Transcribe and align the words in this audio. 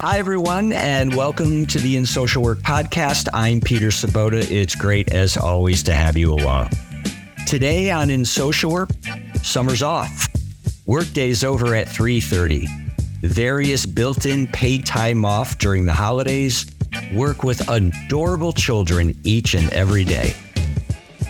Hi, 0.00 0.18
everyone, 0.18 0.72
and 0.72 1.14
welcome 1.14 1.66
to 1.66 1.78
the 1.78 1.94
In 1.94 2.06
Social 2.06 2.42
Work 2.42 2.60
podcast. 2.60 3.28
I'm 3.34 3.60
Peter 3.60 3.88
Sobota. 3.88 4.50
It's 4.50 4.74
great, 4.74 5.12
as 5.12 5.36
always, 5.36 5.82
to 5.82 5.92
have 5.92 6.16
you 6.16 6.32
along. 6.32 6.70
Today 7.46 7.90
on 7.90 8.08
In 8.08 8.24
Social 8.24 8.72
Work, 8.72 8.88
summer's 9.42 9.82
off. 9.82 10.26
Workday's 10.86 11.44
over 11.44 11.74
at 11.74 11.86
3.30. 11.86 12.66
Various 13.20 13.84
built-in 13.84 14.46
paid 14.46 14.86
time 14.86 15.26
off 15.26 15.58
during 15.58 15.84
the 15.84 15.92
holidays. 15.92 16.64
Work 17.12 17.44
with 17.44 17.68
adorable 17.68 18.54
children 18.54 19.14
each 19.22 19.52
and 19.52 19.70
every 19.70 20.04
day. 20.04 20.34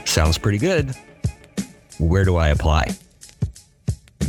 Sounds 0.05 0.39
pretty 0.39 0.59
good. 0.59 0.95
Where 1.99 2.25
do 2.25 2.37
I 2.37 2.51
apply? 2.51 2.97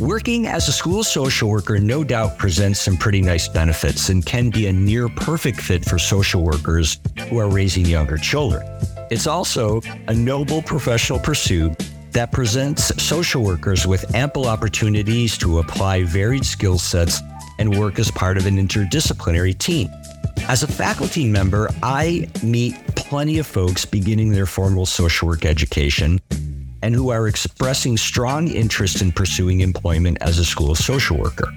Working 0.02 0.48
as 0.48 0.66
a 0.66 0.72
school 0.72 1.04
social 1.04 1.48
worker 1.48 1.78
no 1.78 2.02
doubt 2.02 2.36
presents 2.36 2.80
some 2.80 2.96
pretty 2.96 3.20
nice 3.20 3.46
benefits 3.46 4.08
and 4.08 4.26
can 4.26 4.50
be 4.50 4.66
a 4.66 4.72
near 4.72 5.08
perfect 5.08 5.60
fit 5.60 5.84
for 5.84 5.96
social 5.96 6.42
workers 6.42 6.98
who 7.28 7.38
are 7.38 7.48
raising 7.48 7.86
younger 7.86 8.16
children. 8.16 8.66
It's 9.12 9.28
also 9.28 9.80
a 10.08 10.12
noble 10.12 10.60
professional 10.60 11.20
pursuit 11.20 11.88
that 12.10 12.32
presents 12.32 13.00
social 13.00 13.44
workers 13.44 13.86
with 13.86 14.12
ample 14.12 14.48
opportunities 14.48 15.38
to 15.38 15.60
apply 15.60 16.02
varied 16.02 16.44
skill 16.44 16.80
sets 16.80 17.20
and 17.60 17.78
work 17.78 18.00
as 18.00 18.10
part 18.10 18.36
of 18.36 18.46
an 18.46 18.56
interdisciplinary 18.56 19.56
team. 19.56 19.88
As 20.48 20.64
a 20.64 20.66
faculty 20.66 21.28
member, 21.28 21.70
I 21.80 22.28
meet 22.42 22.74
plenty 22.96 23.38
of 23.38 23.46
folks 23.46 23.84
beginning 23.84 24.32
their 24.32 24.46
formal 24.46 24.84
social 24.84 25.28
work 25.28 25.44
education 25.44 26.20
and 26.82 26.94
who 26.94 27.10
are 27.10 27.28
expressing 27.28 27.96
strong 27.96 28.48
interest 28.48 29.00
in 29.00 29.12
pursuing 29.12 29.60
employment 29.60 30.18
as 30.20 30.38
a 30.38 30.44
school 30.44 30.74
social 30.74 31.16
worker. 31.16 31.48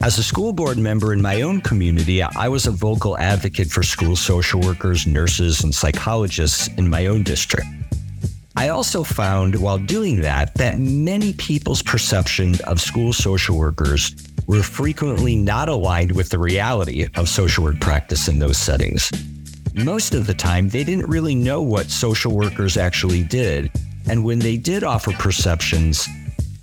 As 0.00 0.18
a 0.18 0.22
school 0.22 0.52
board 0.52 0.78
member 0.78 1.12
in 1.12 1.20
my 1.20 1.42
own 1.42 1.60
community, 1.60 2.22
I 2.22 2.48
was 2.48 2.66
a 2.66 2.70
vocal 2.70 3.18
advocate 3.18 3.70
for 3.70 3.82
school 3.82 4.14
social 4.14 4.60
workers, 4.60 5.06
nurses, 5.06 5.64
and 5.64 5.74
psychologists 5.74 6.68
in 6.76 6.88
my 6.88 7.06
own 7.06 7.24
district. 7.24 7.66
I 8.56 8.68
also 8.68 9.02
found 9.04 9.56
while 9.56 9.78
doing 9.78 10.20
that 10.20 10.54
that 10.54 10.78
many 10.78 11.32
people's 11.32 11.82
perception 11.82 12.56
of 12.64 12.80
school 12.80 13.12
social 13.12 13.56
workers 13.56 14.14
were 14.46 14.62
frequently 14.62 15.36
not 15.36 15.68
aligned 15.68 16.12
with 16.12 16.30
the 16.30 16.38
reality 16.38 17.06
of 17.16 17.28
social 17.28 17.64
work 17.64 17.80
practice 17.80 18.28
in 18.28 18.38
those 18.38 18.56
settings. 18.56 19.10
Most 19.74 20.14
of 20.14 20.26
the 20.26 20.34
time, 20.34 20.68
they 20.68 20.82
didn't 20.82 21.06
really 21.06 21.34
know 21.34 21.62
what 21.62 21.90
social 21.90 22.34
workers 22.34 22.76
actually 22.76 23.22
did 23.22 23.70
and 24.08 24.24
when 24.24 24.38
they 24.38 24.56
did 24.56 24.84
offer 24.84 25.12
perceptions, 25.12 26.08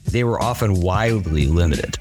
they 0.05 0.23
were 0.23 0.41
often 0.41 0.81
wildly 0.81 1.47
limited. 1.47 1.97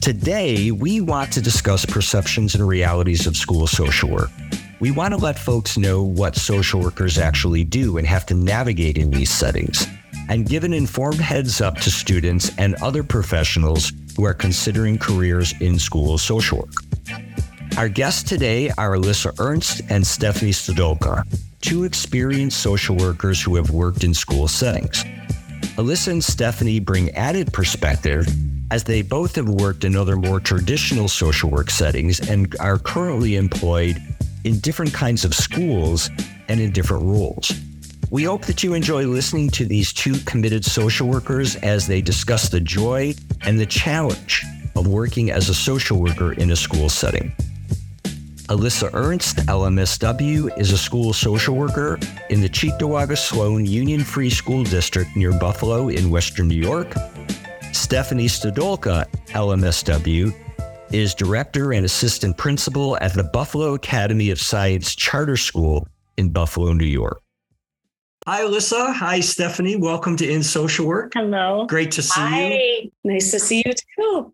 Today, 0.00 0.70
we 0.70 1.00
want 1.00 1.32
to 1.32 1.42
discuss 1.42 1.84
perceptions 1.84 2.54
and 2.54 2.66
realities 2.66 3.26
of 3.26 3.36
school 3.36 3.66
social 3.66 4.08
work. 4.08 4.30
We 4.78 4.90
want 4.90 5.14
to 5.14 5.18
let 5.18 5.38
folks 5.38 5.76
know 5.76 6.02
what 6.02 6.36
social 6.36 6.80
workers 6.80 7.18
actually 7.18 7.64
do 7.64 7.98
and 7.98 8.06
have 8.06 8.24
to 8.26 8.34
navigate 8.34 8.98
in 8.98 9.10
these 9.10 9.30
settings, 9.30 9.86
and 10.28 10.48
give 10.48 10.64
an 10.64 10.72
informed 10.72 11.20
heads 11.20 11.60
up 11.60 11.76
to 11.78 11.90
students 11.90 12.50
and 12.58 12.74
other 12.76 13.02
professionals 13.02 13.92
who 14.16 14.24
are 14.24 14.34
considering 14.34 14.98
careers 14.98 15.52
in 15.60 15.78
school 15.78 16.18
social 16.18 16.58
work. 16.58 16.74
Our 17.76 17.88
guests 17.88 18.22
today 18.22 18.70
are 18.78 18.92
Alyssa 18.92 19.38
Ernst 19.38 19.82
and 19.90 20.06
Stephanie 20.06 20.52
Stodolka 20.52 21.24
two 21.66 21.82
experienced 21.82 22.60
social 22.60 22.94
workers 22.94 23.42
who 23.42 23.56
have 23.56 23.70
worked 23.70 24.04
in 24.04 24.14
school 24.14 24.46
settings. 24.46 25.02
Alyssa 25.74 26.12
and 26.12 26.22
Stephanie 26.22 26.78
bring 26.78 27.10
added 27.16 27.52
perspective 27.52 28.24
as 28.70 28.84
they 28.84 29.02
both 29.02 29.34
have 29.34 29.48
worked 29.48 29.82
in 29.82 29.96
other 29.96 30.14
more 30.14 30.38
traditional 30.38 31.08
social 31.08 31.50
work 31.50 31.68
settings 31.68 32.20
and 32.30 32.54
are 32.60 32.78
currently 32.78 33.34
employed 33.34 34.00
in 34.44 34.60
different 34.60 34.94
kinds 34.94 35.24
of 35.24 35.34
schools 35.34 36.08
and 36.46 36.60
in 36.60 36.70
different 36.70 37.02
roles. 37.02 37.52
We 38.12 38.22
hope 38.22 38.44
that 38.44 38.62
you 38.62 38.74
enjoy 38.74 39.04
listening 39.06 39.50
to 39.50 39.64
these 39.64 39.92
two 39.92 40.20
committed 40.20 40.64
social 40.64 41.08
workers 41.08 41.56
as 41.56 41.88
they 41.88 42.00
discuss 42.00 42.48
the 42.48 42.60
joy 42.60 43.14
and 43.40 43.58
the 43.58 43.66
challenge 43.66 44.44
of 44.76 44.86
working 44.86 45.32
as 45.32 45.48
a 45.48 45.54
social 45.54 45.98
worker 45.98 46.32
in 46.32 46.52
a 46.52 46.56
school 46.56 46.88
setting. 46.88 47.34
Alyssa 48.48 48.90
Ernst, 48.94 49.38
LMSW, 49.48 50.56
is 50.56 50.70
a 50.70 50.78
school 50.78 51.12
social 51.12 51.56
worker 51.56 51.98
in 52.30 52.40
the 52.40 52.48
Cheektowaga 52.48 53.18
Sloan 53.18 53.66
Union 53.66 54.04
Free 54.04 54.30
School 54.30 54.62
District 54.62 55.10
near 55.16 55.32
Buffalo 55.32 55.88
in 55.88 56.10
Western 56.10 56.46
New 56.46 56.54
York. 56.54 56.94
Stephanie 57.72 58.28
Stodolka, 58.28 59.04
LMSW, 59.30 60.32
is 60.92 61.12
director 61.12 61.72
and 61.72 61.84
assistant 61.84 62.36
principal 62.36 62.96
at 62.98 63.14
the 63.14 63.24
Buffalo 63.24 63.74
Academy 63.74 64.30
of 64.30 64.40
Science 64.40 64.94
Charter 64.94 65.36
School 65.36 65.88
in 66.16 66.28
Buffalo, 66.28 66.72
New 66.72 66.84
York. 66.84 67.20
Hi, 68.28 68.42
Alyssa. 68.42 68.94
Hi, 68.94 69.18
Stephanie. 69.18 69.74
Welcome 69.74 70.16
to 70.18 70.30
In 70.30 70.44
Social 70.44 70.86
Work. 70.86 71.14
Hello. 71.14 71.66
Great 71.66 71.90
to 71.92 72.02
see 72.02 72.20
you. 72.20 72.26
Hi. 72.28 72.48
you. 72.52 72.92
Nice 73.02 73.32
to 73.32 73.40
see 73.40 73.64
you 73.66 73.72
too. 73.98 74.32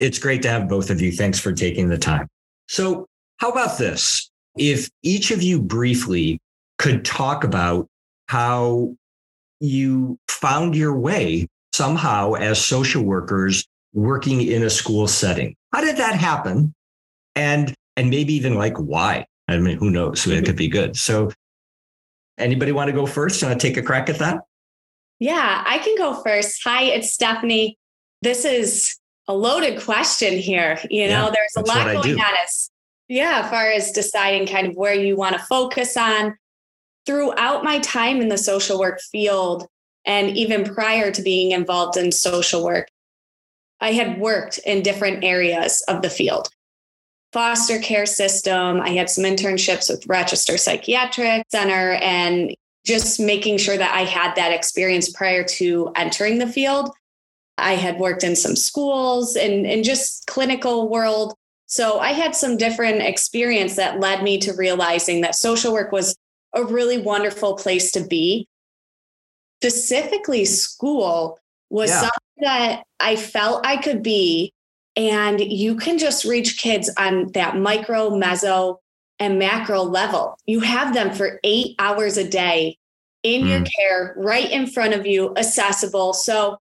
It's 0.00 0.18
great 0.18 0.42
to 0.42 0.50
have 0.50 0.68
both 0.68 0.90
of 0.90 1.00
you. 1.00 1.12
Thanks 1.12 1.38
for 1.38 1.52
taking 1.52 1.88
the 1.88 1.96
time. 1.96 2.28
So, 2.68 3.06
how 3.42 3.50
about 3.50 3.76
this? 3.76 4.30
If 4.56 4.88
each 5.02 5.32
of 5.32 5.42
you 5.42 5.60
briefly 5.60 6.38
could 6.78 7.04
talk 7.04 7.42
about 7.42 7.88
how 8.28 8.94
you 9.58 10.16
found 10.28 10.76
your 10.76 10.96
way 10.96 11.48
somehow 11.72 12.34
as 12.34 12.64
social 12.64 13.02
workers 13.02 13.66
working 13.94 14.42
in 14.42 14.62
a 14.62 14.70
school 14.70 15.08
setting. 15.08 15.56
How 15.72 15.80
did 15.80 15.96
that 15.96 16.14
happen? 16.14 16.72
And 17.34 17.74
and 17.96 18.10
maybe 18.10 18.32
even 18.34 18.54
like 18.54 18.76
why? 18.76 19.26
I 19.48 19.58
mean, 19.58 19.76
who 19.76 19.90
knows? 19.90 20.24
It 20.24 20.44
could 20.44 20.56
be 20.56 20.68
good. 20.68 20.96
So 20.96 21.32
anybody 22.38 22.70
want 22.70 22.88
to 22.88 22.92
go 22.92 23.06
first? 23.06 23.42
Want 23.42 23.60
to 23.60 23.68
take 23.68 23.76
a 23.76 23.82
crack 23.82 24.08
at 24.08 24.20
that? 24.20 24.42
Yeah, 25.18 25.64
I 25.66 25.78
can 25.78 25.96
go 25.96 26.22
first. 26.22 26.60
Hi, 26.64 26.84
it's 26.84 27.12
Stephanie. 27.12 27.76
This 28.22 28.44
is 28.44 28.98
a 29.26 29.34
loaded 29.34 29.80
question 29.80 30.38
here. 30.38 30.78
You 30.90 31.08
know, 31.08 31.26
Yeah, 31.26 31.30
there's 31.34 31.56
a 31.56 31.68
lot 31.68 31.86
going 31.86 32.20
on 32.20 32.34
as 32.44 32.71
yeah, 33.12 33.42
as 33.44 33.50
far 33.50 33.70
as 33.70 33.92
deciding 33.92 34.46
kind 34.46 34.66
of 34.66 34.74
where 34.74 34.94
you 34.94 35.16
want 35.16 35.36
to 35.36 35.44
focus 35.44 35.98
on. 35.98 36.34
Throughout 37.04 37.62
my 37.62 37.78
time 37.80 38.22
in 38.22 38.28
the 38.28 38.38
social 38.38 38.78
work 38.78 39.00
field, 39.00 39.66
and 40.06 40.34
even 40.36 40.64
prior 40.64 41.10
to 41.10 41.22
being 41.22 41.50
involved 41.50 41.98
in 41.98 42.10
social 42.10 42.64
work, 42.64 42.88
I 43.80 43.92
had 43.92 44.18
worked 44.18 44.58
in 44.64 44.82
different 44.82 45.24
areas 45.24 45.82
of 45.88 46.00
the 46.00 46.08
field. 46.08 46.48
Foster 47.34 47.78
care 47.80 48.06
system. 48.06 48.80
I 48.80 48.90
had 48.90 49.10
some 49.10 49.24
internships 49.24 49.90
with 49.90 50.06
Rochester 50.06 50.56
Psychiatric 50.56 51.44
Center 51.50 51.92
and 52.00 52.54
just 52.86 53.20
making 53.20 53.58
sure 53.58 53.76
that 53.76 53.94
I 53.94 54.04
had 54.04 54.36
that 54.36 54.52
experience 54.52 55.10
prior 55.10 55.44
to 55.44 55.92
entering 55.96 56.38
the 56.38 56.46
field. 56.46 56.90
I 57.58 57.74
had 57.74 57.98
worked 57.98 58.24
in 58.24 58.36
some 58.36 58.56
schools 58.56 59.36
and, 59.36 59.66
and 59.66 59.84
just 59.84 60.26
clinical 60.26 60.88
world. 60.88 61.34
So 61.72 62.00
I 62.00 62.12
had 62.12 62.36
some 62.36 62.58
different 62.58 63.00
experience 63.00 63.76
that 63.76 63.98
led 63.98 64.22
me 64.22 64.36
to 64.40 64.52
realizing 64.52 65.22
that 65.22 65.34
social 65.34 65.72
work 65.72 65.90
was 65.90 66.14
a 66.52 66.62
really 66.62 66.98
wonderful 66.98 67.54
place 67.54 67.90
to 67.92 68.04
be. 68.04 68.46
Specifically, 69.62 70.44
school 70.44 71.38
was 71.70 71.88
Yeah. 71.88 72.00
something 72.00 72.42
that 72.42 72.82
I 73.00 73.16
felt 73.16 73.66
I 73.66 73.78
could 73.78 74.02
be. 74.02 74.52
And 74.96 75.40
you 75.40 75.76
can 75.76 75.96
just 75.96 76.26
reach 76.26 76.58
kids 76.58 76.90
on 76.98 77.32
that 77.32 77.56
micro, 77.56 78.10
meso, 78.10 78.76
and 79.18 79.38
macro 79.38 79.80
level. 79.82 80.36
You 80.44 80.60
have 80.60 80.92
them 80.92 81.14
for 81.14 81.40
eight 81.42 81.74
hours 81.78 82.18
a 82.18 82.28
day 82.28 82.76
in 83.22 83.46
your 83.46 83.60
mm. 83.60 83.68
care, 83.78 84.12
right 84.18 84.50
in 84.50 84.66
front 84.66 84.92
of 84.92 85.06
you, 85.06 85.32
accessible. 85.38 86.12
So 86.12 86.58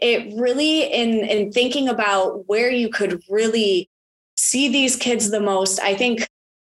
it 0.00 0.32
really 0.40 0.84
in 0.84 1.18
in 1.18 1.52
thinking 1.52 1.90
about 1.90 2.48
where 2.48 2.70
you 2.70 2.88
could 2.88 3.20
really 3.28 3.90
see 4.36 4.68
these 4.68 4.96
kids 4.96 5.30
the 5.30 5.40
most, 5.40 5.80
I 5.80 5.94
think 5.94 6.26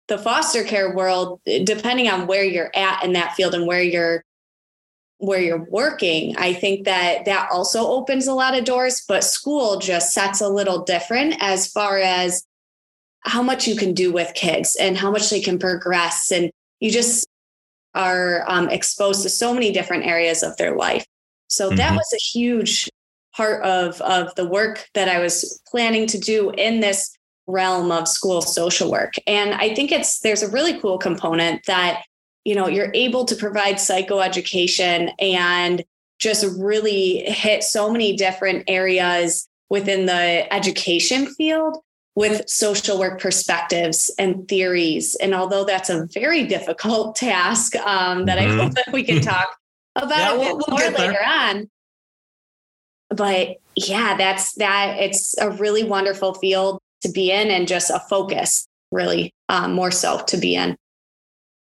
the 0.08 0.18
foster 0.18 0.64
care 0.64 0.94
world, 0.96 1.40
depending 1.64 2.10
on 2.10 2.28
where 2.28 2.44
you're 2.44 2.72
at 2.76 3.04
in 3.04 3.14
that 3.14 3.36
field 3.36 3.56
and 3.56 3.68
where 3.68 3.82
you're 3.82 4.24
where 5.20 5.40
you're 5.40 5.66
working, 5.70 6.36
I 6.38 6.54
think 6.54 6.84
that 6.84 7.24
that 7.26 7.50
also 7.50 7.88
opens 7.88 8.28
a 8.28 8.34
lot 8.34 8.58
of 8.58 8.66
doors, 8.66 9.06
but 9.08 9.24
school 9.24 9.80
just 9.80 10.12
sets 10.12 10.42
a 10.42 10.50
little 10.50 10.84
different 10.84 11.38
as 11.40 11.68
far 11.68 11.98
as 11.98 12.44
how 13.22 13.42
much 13.42 13.66
you 13.66 13.78
can 13.78 13.94
do 13.94 14.12
with 14.12 14.34
kids 14.34 14.76
and 14.76 14.98
how 14.98 15.10
much 15.10 15.30
they 15.30 15.40
can 15.40 15.58
progress. 15.58 16.30
And 16.30 16.52
you 16.82 16.92
just 16.92 17.26
are 17.96 18.44
um, 18.50 18.70
exposed 18.70 19.24
to 19.24 19.30
so 19.30 19.54
many 19.54 19.72
different 19.72 20.06
areas 20.06 20.44
of 20.44 20.58
their 20.58 20.76
life. 20.76 21.06
So 21.48 21.70
that 21.70 21.94
Mhm. 21.94 21.96
was 21.96 22.14
a 22.14 22.18
huge 22.18 22.90
part 23.34 23.64
of, 23.64 24.02
of 24.02 24.36
the 24.36 24.48
work 24.48 24.90
that 24.94 25.08
I 25.08 25.20
was 25.20 25.62
planning 25.68 26.06
to 26.08 26.18
do 26.18 26.52
in 26.52 26.82
this 26.82 27.16
realm 27.48 27.92
of 27.92 28.08
school 28.08 28.42
social 28.42 28.90
work. 28.90 29.14
And 29.28 29.54
I 29.54 29.74
think 29.74 29.92
it's 29.92 30.20
there's 30.20 30.44
a 30.44 30.50
really 30.50 30.80
cool 30.80 30.98
component 30.98 31.66
that 31.66 32.04
you 32.46 32.56
know 32.56 32.68
you're 32.68 32.92
able 32.94 33.26
to 33.26 33.36
provide 33.36 33.76
psychoeducation 33.76 35.12
and 35.20 35.84
just 36.20 36.46
really 36.58 37.24
hit 37.26 37.64
so 37.64 37.92
many 37.92 38.16
different 38.16 38.64
areas 38.68 39.48
within 39.70 40.06
the 40.06 40.54
education 40.54 41.28
field 41.28 41.78
with 42.16 42.48
social 42.48 43.00
work 43.00 43.20
perspectives 43.20 44.12
and 44.20 44.48
theories. 44.48 45.16
And 45.16 45.34
although 45.34 45.66
that's 45.66 45.90
a 45.90 46.06
very 46.14 46.46
difficult 46.46 47.16
task 47.18 47.76
um, 47.78 48.26
that 48.26 48.38
mm-hmm. 48.38 48.60
I 48.60 48.64
hope 48.64 48.74
that 48.76 48.90
we 48.94 49.04
can 49.04 49.22
talk 49.34 49.58
about 49.96 50.18
yeah, 50.18 50.36
a 50.36 50.38
bit 50.38 50.40
we'll, 50.40 50.58
we'll 50.68 50.78
more 50.78 50.98
later 50.98 51.24
on. 51.26 51.70
But 53.10 53.58
yeah, 53.76 54.16
that's 54.16 54.54
that. 54.56 54.98
It's 55.00 55.38
a 55.38 55.52
really 55.52 55.84
wonderful 55.84 56.34
field 56.36 56.80
to 57.04 57.12
be 57.12 57.32
in 57.32 57.50
and 57.50 57.68
just 57.68 57.90
a 57.90 58.00
focus, 58.10 58.68
really, 58.92 59.34
um, 59.50 59.74
more 59.74 59.92
so 59.92 60.20
to 60.28 60.38
be 60.38 60.56
in. 60.56 60.76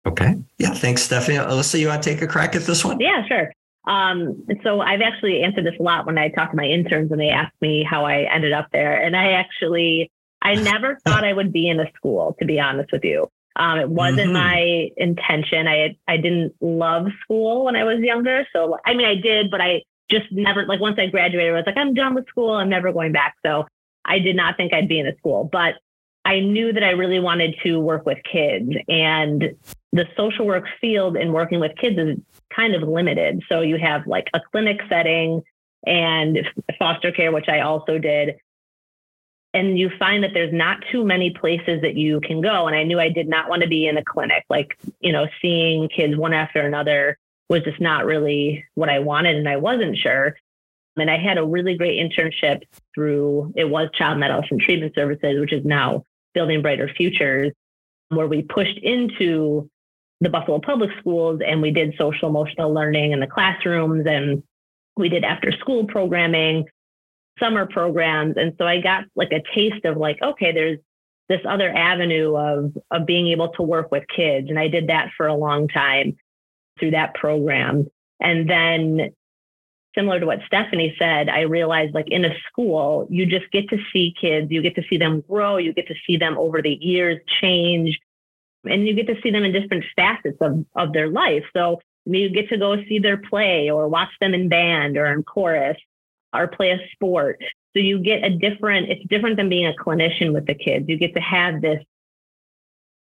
Okay. 0.06 0.36
Yeah. 0.58 0.70
Thanks, 0.70 1.02
Stephanie. 1.02 1.38
Alyssa, 1.38 1.78
you 1.78 1.88
want 1.88 2.02
to 2.02 2.10
take 2.10 2.22
a 2.22 2.26
crack 2.26 2.56
at 2.56 2.62
this 2.62 2.84
one? 2.84 2.98
Yeah, 3.00 3.26
sure. 3.26 3.52
Um, 3.84 4.44
so 4.62 4.80
I've 4.80 5.00
actually 5.00 5.42
answered 5.42 5.66
this 5.66 5.74
a 5.78 5.82
lot 5.82 6.06
when 6.06 6.18
I 6.18 6.28
talk 6.28 6.50
to 6.50 6.56
my 6.56 6.64
interns 6.64 7.10
and 7.10 7.20
they 7.20 7.30
ask 7.30 7.52
me 7.60 7.84
how 7.88 8.04
I 8.04 8.32
ended 8.32 8.52
up 8.52 8.68
there. 8.72 9.00
And 9.00 9.16
I 9.16 9.32
actually, 9.32 10.10
I 10.40 10.54
never 10.54 10.98
thought 11.04 11.24
I 11.24 11.32
would 11.32 11.52
be 11.52 11.68
in 11.68 11.80
a 11.80 11.90
school, 11.96 12.36
to 12.38 12.44
be 12.44 12.60
honest 12.60 12.92
with 12.92 13.04
you. 13.04 13.28
Um, 13.56 13.78
it 13.78 13.88
wasn't 13.88 14.32
mm-hmm. 14.32 14.32
my 14.32 14.88
intention. 14.96 15.68
I 15.68 15.96
I 16.08 16.16
didn't 16.16 16.54
love 16.60 17.08
school 17.22 17.66
when 17.66 17.76
I 17.76 17.84
was 17.84 17.98
younger. 18.00 18.46
So 18.52 18.78
I 18.86 18.94
mean, 18.94 19.06
I 19.06 19.14
did, 19.14 19.50
but 19.50 19.60
I 19.60 19.82
just 20.10 20.30
never 20.30 20.64
like 20.64 20.80
once 20.80 20.98
I 20.98 21.06
graduated, 21.06 21.52
I 21.52 21.56
was 21.56 21.64
like, 21.66 21.76
I'm 21.76 21.92
done 21.92 22.14
with 22.14 22.26
school. 22.28 22.54
I'm 22.54 22.70
never 22.70 22.92
going 22.92 23.12
back. 23.12 23.34
So 23.44 23.66
I 24.04 24.18
did 24.18 24.36
not 24.36 24.56
think 24.56 24.72
I'd 24.72 24.88
be 24.88 24.98
in 24.98 25.06
a 25.06 25.16
school, 25.16 25.48
but 25.50 25.74
I 26.24 26.40
knew 26.40 26.72
that 26.72 26.84
I 26.84 26.90
really 26.90 27.20
wanted 27.20 27.56
to 27.64 27.80
work 27.80 28.06
with 28.06 28.18
kids 28.30 28.70
and 28.88 29.56
the 29.92 30.06
social 30.16 30.46
work 30.46 30.64
field 30.80 31.16
in 31.16 31.32
working 31.32 31.60
with 31.60 31.76
kids 31.76 31.98
is 31.98 32.18
kind 32.54 32.74
of 32.74 32.88
limited. 32.88 33.42
So 33.48 33.60
you 33.60 33.76
have 33.76 34.06
like 34.06 34.28
a 34.32 34.40
clinic 34.50 34.80
setting 34.88 35.42
and 35.86 36.38
foster 36.78 37.12
care, 37.12 37.32
which 37.32 37.48
I 37.48 37.60
also 37.60 37.98
did. 37.98 38.36
And 39.54 39.78
you 39.78 39.90
find 39.98 40.24
that 40.24 40.30
there's 40.32 40.52
not 40.52 40.82
too 40.90 41.04
many 41.04 41.30
places 41.30 41.82
that 41.82 41.94
you 41.94 42.20
can 42.20 42.40
go. 42.40 42.66
And 42.66 42.76
I 42.76 42.84
knew 42.84 42.98
I 42.98 43.10
did 43.10 43.28
not 43.28 43.50
want 43.50 43.62
to 43.62 43.68
be 43.68 43.86
in 43.86 43.98
a 43.98 44.04
clinic, 44.04 44.44
like, 44.48 44.78
you 45.00 45.12
know, 45.12 45.26
seeing 45.42 45.88
kids 45.88 46.16
one 46.16 46.32
after 46.32 46.60
another 46.60 47.18
was 47.50 47.62
just 47.62 47.80
not 47.80 48.06
really 48.06 48.64
what 48.76 48.88
I 48.88 49.00
wanted. 49.00 49.36
And 49.36 49.48
I 49.48 49.56
wasn't 49.56 49.98
sure. 49.98 50.36
And 50.96 51.10
I 51.10 51.18
had 51.18 51.38
a 51.38 51.44
really 51.44 51.76
great 51.76 51.98
internship 51.98 52.62
through, 52.94 53.52
it 53.56 53.64
was 53.64 53.88
Child 53.94 54.22
and 54.22 54.60
Treatment 54.60 54.94
Services, 54.94 55.40
which 55.40 55.52
is 55.52 55.64
now 55.64 56.04
Building 56.34 56.62
Brighter 56.62 56.90
Futures, 56.96 57.52
where 58.10 58.26
we 58.26 58.42
pushed 58.42 58.78
into 58.78 59.70
the 60.20 60.28
Buffalo 60.28 60.60
Public 60.60 60.90
Schools 61.00 61.40
and 61.44 61.62
we 61.62 61.70
did 61.70 61.94
social 61.98 62.28
emotional 62.28 62.72
learning 62.72 63.12
in 63.12 63.20
the 63.20 63.26
classrooms 63.26 64.06
and 64.06 64.42
we 64.96 65.08
did 65.08 65.24
after 65.24 65.50
school 65.52 65.86
programming, 65.86 66.64
summer 67.40 67.66
programs. 67.66 68.34
And 68.36 68.52
so 68.58 68.66
I 68.66 68.80
got 68.80 69.04
like 69.16 69.32
a 69.32 69.42
taste 69.54 69.84
of 69.84 69.96
like, 69.96 70.20
okay, 70.22 70.52
there's 70.52 70.78
this 71.28 71.40
other 71.48 71.74
avenue 71.74 72.36
of 72.36 72.76
of 72.90 73.06
being 73.06 73.28
able 73.28 73.48
to 73.54 73.62
work 73.62 73.90
with 73.90 74.04
kids. 74.14 74.48
And 74.48 74.58
I 74.58 74.68
did 74.68 74.88
that 74.88 75.10
for 75.16 75.26
a 75.26 75.34
long 75.34 75.66
time 75.68 76.16
through 76.78 76.92
that 76.92 77.14
program. 77.14 77.86
And 78.20 78.48
then 78.48 79.10
similar 79.94 80.20
to 80.20 80.26
what 80.26 80.40
Stephanie 80.46 80.94
said, 80.98 81.28
I 81.28 81.40
realized 81.42 81.94
like 81.94 82.08
in 82.08 82.24
a 82.24 82.34
school, 82.48 83.06
you 83.10 83.26
just 83.26 83.50
get 83.50 83.68
to 83.70 83.78
see 83.92 84.14
kids, 84.18 84.50
you 84.50 84.62
get 84.62 84.74
to 84.76 84.82
see 84.88 84.96
them 84.96 85.22
grow, 85.28 85.56
you 85.56 85.72
get 85.72 85.88
to 85.88 85.94
see 86.06 86.16
them 86.16 86.38
over 86.38 86.62
the 86.62 86.78
years 86.80 87.20
change 87.40 87.98
and 88.64 88.86
you 88.86 88.94
get 88.94 89.06
to 89.08 89.20
see 89.22 89.30
them 89.30 89.44
in 89.44 89.52
different 89.52 89.84
facets 89.96 90.38
of, 90.40 90.64
of 90.76 90.92
their 90.92 91.08
life. 91.08 91.44
So 91.52 91.80
you 92.04 92.30
get 92.30 92.48
to 92.50 92.56
go 92.56 92.76
see 92.84 92.98
their 92.98 93.16
play 93.16 93.70
or 93.70 93.88
watch 93.88 94.10
them 94.20 94.34
in 94.34 94.48
band 94.48 94.96
or 94.96 95.06
in 95.06 95.22
chorus 95.22 95.76
or 96.32 96.48
play 96.48 96.70
a 96.70 96.78
sport. 96.92 97.40
So 97.74 97.80
you 97.80 97.98
get 97.98 98.24
a 98.24 98.30
different, 98.30 98.90
it's 98.90 99.06
different 99.08 99.36
than 99.36 99.48
being 99.48 99.66
a 99.66 99.72
clinician 99.72 100.32
with 100.32 100.46
the 100.46 100.54
kids. 100.54 100.86
You 100.88 100.96
get 100.96 101.14
to 101.14 101.20
have 101.20 101.60
this, 101.60 101.82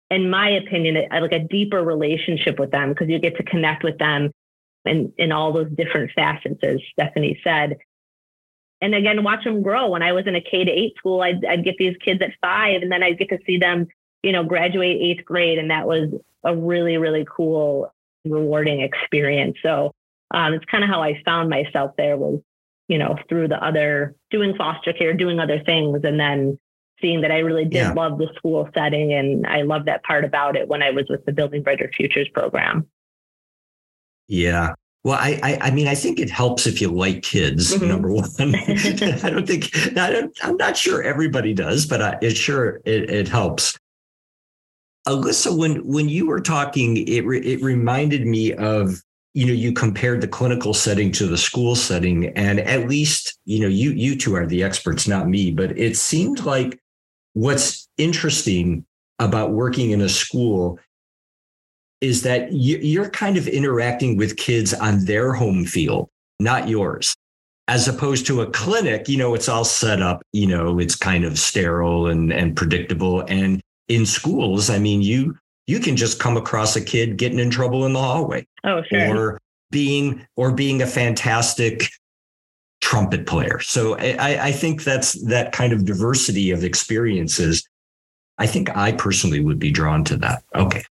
in 0.09 0.29
my 0.29 0.50
opinion, 0.50 1.07
like 1.12 1.31
a 1.31 1.39
deeper 1.39 1.83
relationship 1.83 2.59
with 2.59 2.71
them 2.71 2.89
because 2.89 3.09
you 3.09 3.19
get 3.19 3.38
to 3.38 3.44
connect 3.44 3.83
with 3.83 3.97
them 3.97 4.31
in, 4.85 5.13
in 5.18 5.31
all 5.31 5.53
those 5.53 5.69
different 5.71 6.12
facets, 6.12 6.59
as 6.63 6.77
Stephanie 6.91 7.39
said. 7.44 7.77
And 8.81 8.94
again, 8.94 9.24
watch 9.24 9.44
them 9.45 9.62
grow. 9.62 9.89
When 9.89 10.03
I 10.03 10.12
was 10.12 10.27
in 10.27 10.35
a 10.35 10.41
K 10.41 10.65
to 10.65 10.71
eight 10.71 10.94
school, 10.97 11.21
I'd, 11.21 11.45
I'd 11.45 11.63
get 11.63 11.75
these 11.77 11.95
kids 12.03 12.21
at 12.21 12.31
five 12.41 12.81
and 12.81 12.91
then 12.91 13.01
I'd 13.01 13.18
get 13.18 13.30
to 13.30 13.39
see 13.45 13.57
them 13.57 13.88
you 14.24 14.31
know, 14.31 14.44
graduate 14.44 14.97
eighth 15.00 15.25
grade. 15.25 15.59
And 15.59 15.69
that 15.69 15.85
was 15.85 16.09
a 16.44 16.56
really, 16.56 16.97
really 16.97 17.27
cool, 17.30 17.94
rewarding 18.25 18.81
experience. 18.81 19.57
So 19.62 19.91
um, 20.33 20.53
it's 20.53 20.65
kind 20.65 20.83
of 20.83 20.89
how 20.89 21.03
I 21.03 21.21
found 21.24 21.50
myself 21.50 21.91
there 21.97 22.18
was, 22.18 22.39
you 22.88 22.97
know, 22.97 23.18
through 23.29 23.50
the 23.50 23.63
other 23.63 24.15
doing 24.31 24.56
foster 24.57 24.94
care, 24.94 25.13
doing 25.13 25.39
other 25.39 25.62
things, 25.63 26.00
and 26.03 26.19
then 26.19 26.57
seeing 27.01 27.21
that 27.21 27.31
I 27.31 27.39
really 27.39 27.65
did 27.65 27.74
yeah. 27.74 27.94
love 27.94 28.18
the 28.18 28.29
school 28.36 28.69
setting. 28.74 29.13
And 29.13 29.45
I 29.45 29.63
love 29.63 29.86
that 29.86 30.03
part 30.03 30.24
about 30.24 30.56
it 30.56 30.68
when 30.68 30.81
I 30.81 30.91
was 30.91 31.06
with 31.09 31.25
the 31.25 31.33
Building 31.33 31.62
Brighter 31.62 31.91
Futures 31.94 32.29
program. 32.33 32.88
Yeah. 34.28 34.74
Well, 35.04 35.20
I, 35.20 35.40
I, 35.44 35.68
I 35.68 35.72
mean, 35.72 35.88
I 35.88 35.96
think 35.96 36.18
it 36.20 36.30
helps 36.30 36.66
if 36.66 36.80
you 36.80 36.90
like 36.90 37.24
kids. 37.24 37.74
Mm-hmm. 37.74 37.88
Number 37.88 38.12
one, 38.12 38.30
I 38.40 39.30
don't 39.30 39.46
think 39.46 39.70
I 39.98 40.12
don't, 40.12 40.38
I'm 40.42 40.58
not 40.58 40.78
sure 40.78 41.04
everybody 41.04 41.54
does, 41.54 41.86
but 41.86 42.02
I, 42.02 42.18
it 42.22 42.38
sure 42.38 42.81
it, 42.86 43.10
it 43.10 43.28
helps. 43.28 43.78
Alyssa, 45.08 45.58
when 45.58 45.86
when 45.86 46.08
you 46.08 46.28
were 46.28 46.40
talking, 46.40 47.06
it 47.08 47.25
re, 47.25 47.40
it 47.42 47.62
reminded 47.62 48.25
me 48.25 48.54
of 48.54 49.02
you 49.34 49.46
know 49.46 49.52
you 49.52 49.74
compared 49.74 50.22
the 50.22 50.28
clinical 50.30 50.74
setting 50.74 51.12
to 51.14 51.28
the 51.28 51.38
school 51.38 51.75
setting, 51.75 52.28
and 52.38 52.62
at 52.62 52.88
least 52.88 53.38
you 53.44 53.60
know 53.60 53.68
you 53.68 53.92
you 53.92 54.16
two 54.16 54.36
are 54.36 54.46
the 54.46 54.64
experts, 54.64 55.06
not 55.06 55.28
me, 55.28 55.52
but 55.52 55.78
it 55.78 55.98
seemed 55.98 56.46
like 56.46 56.80
what's 57.34 57.90
interesting 57.98 58.86
about 59.20 59.52
working 59.52 59.92
in 59.92 60.00
a 60.00 60.10
school 60.10 60.80
is 62.03 62.21
that 62.23 62.50
you're 62.51 63.09
kind 63.09 63.38
of 63.38 63.47
interacting 63.47 64.17
with 64.17 64.38
kids 64.38 64.73
on 64.73 65.05
their 65.05 65.33
home 65.33 65.65
field, 65.65 66.09
not 66.39 66.67
yours 66.67 67.15
as 67.69 67.88
opposed 67.88 68.27
to 68.27 68.41
a 68.41 68.51
clinic 68.51 69.07
you 69.07 69.17
know 69.17 69.33
it's 69.33 69.47
all 69.47 69.63
set 69.63 70.01
up 70.01 70.21
you 70.33 70.45
know 70.45 70.79
it's 70.79 70.97
kind 70.97 71.23
of 71.23 71.39
sterile 71.39 72.07
and 72.07 72.33
and 72.33 72.57
predictable 72.57 73.21
and 73.29 73.61
in 73.88 74.05
schools, 74.05 74.69
I 74.69 74.79
mean, 74.79 75.01
you 75.01 75.38
you 75.67 75.79
can 75.79 75.95
just 75.95 76.19
come 76.19 76.35
across 76.35 76.75
a 76.75 76.81
kid 76.81 77.17
getting 77.17 77.39
in 77.39 77.50
trouble 77.50 77.85
in 77.85 77.94
the 77.94 78.00
hallway. 78.00 78.45
Oh, 78.63 78.81
sure. 78.83 79.15
Or 79.15 79.41
being 79.71 80.25
or 80.36 80.51
being 80.51 80.81
a 80.81 80.88
fantastic 80.88 81.89
trumpet 82.81 83.25
player. 83.25 83.60
So 83.60 83.98
I, 83.98 84.48
I 84.48 84.51
think 84.51 84.83
that's 84.83 85.13
that 85.27 85.51
kind 85.51 85.72
of 85.72 85.86
diversity 85.86 86.51
of 86.51 86.63
experiences. 86.63 87.67
I 88.38 88.48
think 88.48 88.75
I 88.75 88.91
personally 88.91 89.39
would 89.39 89.60
be 89.60 89.72
drawn 89.72 90.03
to 90.05 90.17
that. 90.17 90.43
Okay. 90.55 90.83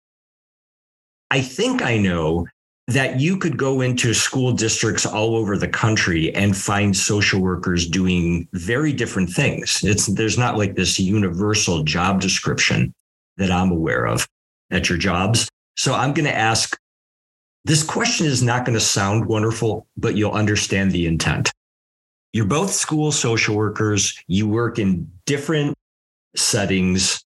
I 1.33 1.41
think 1.41 1.81
I 1.81 1.97
know 1.97 2.47
that 2.89 3.19
you 3.19 3.39
could 3.39 3.57
go 3.57 3.81
into 3.81 4.13
school 4.13 4.53
districts 4.53 5.07
all 5.07 5.35
over 5.35 5.57
the 5.57 5.67
country 5.67 6.35
and 6.35 6.55
find 6.55 6.95
social 6.95 7.41
workers 7.41 7.89
doing 7.89 8.47
very 8.53 8.93
different 8.93 9.31
things. 9.31 9.81
It's 9.83 10.09
there's 10.09 10.37
not 10.37 10.59
like 10.59 10.75
this 10.75 11.01
universal 11.01 11.85
job 11.85 12.21
description 12.21 12.93
that 13.39 13.51
I'm 13.51 13.71
aware 13.71 14.05
of 14.07 14.29
at 14.71 14.91
your 14.91 14.99
jobs. 14.99 15.49
So 15.75 15.95
I'm 15.95 16.13
going 16.13 16.27
to 16.27 16.37
ask 16.37 16.77
this 17.65 17.83
question 17.83 18.27
is 18.27 18.43
not 18.43 18.67
going 18.67 18.79
to 18.79 18.85
sound 18.85 19.25
wonderful, 19.25 19.87
but 19.97 20.17
you'll 20.17 20.33
understand 20.33 20.93
the 20.93 21.07
intent. 21.07 21.51
You're 22.35 22.45
both 22.45 22.73
school 22.73 23.11
social 23.11 23.57
workers, 23.57 24.23
you 24.27 24.47
work 24.47 24.79
in 24.79 25.11
different 25.25 25.79
settings. 26.37 27.25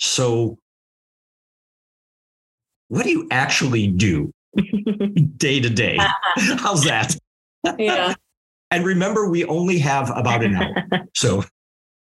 So 0.00 0.58
what 2.92 3.04
do 3.04 3.10
you 3.10 3.26
actually 3.30 3.88
do 3.88 4.30
day 5.36 5.60
to 5.60 5.70
day. 5.70 5.96
How's 6.58 6.84
that? 6.84 7.16
Yeah. 7.78 8.14
and 8.70 8.84
remember, 8.84 9.28
we 9.28 9.46
only 9.46 9.78
have 9.78 10.10
about 10.14 10.44
an 10.44 10.54
hour. 10.54 10.74
So, 11.14 11.42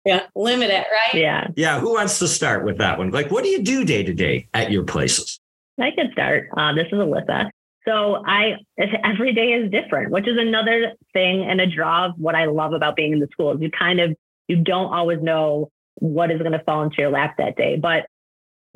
yeah, 0.07 0.27
limit 0.35 0.71
it, 0.71 0.87
right? 0.91 1.21
Yeah. 1.21 1.49
Yeah. 1.57 1.79
Who 1.79 1.93
wants 1.93 2.19
to 2.21 2.29
start 2.29 2.65
with 2.65 2.79
that 2.79 2.97
one? 2.97 3.11
Like, 3.11 3.31
what 3.31 3.45
do 3.45 3.51
you 3.51 3.63
do 3.63 3.85
day 3.85 4.03
to 4.03 4.15
day 4.15 4.49
at 4.55 4.73
your 4.73 4.85
places? 4.85 5.39
I 5.79 5.91
can 5.91 6.11
start. 6.13 6.49
Uh, 6.57 6.73
this 6.73 6.87
is 6.87 6.95
Alyssa. 6.95 7.51
So 7.87 8.23
I 8.27 8.55
every 8.79 9.35
day 9.35 9.53
is 9.53 9.71
different, 9.71 10.11
which 10.11 10.27
is 10.27 10.39
another 10.39 10.93
thing 11.13 11.43
and 11.43 11.61
a 11.61 11.67
draw 11.67 12.07
of 12.07 12.13
what 12.17 12.35
I 12.35 12.47
love 12.47 12.73
about 12.73 12.97
being 12.97 13.13
in 13.13 13.19
the 13.19 13.29
schools. 13.33 13.59
You 13.61 13.71
kind 13.71 14.01
of 14.01 14.17
you 14.49 14.57
don't 14.57 14.95
always 14.95 15.21
know 15.21 15.69
what 15.97 16.31
is 16.31 16.39
going 16.39 16.53
to 16.53 16.63
fall 16.65 16.83
into 16.83 16.97
your 16.99 17.11
lap 17.11 17.35
that 17.39 17.57
day. 17.57 17.77
But 17.77 18.07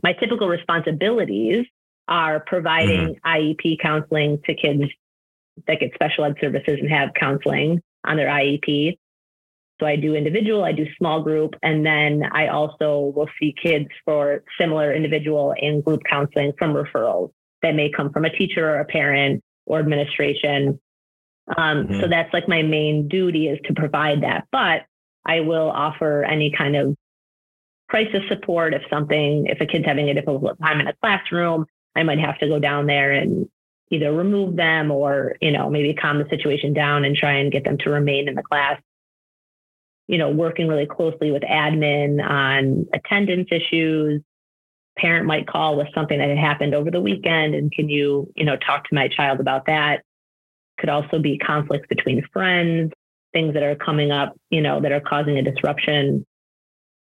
my 0.02 0.12
typical 0.12 0.48
responsibilities 0.48 1.66
are 2.08 2.40
providing 2.40 3.14
mm-hmm. 3.14 3.28
IEP 3.28 3.80
counseling 3.80 4.40
to 4.44 4.54
kids 4.54 4.82
that 5.66 5.80
get 5.80 5.92
special 5.94 6.24
ed 6.24 6.36
services 6.40 6.78
and 6.80 6.90
have 6.90 7.10
counseling 7.18 7.80
on 8.04 8.16
their 8.16 8.28
IEP. 8.28 8.98
So 9.80 9.86
I 9.86 9.96
do 9.96 10.14
individual, 10.14 10.64
I 10.64 10.72
do 10.72 10.86
small 10.96 11.22
group, 11.22 11.54
and 11.62 11.84
then 11.84 12.22
I 12.32 12.48
also 12.48 13.12
will 13.14 13.28
see 13.38 13.54
kids 13.62 13.88
for 14.04 14.42
similar 14.58 14.94
individual 14.94 15.54
and 15.60 15.84
group 15.84 16.02
counseling 16.08 16.52
from 16.58 16.72
referrals 16.72 17.30
that 17.62 17.74
may 17.74 17.90
come 17.90 18.10
from 18.10 18.24
a 18.24 18.30
teacher 18.30 18.68
or 18.68 18.80
a 18.80 18.84
parent 18.86 19.42
or 19.66 19.78
administration. 19.80 20.80
Um, 21.56 21.84
mm-hmm. 21.84 22.00
So 22.00 22.08
that's 22.08 22.32
like 22.32 22.48
my 22.48 22.62
main 22.62 23.08
duty 23.08 23.48
is 23.48 23.58
to 23.66 23.74
provide 23.74 24.22
that. 24.22 24.46
But 24.50 24.82
I 25.26 25.40
will 25.40 25.70
offer 25.70 26.24
any 26.24 26.52
kind 26.56 26.76
of 26.76 26.96
crisis 27.88 28.22
support. 28.28 28.72
If 28.72 28.82
something, 28.88 29.46
if 29.46 29.60
a 29.60 29.66
kid's 29.66 29.84
having 29.84 30.08
a 30.08 30.14
difficult 30.14 30.58
time 30.60 30.80
in 30.80 30.86
a 30.86 30.94
classroom, 31.02 31.66
I 31.96 32.02
might 32.02 32.18
have 32.18 32.38
to 32.38 32.48
go 32.48 32.58
down 32.58 32.86
there 32.86 33.12
and 33.12 33.48
either 33.90 34.12
remove 34.12 34.56
them 34.56 34.90
or, 34.90 35.36
you 35.40 35.50
know, 35.50 35.70
maybe 35.70 35.94
calm 35.94 36.18
the 36.18 36.28
situation 36.28 36.74
down 36.74 37.04
and 37.04 37.16
try 37.16 37.32
and 37.38 37.52
get 37.52 37.64
them 37.64 37.78
to 37.78 37.90
remain 37.90 38.28
in 38.28 38.34
the 38.34 38.42
class. 38.42 38.80
You 40.08 40.18
know, 40.18 40.30
working 40.30 40.68
really 40.68 40.86
closely 40.86 41.30
with 41.30 41.42
admin 41.42 42.24
on 42.24 42.86
attendance 42.92 43.48
issues. 43.50 44.22
Parent 44.98 45.26
might 45.26 45.46
call 45.46 45.76
with 45.76 45.88
something 45.94 46.18
that 46.18 46.28
had 46.28 46.38
happened 46.38 46.74
over 46.74 46.90
the 46.90 47.00
weekend 47.00 47.54
and 47.54 47.72
can 47.72 47.88
you, 47.88 48.30
you 48.36 48.44
know, 48.44 48.56
talk 48.56 48.84
to 48.88 48.94
my 48.94 49.08
child 49.08 49.40
about 49.40 49.66
that? 49.66 50.02
Could 50.78 50.88
also 50.90 51.18
be 51.18 51.38
conflicts 51.38 51.86
between 51.88 52.26
friends, 52.32 52.92
things 53.32 53.54
that 53.54 53.62
are 53.62 53.76
coming 53.76 54.10
up, 54.10 54.36
you 54.50 54.60
know, 54.60 54.80
that 54.80 54.92
are 54.92 55.00
causing 55.00 55.38
a 55.38 55.42
disruption. 55.42 56.24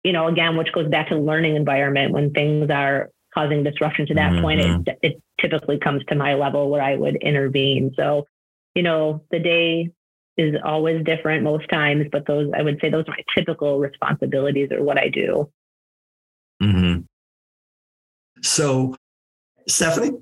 You 0.05 0.13
know, 0.13 0.29
again, 0.29 0.57
which 0.57 0.73
goes 0.73 0.89
back 0.89 1.09
to 1.09 1.17
learning 1.17 1.57
environment 1.57 2.13
when 2.13 2.33
things 2.33 2.71
are 2.71 3.11
causing 3.37 3.63
disruption 3.63 4.07
to 4.07 4.15
that 4.15 4.33
mm-hmm. 4.33 4.43
point, 4.43 4.61
it, 4.61 4.99
it 5.03 5.23
typically 5.39 5.79
comes 5.79 6.03
to 6.07 6.15
my 6.15 6.35
level 6.35 6.71
where 6.71 6.83
I 6.83 6.97
would 6.97 7.17
intervene. 7.17 7.93
So, 7.95 8.27
you 8.75 8.83
know, 8.83 9.23
the 9.31 9.39
day 9.39 9.91
is 10.39 10.55
always 10.65 11.05
different 11.05 11.43
most 11.43 11.69
times, 11.69 12.07
but 12.11 12.27
those, 12.27 12.51
I 12.57 12.63
would 12.63 12.79
say 12.81 12.89
those 12.89 13.05
are 13.07 13.11
my 13.11 13.23
typical 13.37 13.79
responsibilities 13.79 14.71
or 14.73 14.83
what 14.83 14.99
I 14.99 15.09
do. 15.09 15.51
Mm-hmm. 16.63 17.03
So, 18.43 18.97
Stephanie? 19.69 20.19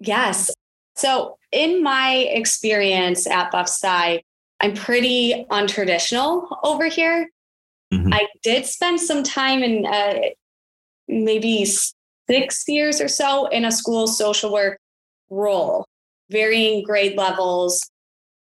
Yes. 0.00 0.50
So, 0.94 1.36
in 1.52 1.82
my 1.82 2.14
experience 2.30 3.26
at 3.26 3.50
Buff 3.50 3.68
Sci, 3.68 4.22
I'm 4.60 4.74
pretty 4.74 5.44
untraditional 5.50 6.46
over 6.62 6.86
here. 6.86 7.28
Mm-hmm. 7.92 8.14
I 8.14 8.26
did 8.42 8.64
spend 8.64 9.00
some 9.00 9.22
time 9.22 9.62
in 9.62 9.84
uh, 9.86 10.14
maybe 11.08 11.66
six 12.28 12.64
years 12.68 13.00
or 13.00 13.08
so 13.08 13.46
in 13.46 13.64
a 13.64 13.72
school 13.72 14.06
social 14.06 14.52
work 14.52 14.78
role, 15.30 15.86
varying 16.30 16.84
grade 16.84 17.16
levels 17.16 17.88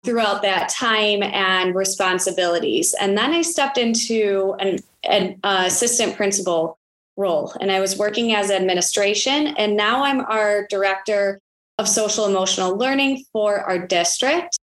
throughout 0.05 0.43
that 0.43 0.69
time 0.69 1.23
and 1.23 1.75
responsibilities. 1.75 2.95
And 3.01 3.17
then 3.17 3.33
I 3.33 3.43
stepped 3.43 3.79
into 3.79 4.57
an, 4.59 4.79
an 5.05 5.39
uh, 5.43 5.65
assistant 5.67 6.17
principal 6.17 6.79
role 7.17 7.53
and 7.61 7.71
I 7.71 7.81
was 7.81 7.99
working 7.99 8.35
as 8.35 8.51
administration. 8.51 9.49
And 9.49 9.77
now 9.77 10.05
I'm 10.05 10.21
our 10.21 10.67
director 10.69 11.39
of 11.79 11.89
social 11.89 12.27
emotional 12.27 12.77
learning 12.77 13.25
for 13.33 13.61
our 13.61 13.79
district. 13.79 14.59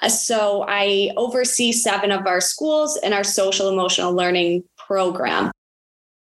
Uh, 0.00 0.08
so 0.10 0.64
I 0.68 1.10
oversee 1.16 1.72
seven 1.72 2.12
of 2.12 2.26
our 2.26 2.40
schools 2.40 2.98
in 3.02 3.14
our 3.14 3.24
social 3.24 3.68
emotional 3.68 4.12
learning 4.12 4.64
program 4.76 5.50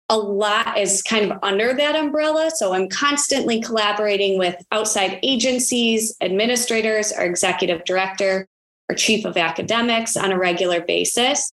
a 0.10 0.18
lot 0.18 0.78
is 0.78 1.02
kind 1.02 1.32
of 1.32 1.40
under 1.42 1.74
that 1.74 1.96
umbrella. 1.96 2.52
So 2.54 2.74
I'm 2.74 2.90
constantly 2.90 3.62
collaborating 3.62 4.38
with 4.38 4.56
outside 4.72 5.20
agencies, 5.24 6.16
administrators, 6.22 7.12
our 7.12 7.26
executive 7.26 7.84
director, 7.86 8.48
our 8.90 8.96
chief 8.96 9.26
of 9.26 9.36
academics 9.36 10.16
on 10.16 10.32
a 10.32 10.38
regular 10.38 10.82
basis. 10.82 11.52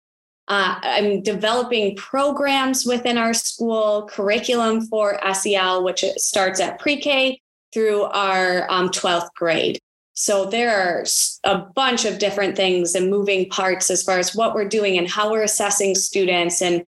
Uh, 0.48 0.76
I'm 0.82 1.22
developing 1.22 1.96
programs 1.96 2.86
within 2.86 3.18
our 3.18 3.34
school, 3.34 4.10
curriculum 4.12 4.82
for 4.88 5.18
SEL, 5.34 5.84
which 5.84 6.04
starts 6.18 6.60
at 6.60 6.78
pre 6.78 6.98
K 6.98 7.40
through 7.74 8.04
our 8.04 8.70
um, 8.70 8.90
12th 8.90 9.30
grade. 9.34 9.80
So 10.14 10.46
there 10.46 10.78
are 10.78 11.06
a 11.46 11.58
bunch 11.58 12.04
of 12.04 12.20
different 12.20 12.58
things 12.58 12.96
and 12.96 13.10
moving 13.10 13.50
parts 13.50 13.90
as 13.90 14.04
far 14.04 14.20
as 14.20 14.36
what 14.36 14.54
we're 14.54 14.68
doing 14.68 14.98
and 14.98 15.10
how 15.10 15.32
we're 15.32 15.44
assessing 15.44 15.96
students 15.96 16.62
and 16.62 16.84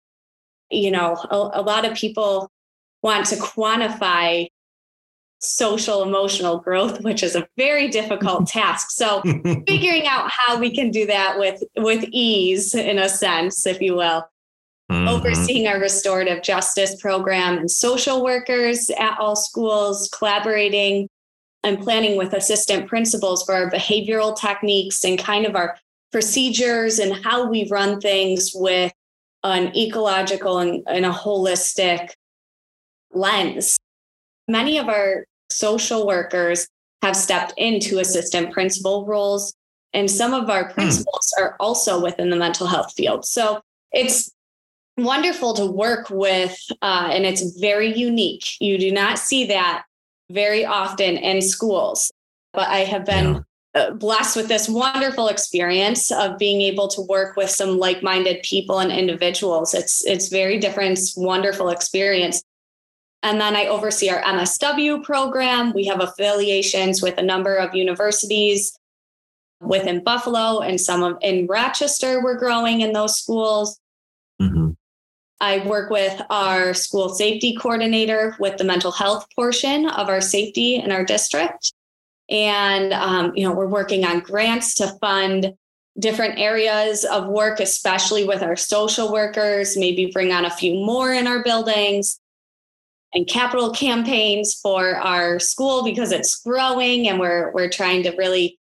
you 0.73 0.91
know, 0.91 1.17
a, 1.31 1.61
a 1.61 1.63
lot 1.63 1.85
of 1.85 1.95
people 1.97 2.51
want 3.03 3.27
to 3.27 3.37
quantify 3.37 4.49
social 5.45 6.05
emotional 6.05 6.59
growth 6.59 7.03
which 7.03 7.21
is 7.21 7.35
a 7.35 7.49
very 7.57 7.89
difficult 7.89 8.47
task 8.49 8.93
so 8.93 9.21
figuring 9.67 10.07
out 10.07 10.31
how 10.31 10.57
we 10.57 10.73
can 10.73 10.91
do 10.91 11.05
that 11.05 11.37
with 11.37 11.61
with 11.79 12.05
ease 12.13 12.77
in 12.77 12.97
a 12.97 13.09
sense 13.09 13.67
if 13.67 13.81
you 13.81 13.97
will 13.97 14.25
mm-hmm. 14.91 15.09
overseeing 15.09 15.67
our 15.67 15.81
restorative 15.81 16.45
justice 16.45 16.95
program 17.01 17.59
and 17.59 17.69
social 17.69 18.23
workers 18.23 18.89
at 18.91 19.19
all 19.19 19.35
schools 19.35 20.09
collaborating 20.17 21.09
and 21.65 21.81
planning 21.81 22.17
with 22.17 22.33
assistant 22.33 22.89
principals 22.89 23.45
for 23.45 23.55
our 23.55 23.71
behavioral 23.71 24.37
techniques 24.39 25.05
and 25.05 25.19
kind 25.19 25.45
of 25.45 25.57
our 25.57 25.77
procedures 26.13 26.99
and 26.99 27.25
how 27.25 27.49
we 27.49 27.69
run 27.69 28.01
things 28.01 28.53
with 28.55 28.93
an 29.45 29.77
ecological 29.77 30.59
and, 30.59 30.83
and 30.87 31.05
a 31.05 31.11
holistic 31.11 32.11
lens. 33.13 33.77
Many 34.49 34.79
of 34.79 34.89
our 34.89 35.25
social 35.51 36.07
workers 36.07 36.67
have 37.03 37.17
stepped 37.17 37.53
into 37.57 37.99
assistant 37.99 38.53
principal 38.53 39.07
roles, 39.07 39.55
and 39.93 40.11
some 40.11 40.33
of 40.33 40.49
our 40.49 40.69
hmm. 40.69 40.73
principals 40.73 41.33
are 41.39 41.57
also 41.59 42.03
within 42.03 42.31
the 42.31 42.37
mental 42.37 42.67
health 42.67 42.93
field. 42.97 43.25
So 43.25 43.61
it's 43.93 44.31
wonderful 44.97 45.55
to 45.55 45.67
work 45.67 46.09
with, 46.11 46.57
uh, 46.81 47.11
and 47.13 47.25
it's 47.25 47.59
very 47.59 47.97
unique. 47.97 48.61
You 48.61 48.79
do 48.79 48.93
not 48.93 49.19
see 49.19 49.47
that 49.47 49.85
very 50.31 50.65
often 50.65 51.17
in 51.17 51.43
schools, 51.43 52.11
but 52.53 52.69
I 52.69 52.81
have 52.81 53.05
been. 53.05 53.35
Yeah 53.35 53.41
blessed 53.95 54.37
with 54.37 54.49
this 54.49 54.69
wonderful 54.69 55.29
experience 55.29 56.11
of 56.11 56.39
being 56.39 56.61
able 56.61 56.89
to 56.89 57.01
work 57.01 57.37
with 57.37 57.51
some 57.51 57.79
like-minded 57.79 58.43
people 58.43 58.81
and 58.81 58.93
individuals. 58.93 59.73
It's 59.73 60.05
it's 60.05 60.29
very 60.29 60.59
different, 60.59 60.93
it's 60.93 61.17
wonderful 61.17 61.71
experience. 61.71 62.43
And 63.23 63.41
then 63.41 63.55
I 63.55 63.67
oversee 63.67 64.11
our 64.11 64.21
MSW 64.23 65.03
program. 65.05 65.73
We 65.73 65.87
have 65.87 66.01
affiliations 66.01 67.01
with 67.01 67.19
a 67.19 67.23
number 67.23 67.55
of 67.55 67.75
universities 67.75 68.77
within 69.61 70.03
Buffalo 70.03 70.59
and 70.59 70.81
some 70.81 71.03
of 71.03 71.19
in 71.23 71.47
Rochester. 71.47 72.23
We're 72.23 72.39
growing 72.39 72.81
in 72.81 72.93
those 72.93 73.19
schools. 73.19 73.79
Mm-hmm. 74.41 74.71
I 75.41 75.67
work 75.67 75.91
with 75.91 76.21
our 76.31 76.75
school 76.75 77.09
safety 77.11 77.57
coordinator 77.57 78.37
with 78.39 78.59
the 78.59 78.65
mental 78.65 78.93
health 78.93 79.27
portion 79.35 79.89
of 79.89 80.09
our 80.09 80.21
safety 80.21 80.77
in 80.77 80.93
our 80.93 81.05
district. 81.05 81.73
And, 82.33 82.95
um, 82.95 83.33
you 83.37 83.47
know, 83.47 83.55
we're 83.55 83.67
working 83.67 84.05
on 84.07 84.21
grants 84.21 84.75
to 84.77 84.89
fund 85.01 85.53
different 85.99 86.39
areas 86.39 87.05
of 87.05 87.29
work, 87.29 87.61
especially 87.61 88.25
with 88.25 88.43
our 88.43 88.57
social 88.57 89.13
workers, 89.13 89.77
maybe 89.77 90.07
bring 90.07 90.33
on 90.33 90.47
a 90.47 90.51
few 90.51 90.75
more 90.75 91.13
in 91.13 91.27
our 91.27 91.45
buildings 91.45 92.19
and 93.15 93.27
capital 93.27 93.71
campaigns 93.73 94.55
for 94.55 94.97
our 94.97 95.39
school 95.39 95.85
because 95.85 96.13
it's 96.13 96.37
growing 96.37 97.09
and 97.09 97.21
we're 97.21 97.53
we're 97.53 97.69
trying 97.69 98.03
to 98.03 98.11
really 98.17 98.59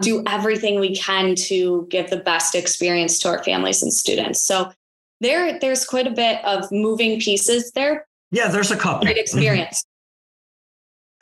do 0.00 0.22
everything 0.26 0.80
we 0.80 0.94
can 0.94 1.34
to 1.34 1.86
give 1.90 2.10
the 2.10 2.16
best 2.16 2.54
experience 2.54 3.18
to 3.20 3.28
our 3.28 3.42
families 3.42 3.82
and 3.82 3.92
students. 3.92 4.40
So 4.40 4.72
there 5.20 5.58
there's 5.60 5.84
quite 5.84 6.08
a 6.08 6.12
bit 6.12 6.44
of 6.44 6.70
moving 6.72 7.20
pieces 7.20 7.70
there. 7.72 8.06
Yeah, 8.32 8.48
there's 8.48 8.72
a 8.72 8.76
couple. 8.76 9.04
Great 9.04 9.18
experience. 9.18 9.84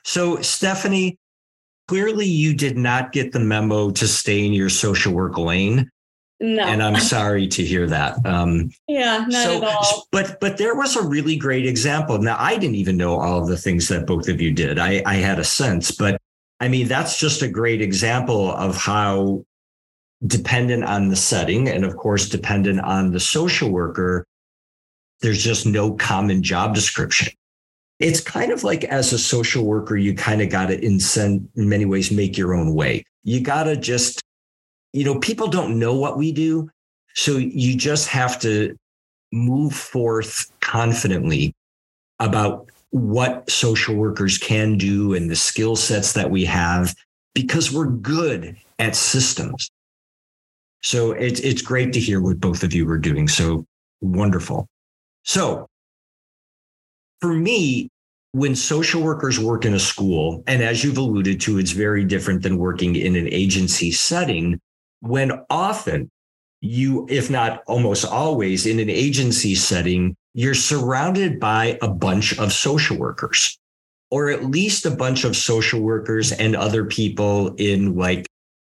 So 0.09 0.40
Stephanie, 0.40 1.18
clearly 1.88 2.26
you 2.26 2.54
did 2.54 2.76
not 2.76 3.12
get 3.12 3.32
the 3.32 3.40
memo 3.40 3.90
to 3.90 4.06
stay 4.06 4.44
in 4.44 4.52
your 4.52 4.68
social 4.68 5.12
work 5.12 5.38
lane. 5.38 5.90
No. 6.38 6.64
And 6.64 6.82
I'm 6.82 7.00
sorry 7.00 7.48
to 7.48 7.64
hear 7.64 7.86
that. 7.86 8.24
Um, 8.26 8.70
yeah, 8.86 9.24
not 9.26 9.32
so, 9.32 9.56
at 9.56 9.64
all. 9.64 10.06
But 10.12 10.38
but 10.38 10.58
there 10.58 10.74
was 10.74 10.94
a 10.94 11.02
really 11.02 11.36
great 11.36 11.66
example. 11.66 12.18
Now 12.18 12.36
I 12.38 12.58
didn't 12.58 12.76
even 12.76 12.98
know 12.98 13.18
all 13.18 13.40
of 13.40 13.48
the 13.48 13.56
things 13.56 13.88
that 13.88 14.06
both 14.06 14.28
of 14.28 14.40
you 14.40 14.52
did. 14.52 14.78
I, 14.78 15.02
I 15.06 15.14
had 15.14 15.38
a 15.38 15.44
sense, 15.44 15.90
but 15.90 16.20
I 16.60 16.68
mean 16.68 16.88
that's 16.88 17.18
just 17.18 17.40
a 17.40 17.48
great 17.48 17.80
example 17.80 18.52
of 18.52 18.76
how 18.76 19.44
dependent 20.26 20.84
on 20.84 21.08
the 21.08 21.16
setting 21.16 21.68
and 21.68 21.84
of 21.86 21.96
course 21.96 22.28
dependent 22.28 22.80
on 22.80 23.12
the 23.12 23.20
social 23.20 23.70
worker, 23.70 24.26
there's 25.22 25.42
just 25.42 25.64
no 25.64 25.94
common 25.94 26.42
job 26.42 26.74
description 26.74 27.32
it's 27.98 28.20
kind 28.20 28.52
of 28.52 28.62
like 28.64 28.84
as 28.84 29.12
a 29.12 29.18
social 29.18 29.64
worker, 29.64 29.96
you 29.96 30.14
kind 30.14 30.42
of 30.42 30.50
got 30.50 30.66
to, 30.66 30.78
in, 30.84 30.98
in 31.54 31.68
many 31.68 31.84
ways, 31.84 32.10
make 32.10 32.36
your 32.36 32.54
own 32.54 32.74
way. 32.74 33.04
You 33.24 33.40
got 33.40 33.64
to 33.64 33.76
just, 33.76 34.20
you 34.92 35.04
know, 35.04 35.18
people 35.18 35.48
don't 35.48 35.78
know 35.78 35.94
what 35.94 36.18
we 36.18 36.32
do. 36.32 36.70
So 37.14 37.38
you 37.38 37.76
just 37.76 38.08
have 38.08 38.38
to 38.40 38.76
move 39.32 39.74
forth 39.74 40.50
confidently 40.60 41.54
about 42.20 42.70
what 42.90 43.50
social 43.50 43.94
workers 43.94 44.38
can 44.38 44.78
do 44.78 45.14
and 45.14 45.30
the 45.30 45.36
skill 45.36 45.76
sets 45.76 46.12
that 46.12 46.30
we 46.30 46.44
have 46.44 46.94
because 47.34 47.72
we're 47.72 47.86
good 47.86 48.56
at 48.78 48.94
systems. 48.94 49.70
So 50.82 51.12
it's 51.12 51.40
it's 51.40 51.62
great 51.62 51.92
to 51.94 52.00
hear 52.00 52.20
what 52.20 52.40
both 52.40 52.62
of 52.62 52.72
you 52.72 52.88
are 52.88 52.98
doing. 52.98 53.28
So 53.28 53.66
wonderful. 54.00 54.68
So 55.24 55.68
for 57.20 57.32
me, 57.32 57.88
when 58.32 58.54
social 58.54 59.02
workers 59.02 59.38
work 59.38 59.64
in 59.64 59.75
a 59.75 59.78
school, 59.78 60.42
and 60.46 60.62
as 60.62 60.85
you've 60.85 60.99
alluded 60.99 61.40
to, 61.42 61.58
it's 61.58 61.70
very 61.70 62.04
different 62.04 62.42
than 62.42 62.58
working 62.58 62.96
in 62.96 63.16
an 63.16 63.28
agency 63.28 63.90
setting, 63.90 64.61
when 65.00 65.32
often 65.49 66.11
you, 66.61 67.06
if 67.08 67.30
not 67.30 67.62
almost 67.66 68.04
always 68.04 68.66
in 68.66 68.78
an 68.78 68.90
agency 68.90 69.54
setting, 69.54 70.16
you're 70.35 70.54
surrounded 70.54 71.40
by 71.40 71.78
a 71.80 71.88
bunch 71.88 72.38
of 72.38 72.52
social 72.52 72.99
workers 72.99 73.58
or 74.11 74.30
at 74.30 74.44
least 74.44 74.87
a 74.87 74.90
bunch 74.90 75.25
of 75.25 75.37
social 75.37 75.80
workers 75.80 76.32
and 76.32 76.54
other 76.54 76.85
people 76.85 77.54
in 77.56 77.96
like 77.96 78.26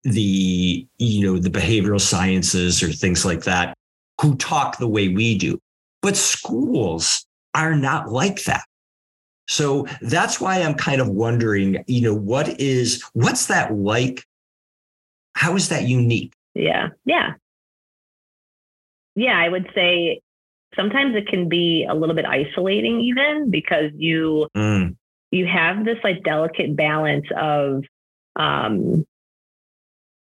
the 0.03 0.87
you 0.99 1.27
know 1.27 1.39
the 1.39 1.51
behavioral 1.51 2.01
sciences 2.01 2.83
or 2.83 2.91
things 2.91 3.25
like 3.25 3.45
that 3.45 3.77
who 4.21 4.35
talk 4.37 4.79
the 4.79 4.89
way 4.89 5.09
we 5.09 5.37
do. 5.37 5.59
But 6.03 6.17
schools 6.17 7.27
are 7.55 7.75
not 7.75 8.11
like 8.11 8.45
that. 8.45 8.65
So 9.49 9.87
that's 10.01 10.41
why 10.41 10.63
i'm 10.63 10.75
kind 10.75 11.01
of 11.01 11.09
wondering 11.09 11.83
you 11.89 12.03
know 12.03 12.15
what 12.15 12.61
is 12.61 13.03
what's 13.15 13.47
that 13.47 13.75
like? 13.75 14.25
How 15.35 15.57
is 15.57 15.69
that 15.71 15.89
unique? 15.89 16.33
Yeah 16.55 16.91
yeah. 17.05 17.35
Yeah 19.17 19.39
i 19.39 19.49
would 19.49 19.69
say 19.75 20.21
sometimes 20.77 21.17
it 21.17 21.27
can 21.27 21.49
be 21.49 21.87
a 21.89 21.95
little 21.95 22.15
bit 22.15 22.25
isolating 22.25 23.01
even 23.01 23.51
because 23.51 23.91
you 23.97 24.49
mm. 24.57 24.95
you 25.31 25.47
have 25.47 25.85
this 25.85 25.99
like 26.05 26.23
delicate 26.23 26.77
balance 26.77 27.27
of 27.37 27.85
um, 28.37 29.05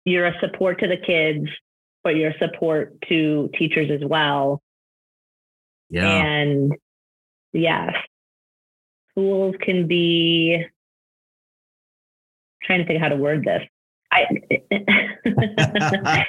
you're 0.05 0.27
a 0.27 0.39
support 0.39 0.79
to 0.79 0.87
the 0.87 0.97
kids, 0.97 1.47
but 2.03 2.15
you're 2.15 2.31
a 2.31 2.37
support 2.37 2.93
to 3.09 3.49
teachers 3.57 3.89
as 3.91 4.07
well. 4.07 4.61
Yeah. 5.89 6.07
And 6.07 6.73
yes, 7.55 7.93
schools 9.11 9.55
can 9.61 9.87
be 9.87 10.55
I'm 10.57 10.67
trying 12.63 12.79
to 12.79 12.85
think 12.85 13.01
how 13.01 13.09
to 13.09 13.15
word 13.15 13.43
this. 13.43 13.63
I 14.11 14.25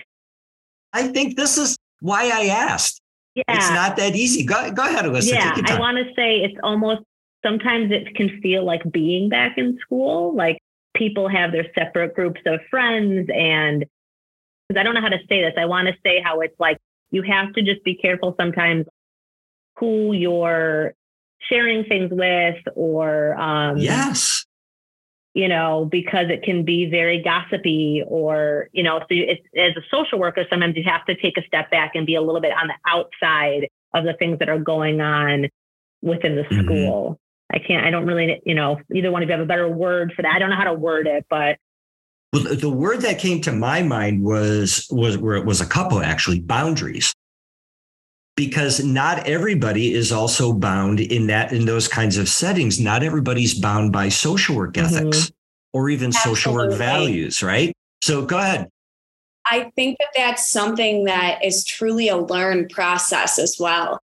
I 0.93 1.09
think 1.09 1.37
this 1.37 1.59
is 1.59 1.77
why 2.01 2.31
I 2.33 2.47
asked. 2.47 3.01
Yeah. 3.35 3.45
It's 3.49 3.71
not 3.71 3.97
that 3.97 4.17
easy. 4.17 4.45
Go, 4.45 4.71
go 4.73 4.83
ahead, 4.83 5.05
Alyssa. 5.05 5.33
Yeah, 5.33 5.55
I 5.67 5.79
want 5.79 5.99
to 5.99 6.05
say 6.15 6.39
it's 6.39 6.57
almost 6.63 7.03
sometimes 7.45 7.93
it 7.93 8.15
can 8.15 8.41
feel 8.41 8.65
like 8.65 8.83
being 8.91 9.29
back 9.29 9.59
in 9.59 9.79
school. 9.81 10.35
Like 10.35 10.59
people 10.97 11.29
have 11.29 11.53
their 11.53 11.67
separate 11.79 12.15
groups 12.15 12.41
of 12.47 12.61
friends. 12.71 13.29
And 13.33 13.85
because 14.69 14.81
I 14.81 14.83
don't 14.83 14.95
know 14.95 15.03
how 15.03 15.11
to 15.11 15.21
say 15.29 15.43
this, 15.43 15.53
I 15.59 15.67
want 15.67 15.89
to 15.89 15.95
say 16.05 16.21
how 16.23 16.41
it's 16.41 16.59
like 16.59 16.79
you 17.11 17.23
have 17.23 17.53
to 17.53 17.63
just 17.63 17.85
be 17.85 17.95
careful 17.95 18.35
sometimes 18.39 18.87
who 19.77 20.13
you're 20.13 20.95
sharing 21.41 21.85
things 21.85 22.11
with 22.13 22.57
or, 22.75 23.35
um, 23.41 23.79
yes. 23.79 24.45
You 25.35 25.49
know, 25.49 25.85
because 25.85 26.31
it 26.31 26.43
can 26.43 26.65
be 26.65 26.87
very 26.87 27.23
gossipy, 27.23 28.03
or 28.07 28.71
you 28.73 28.83
know, 28.83 29.01
so 29.01 29.07
it's, 29.11 29.43
as 29.55 29.77
a 29.77 29.83
social 29.91 30.19
worker, 30.19 30.47
sometimes 30.49 30.77
you 30.77 30.83
have 30.85 31.05
to 31.05 31.15
take 31.15 31.37
a 31.37 31.43
step 31.47 31.71
back 31.71 31.93
and 31.95 32.07
be 32.07 32.15
a 32.15 32.23
little 32.23 32.41
bit 32.41 32.53
on 32.53 32.69
the 32.69 32.75
outside 32.91 33.69
of 33.93 34.05
the 34.05 34.15
things 34.15 34.39
that 34.39 34.49
are 34.49 34.59
going 34.59 35.03
on 35.03 35.51
within 36.01 36.37
the 36.37 36.43
mm-hmm. 36.45 36.65
school. 36.65 37.21
I 37.53 37.59
can't, 37.59 37.85
I 37.85 37.91
don't 37.91 38.07
really, 38.07 38.41
you 38.47 38.55
know, 38.55 38.81
either 38.95 39.11
one 39.13 39.23
of 39.23 39.29
you 39.29 39.35
have 39.35 39.43
a 39.43 39.47
better 39.47 39.69
word 39.69 40.15
for 40.17 40.23
that. 40.23 40.33
I 40.35 40.39
don't 40.39 40.49
know 40.49 40.57
how 40.57 40.65
to 40.65 40.73
word 40.73 41.07
it, 41.07 41.27
but. 41.29 41.59
Well, 42.33 42.55
the 42.55 42.71
word 42.71 43.03
that 43.03 43.19
came 43.19 43.43
to 43.43 43.53
my 43.53 43.83
mind 43.83 44.25
was, 44.25 44.87
was 44.91 45.19
where 45.19 45.37
it 45.37 45.45
was 45.45 45.61
a 45.61 45.67
couple 45.67 46.01
actually 46.01 46.41
boundaries 46.41 47.13
because 48.37 48.85
not 48.85 49.27
everybody 49.27 49.95
is 49.95 50.13
also 50.13 50.53
bound 50.53 51.01
in 51.01 51.27
that 51.27 51.53
in 51.53 51.65
those 51.65 51.89
kinds 51.89 52.17
of 52.19 52.29
settings 52.29 52.79
not 52.79 53.03
everybody's 53.03 53.59
bound 53.59 53.93
by 53.93 54.09
social 54.09 54.55
work 54.55 54.75
mm-hmm. 54.75 54.95
ethics 54.95 55.33
or 55.73 55.89
even 55.89 56.09
Absolutely. 56.09 56.37
social 56.37 56.55
work 56.55 56.73
values 56.75 57.43
right 57.43 57.73
so 58.03 58.25
go 58.25 58.39
ahead 58.39 58.69
i 59.51 59.71
think 59.75 59.97
that 59.99 60.09
that's 60.15 60.49
something 60.49 61.05
that 61.05 61.43
is 61.45 61.65
truly 61.65 62.09
a 62.09 62.17
learned 62.17 62.69
process 62.71 63.39
as 63.39 63.57
well 63.59 63.99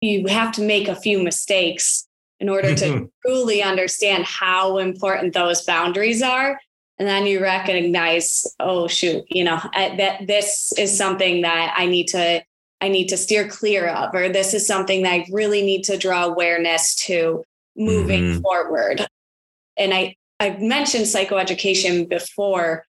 you 0.00 0.26
have 0.26 0.52
to 0.52 0.62
make 0.62 0.88
a 0.88 0.96
few 0.96 1.22
mistakes 1.22 2.06
in 2.40 2.48
order 2.48 2.74
to 2.74 2.84
mm-hmm. 2.84 3.04
truly 3.24 3.62
understand 3.62 4.24
how 4.24 4.78
important 4.78 5.32
those 5.34 5.62
boundaries 5.62 6.22
are 6.22 6.60
and 6.98 7.08
then 7.08 7.26
you 7.26 7.40
recognize 7.40 8.44
oh 8.58 8.88
shoot 8.88 9.24
you 9.28 9.44
know 9.44 9.60
that 9.72 10.26
this 10.26 10.72
is 10.76 10.96
something 10.96 11.42
that 11.42 11.72
i 11.76 11.86
need 11.86 12.08
to 12.08 12.42
i 12.80 12.88
need 12.88 13.08
to 13.08 13.16
steer 13.16 13.48
clear 13.48 13.88
of 13.88 14.14
or 14.14 14.28
this 14.28 14.54
is 14.54 14.66
something 14.66 15.02
that 15.02 15.12
i 15.12 15.26
really 15.30 15.62
need 15.62 15.82
to 15.82 15.96
draw 15.96 16.24
awareness 16.24 16.94
to 16.94 17.44
moving 17.76 18.22
mm-hmm. 18.24 18.40
forward 18.40 19.06
and 19.76 19.94
i 19.94 20.14
i've 20.40 20.60
mentioned 20.60 21.04
psychoeducation 21.04 22.08
before 22.08 22.84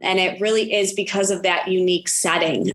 and 0.00 0.18
it 0.18 0.40
really 0.40 0.74
is 0.74 0.92
because 0.92 1.30
of 1.30 1.42
that 1.42 1.68
unique 1.68 2.08
setting 2.08 2.70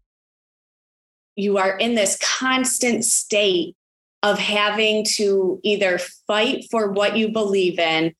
you 1.35 1.57
are 1.57 1.77
in 1.77 1.95
this 1.95 2.17
constant 2.21 3.05
state 3.05 3.75
of 4.23 4.37
having 4.37 5.03
to 5.03 5.59
either 5.63 5.97
fight 6.27 6.65
for 6.69 6.91
what 6.91 7.17
you 7.17 7.29
believe 7.29 7.79
in, 7.79 8.13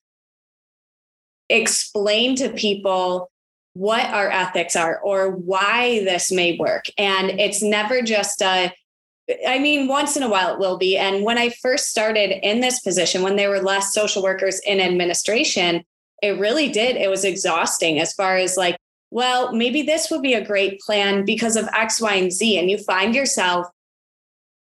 explain 1.48 2.34
to 2.36 2.50
people 2.50 3.30
what 3.74 4.04
our 4.10 4.30
ethics 4.30 4.76
are 4.76 5.00
or 5.00 5.30
why 5.30 6.04
this 6.04 6.30
may 6.30 6.56
work. 6.58 6.86
And 6.98 7.40
it's 7.40 7.62
never 7.62 8.02
just 8.02 8.42
a, 8.42 8.72
I 9.46 9.58
mean, 9.58 9.88
once 9.88 10.16
in 10.16 10.22
a 10.22 10.28
while 10.28 10.52
it 10.52 10.58
will 10.58 10.76
be. 10.76 10.98
And 10.98 11.24
when 11.24 11.38
I 11.38 11.50
first 11.50 11.86
started 11.86 12.38
in 12.46 12.60
this 12.60 12.80
position, 12.80 13.22
when 13.22 13.36
there 13.36 13.50
were 13.50 13.62
less 13.62 13.94
social 13.94 14.22
workers 14.22 14.60
in 14.66 14.80
administration, 14.80 15.84
it 16.22 16.38
really 16.38 16.68
did. 16.68 16.96
It 16.96 17.08
was 17.08 17.24
exhausting 17.24 17.98
as 17.98 18.12
far 18.12 18.36
as 18.36 18.56
like, 18.56 18.76
well, 19.10 19.52
maybe 19.52 19.82
this 19.82 20.10
would 20.10 20.22
be 20.22 20.34
a 20.34 20.44
great 20.44 20.80
plan 20.80 21.24
because 21.24 21.56
of 21.56 21.68
X, 21.74 22.00
Y, 22.00 22.14
and 22.14 22.32
Z. 22.32 22.58
And 22.58 22.70
you 22.70 22.78
find 22.78 23.14
yourself 23.14 23.66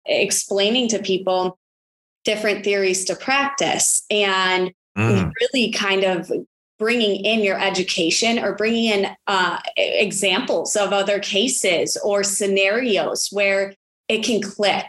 explaining 0.05 0.87
to 0.89 0.99
people 0.99 1.57
different 2.25 2.63
theories 2.63 3.05
to 3.05 3.15
practice 3.15 4.03
and 4.09 4.71
mm. 4.97 5.31
really 5.41 5.71
kind 5.71 6.03
of 6.03 6.31
bringing 6.79 7.23
in 7.23 7.41
your 7.41 7.59
education 7.59 8.39
or 8.39 8.55
bringing 8.55 8.85
in 8.85 9.07
uh, 9.27 9.59
examples 9.77 10.75
of 10.75 10.91
other 10.93 11.19
cases 11.19 11.97
or 12.03 12.23
scenarios 12.23 13.27
where 13.31 13.75
it 14.07 14.23
can 14.23 14.41
click 14.41 14.85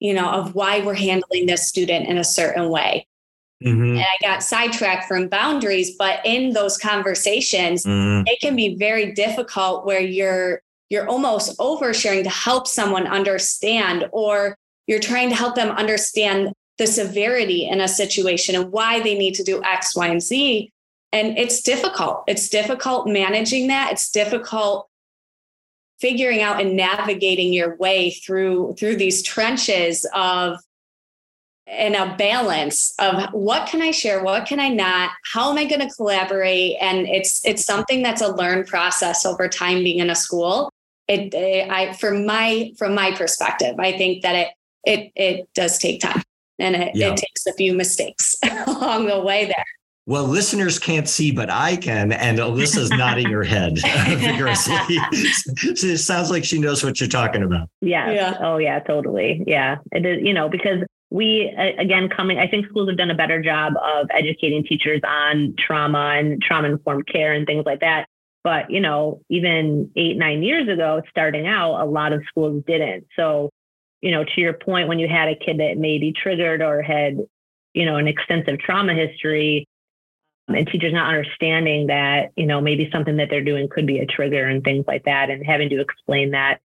you 0.00 0.12
know 0.12 0.28
of 0.28 0.54
why 0.54 0.80
we're 0.80 0.94
handling 0.94 1.46
this 1.46 1.66
student 1.66 2.06
in 2.06 2.18
a 2.18 2.24
certain 2.24 2.68
way 2.68 3.06
mm-hmm. 3.64 3.82
and 3.82 4.00
i 4.00 4.16
got 4.20 4.42
sidetracked 4.42 5.08
from 5.08 5.28
boundaries 5.28 5.96
but 5.96 6.20
in 6.24 6.52
those 6.52 6.76
conversations 6.76 7.84
mm. 7.84 8.22
it 8.26 8.38
can 8.40 8.54
be 8.54 8.76
very 8.76 9.12
difficult 9.12 9.86
where 9.86 10.00
you're 10.00 10.60
you're 10.90 11.08
almost 11.08 11.56
oversharing 11.58 12.22
to 12.24 12.30
help 12.30 12.66
someone 12.66 13.06
understand, 13.06 14.08
or 14.12 14.56
you're 14.86 15.00
trying 15.00 15.28
to 15.28 15.34
help 15.34 15.54
them 15.54 15.70
understand 15.70 16.52
the 16.78 16.86
severity 16.86 17.68
in 17.68 17.80
a 17.80 17.88
situation 17.88 18.54
and 18.54 18.72
why 18.72 19.00
they 19.00 19.18
need 19.18 19.34
to 19.34 19.42
do 19.42 19.62
X, 19.64 19.94
Y, 19.96 20.06
and 20.06 20.22
Z. 20.22 20.70
And 21.12 21.38
it's 21.38 21.62
difficult. 21.62 22.24
It's 22.26 22.48
difficult 22.48 23.06
managing 23.06 23.68
that. 23.68 23.92
It's 23.92 24.10
difficult 24.10 24.88
figuring 26.00 26.42
out 26.42 26.60
and 26.60 26.76
navigating 26.76 27.52
your 27.52 27.76
way 27.76 28.10
through 28.10 28.74
through 28.78 28.96
these 28.96 29.22
trenches 29.22 30.06
of 30.14 30.58
and 31.66 31.94
a 31.94 32.14
balance 32.16 32.94
of 32.98 33.30
what 33.32 33.68
can 33.68 33.82
I 33.82 33.90
share, 33.90 34.22
what 34.22 34.46
can 34.46 34.58
I 34.58 34.68
not, 34.68 35.10
how 35.34 35.50
am 35.50 35.58
I 35.58 35.64
going 35.64 35.86
to 35.86 35.94
collaborate, 35.94 36.76
and 36.80 37.06
it's 37.08 37.44
it's 37.44 37.64
something 37.64 38.02
that's 38.02 38.22
a 38.22 38.34
learned 38.34 38.66
process 38.66 39.26
over 39.26 39.48
time 39.48 39.78
being 39.78 39.98
in 39.98 40.10
a 40.10 40.14
school 40.14 40.70
it, 41.08 41.34
it 41.34 41.70
I 41.70 41.94
from 41.94 42.26
my 42.26 42.72
from 42.76 42.94
my 42.94 43.12
perspective, 43.12 43.74
I 43.78 43.96
think 43.96 44.22
that 44.22 44.34
it 44.34 44.48
it 44.84 45.12
it 45.16 45.48
does 45.54 45.78
take 45.78 46.00
time 46.00 46.22
and 46.58 46.76
it, 46.76 46.94
yeah. 46.94 47.08
it 47.08 47.16
takes 47.16 47.46
a 47.46 47.52
few 47.54 47.74
mistakes 47.74 48.36
along 48.66 49.06
the 49.06 49.20
way 49.20 49.46
there. 49.46 49.64
Well, 50.08 50.24
listeners 50.24 50.78
can't 50.78 51.06
see, 51.06 51.32
but 51.32 51.50
I 51.50 51.76
can. 51.76 52.12
And 52.12 52.38
Alyssa's 52.38 52.88
nodding 52.88 53.28
her 53.28 53.44
head 53.44 53.78
vigorously. 54.18 54.96
so 55.74 55.86
it 55.86 55.98
sounds 55.98 56.30
like 56.30 56.46
she 56.46 56.58
knows 56.58 56.82
what 56.82 56.98
you're 56.98 57.10
talking 57.10 57.42
about. 57.42 57.68
Yeah. 57.82 58.10
yeah. 58.12 58.38
Oh, 58.40 58.56
yeah, 58.56 58.78
totally. 58.78 59.44
Yeah. 59.46 59.76
It 59.92 60.06
is, 60.06 60.22
you 60.22 60.32
know, 60.32 60.48
because 60.48 60.78
we, 61.10 61.54
again, 61.76 62.08
coming, 62.08 62.38
I 62.38 62.46
think 62.46 62.68
schools 62.70 62.88
have 62.88 62.96
done 62.96 63.10
a 63.10 63.14
better 63.14 63.42
job 63.42 63.74
of 63.76 64.06
educating 64.10 64.64
teachers 64.64 65.02
on 65.06 65.54
trauma 65.58 66.14
and 66.18 66.40
trauma 66.40 66.68
informed 66.68 67.06
care 67.06 67.34
and 67.34 67.46
things 67.46 67.66
like 67.66 67.80
that. 67.80 68.06
But, 68.42 68.70
you 68.70 68.80
know, 68.80 69.20
even 69.28 69.90
eight, 69.94 70.16
nine 70.16 70.42
years 70.42 70.70
ago, 70.70 71.02
starting 71.10 71.46
out, 71.46 71.82
a 71.82 71.84
lot 71.84 72.14
of 72.14 72.22
schools 72.28 72.64
didn't. 72.66 73.04
So, 73.14 73.50
you 74.00 74.12
know, 74.12 74.24
to 74.24 74.40
your 74.40 74.54
point, 74.54 74.88
when 74.88 74.98
you 74.98 75.06
had 75.06 75.28
a 75.28 75.36
kid 75.36 75.58
that 75.60 75.76
maybe 75.76 76.14
triggered 76.14 76.62
or 76.62 76.80
had, 76.80 77.18
you 77.74 77.84
know, 77.84 77.96
an 77.96 78.08
extensive 78.08 78.58
trauma 78.58 78.94
history, 78.94 79.66
and 80.48 80.66
teachers 80.68 80.92
not 80.92 81.08
understanding 81.08 81.88
that, 81.88 82.30
you 82.36 82.46
know, 82.46 82.60
maybe 82.60 82.88
something 82.92 83.16
that 83.18 83.28
they're 83.30 83.44
doing 83.44 83.68
could 83.68 83.86
be 83.86 83.98
a 83.98 84.06
trigger 84.06 84.46
and 84.46 84.64
things 84.64 84.84
like 84.86 85.04
that, 85.04 85.30
and 85.30 85.44
having 85.44 85.68
to 85.70 85.80
explain 85.80 86.32
that. 86.32 86.60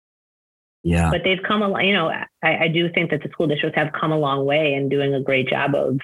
Yeah. 0.82 1.10
But 1.10 1.22
they've 1.24 1.42
come 1.42 1.62
a 1.62 1.82
you 1.84 1.92
know, 1.92 2.08
I, 2.08 2.26
I 2.42 2.68
do 2.68 2.90
think 2.92 3.10
that 3.10 3.22
the 3.22 3.28
school 3.30 3.46
districts 3.46 3.78
have 3.78 3.92
come 3.92 4.12
a 4.12 4.18
long 4.18 4.44
way 4.44 4.74
and 4.74 4.90
doing 4.90 5.14
a 5.14 5.20
great 5.20 5.48
job 5.48 5.74
of 5.74 5.98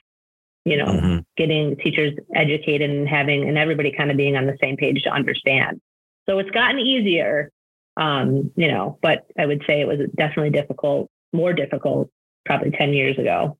you 0.64 0.78
know, 0.78 0.86
mm-hmm. 0.86 1.18
getting 1.36 1.76
teachers 1.76 2.14
educated 2.34 2.90
and 2.90 3.08
having 3.08 3.46
and 3.46 3.58
everybody 3.58 3.92
kind 3.92 4.10
of 4.10 4.16
being 4.16 4.36
on 4.36 4.46
the 4.46 4.56
same 4.62 4.76
page 4.76 5.02
to 5.02 5.10
understand. 5.10 5.80
So 6.28 6.38
it's 6.38 6.50
gotten 6.50 6.80
easier. 6.80 7.50
Um, 7.96 8.50
you 8.56 8.68
know, 8.68 8.98
but 9.02 9.26
I 9.38 9.46
would 9.46 9.62
say 9.66 9.80
it 9.80 9.86
was 9.86 9.98
definitely 10.16 10.50
difficult, 10.50 11.08
more 11.32 11.52
difficult 11.52 12.10
probably 12.44 12.72
10 12.72 12.92
years 12.92 13.18
ago. 13.18 13.56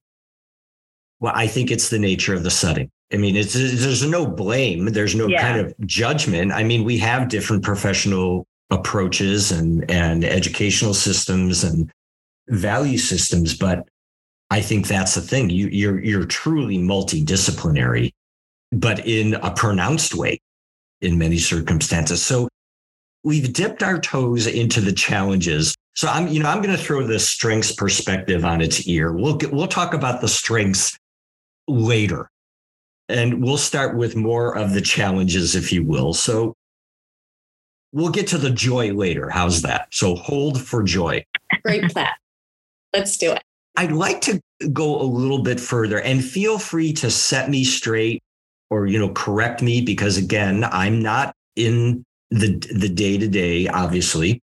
Well, 1.21 1.33
I 1.35 1.47
think 1.47 1.71
it's 1.71 1.91
the 1.91 1.99
nature 1.99 2.35
of 2.35 2.43
the 2.43 2.51
setting. 2.51 2.91
I 3.13 3.17
mean, 3.17 3.37
it's 3.37 3.55
there's 3.55 4.07
no 4.07 4.27
blame, 4.27 4.87
there's 4.87 5.15
no 5.15 5.27
yeah. 5.29 5.41
kind 5.41 5.61
of 5.61 5.75
judgment. 5.87 6.53
I 6.53 6.65
mean, 6.65 6.85
we 6.85 6.99
have 6.99 7.29
different 7.29 7.63
professional 7.63 8.47
approaches 8.71 9.53
and 9.53 9.89
and 9.91 10.25
educational 10.25 10.95
systems 10.95 11.65
and 11.65 11.91
value 12.49 12.99
systems, 12.99 13.57
but 13.57 13.87
I 14.51 14.61
think 14.61 14.87
that's 14.87 15.15
the 15.15 15.21
thing. 15.21 15.51
You 15.51 15.69
you're 15.69 16.03
you're 16.03 16.25
truly 16.25 16.79
multidisciplinary, 16.79 18.13
but 18.73 19.07
in 19.07 19.35
a 19.35 19.51
pronounced 19.53 20.15
way 20.15 20.41
in 21.01 21.19
many 21.19 21.39
circumstances. 21.39 22.23
So 22.23 22.49
we've 23.25 23.53
dipped 23.53 23.83
our 23.83 23.99
toes 23.99 24.47
into 24.47 24.81
the 24.81 24.93
challenges. 24.93 25.75
So 25.95 26.09
I'm, 26.09 26.29
you 26.29 26.43
know, 26.43 26.49
I'm 26.49 26.63
going 26.63 26.77
to 26.77 26.83
throw 26.83 27.07
the 27.07 27.19
strengths 27.19 27.73
perspective 27.73 28.45
on 28.45 28.61
its 28.61 28.87
ear. 28.87 29.13
We'll 29.13 29.37
get, 29.37 29.53
we'll 29.53 29.67
talk 29.67 29.95
about 29.95 30.21
the 30.21 30.29
strengths 30.29 30.99
later, 31.69 32.31
and 33.09 33.43
we'll 33.43 33.59
start 33.59 33.97
with 33.97 34.17
more 34.17 34.57
of 34.57 34.73
the 34.73 34.81
challenges, 34.81 35.55
if 35.55 35.73
you 35.73 35.85
will. 35.85 36.15
So 36.15 36.55
we'll 37.93 38.11
get 38.11 38.27
to 38.29 38.39
the 38.39 38.51
joy 38.51 38.93
later. 38.93 39.31
How's 39.31 39.63
that? 39.63 39.89
So 39.91 40.15
hold 40.15 40.61
for 40.61 40.83
joy. 40.83 41.25
Great 41.65 41.91
plan. 41.91 42.09
Let's 42.93 43.17
do 43.17 43.33
it. 43.33 43.43
I'd 43.77 43.93
like 43.93 44.21
to 44.23 44.41
go 44.73 45.01
a 45.01 45.03
little 45.03 45.43
bit 45.43 45.61
further 45.61 46.01
and 46.01 46.25
feel 46.25 46.59
free 46.59 46.93
to 46.95 47.11
set 47.11 47.51
me 47.51 47.65
straight 47.65 48.23
or 48.71 48.87
you 48.87 48.99
know 48.99 49.11
correct 49.11 49.63
me 49.63 49.81
because 49.81 50.17
again 50.17 50.65
i'm 50.65 51.01
not 51.01 51.35
in 51.57 52.05
the 52.31 52.59
the 52.75 52.89
day 52.89 53.19
to 53.19 53.29
day 53.29 53.69
obviously 53.69 54.41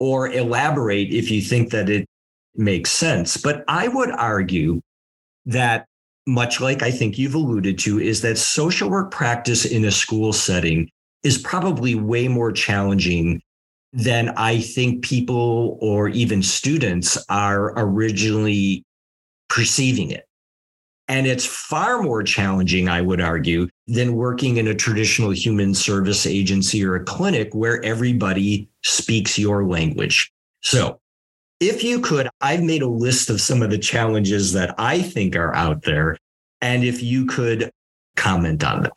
or 0.00 0.28
elaborate 0.28 1.10
if 1.12 1.30
you 1.30 1.40
think 1.40 1.70
that 1.70 1.88
it 1.88 2.06
makes 2.54 2.90
sense 2.90 3.36
but 3.36 3.64
i 3.68 3.88
would 3.88 4.10
argue 4.10 4.80
that 5.46 5.86
much 6.28 6.60
like 6.60 6.82
i 6.82 6.90
think 6.90 7.18
you've 7.18 7.34
alluded 7.34 7.78
to 7.78 7.98
is 7.98 8.20
that 8.20 8.38
social 8.38 8.88
work 8.88 9.10
practice 9.10 9.64
in 9.64 9.84
a 9.84 9.90
school 9.90 10.32
setting 10.32 10.88
is 11.24 11.38
probably 11.38 11.94
way 11.94 12.28
more 12.28 12.52
challenging 12.52 13.40
than 13.92 14.28
i 14.36 14.60
think 14.60 15.02
people 15.02 15.78
or 15.80 16.08
even 16.08 16.42
students 16.42 17.18
are 17.28 17.72
originally 17.76 18.84
perceiving 19.48 20.10
it 20.10 20.28
and 21.08 21.26
it's 21.26 21.46
far 21.46 22.02
more 22.02 22.22
challenging, 22.22 22.88
I 22.88 23.00
would 23.00 23.20
argue, 23.20 23.68
than 23.86 24.14
working 24.14 24.58
in 24.58 24.68
a 24.68 24.74
traditional 24.74 25.30
human 25.30 25.74
service 25.74 26.26
agency 26.26 26.84
or 26.84 26.96
a 26.96 27.04
clinic 27.04 27.54
where 27.54 27.82
everybody 27.82 28.68
speaks 28.84 29.38
your 29.38 29.64
language. 29.64 30.30
So, 30.60 31.00
if 31.60 31.82
you 31.82 32.00
could, 32.00 32.28
I've 32.40 32.62
made 32.62 32.82
a 32.82 32.88
list 32.88 33.30
of 33.30 33.40
some 33.40 33.62
of 33.62 33.70
the 33.70 33.78
challenges 33.78 34.52
that 34.52 34.74
I 34.78 35.02
think 35.02 35.36
are 35.36 35.54
out 35.54 35.82
there. 35.82 36.16
And 36.60 36.84
if 36.84 37.02
you 37.02 37.26
could 37.26 37.70
comment 38.16 38.64
on 38.64 38.82
them. 38.82 38.92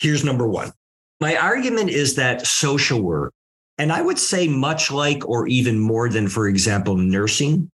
Here's 0.00 0.24
number 0.24 0.48
one. 0.48 0.72
My 1.20 1.36
argument 1.36 1.90
is 1.90 2.16
that 2.16 2.46
social 2.46 3.02
work, 3.02 3.32
and 3.76 3.92
I 3.92 4.00
would 4.00 4.18
say 4.18 4.48
much 4.48 4.90
like 4.90 5.26
or 5.28 5.46
even 5.46 5.78
more 5.78 6.08
than, 6.08 6.28
for 6.28 6.48
example, 6.48 6.96
nursing 6.96 7.68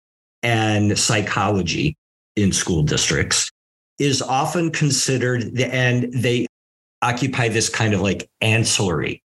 and 0.43 0.99
psychology, 0.99 1.97
in 2.37 2.53
school 2.53 2.83
districts 2.83 3.51
is 3.99 4.21
often 4.21 4.71
considered, 4.71 5.59
and 5.61 6.13
they 6.13 6.47
occupy 7.03 7.49
this 7.49 7.69
kind 7.69 7.95
of 7.95 8.01
like 8.01 8.29
ancillary 8.41 9.23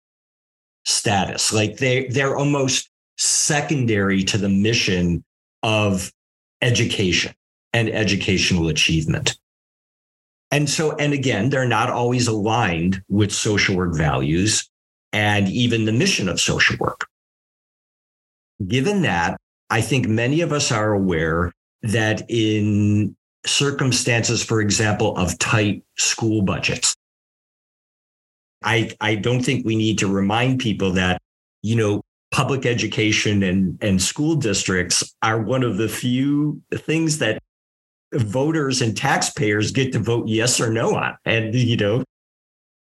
status. 0.86 1.52
Like 1.52 1.78
they, 1.78 2.08
they're 2.08 2.38
almost 2.38 2.90
secondary 3.20 4.24
to 4.24 4.38
the 4.38 4.50
mission 4.50 5.24
of 5.62 6.12
education 6.62 7.34
and 7.74 7.90
educational 7.90 8.70
achievement. 8.70 9.38
And 10.52 10.70
so, 10.70 10.96
and 10.96 11.14
again, 11.14 11.50
they're 11.50 11.68
not 11.68 11.92
always 11.92 12.28
aligned 12.28 13.04
with 13.08 13.32
social 13.32 13.76
work 13.76 13.96
values 13.96 14.68
and 15.14 15.48
even 15.50 15.86
the 15.86 15.92
mission 15.92 16.28
of 16.28 16.40
social 16.40 16.78
work. 16.80 17.08
Given 18.66 19.04
that, 19.04 19.40
I 19.70 19.82
think 19.82 20.08
many 20.08 20.42
of 20.42 20.52
us 20.52 20.72
are 20.72 20.94
aware 20.94 21.52
that 21.84 22.24
in 22.30 23.16
circumstances, 23.46 24.44
for 24.44 24.62
example, 24.62 25.16
of 25.18 25.38
tight 25.40 25.84
school 25.98 26.42
budgets, 26.42 26.96
I, 28.64 28.92
I 29.00 29.16
don't 29.16 29.42
think 29.42 29.66
we 29.66 29.76
need 29.76 30.00
to 30.00 30.08
remind 30.08 30.60
people 30.60 30.94
that, 30.94 31.22
you 31.62 31.76
know, 31.76 32.02
public 32.32 32.66
education 32.66 33.44
and, 33.44 33.78
and 33.82 34.02
school 34.02 34.36
districts 34.36 35.16
are 35.22 35.42
one 35.42 35.64
of 35.64 35.78
the 35.78 35.90
few 35.90 36.62
things 36.74 37.18
that 37.18 37.42
voters 38.14 38.82
and 38.82 38.96
taxpayers 38.96 39.72
get 39.72 39.94
to 39.94 40.00
vote 40.00 40.28
yes 40.28 40.60
or 40.60 40.72
no 40.72 40.96
on. 40.96 41.18
And, 41.26 41.54
you 41.54 41.78
know, 41.78 42.04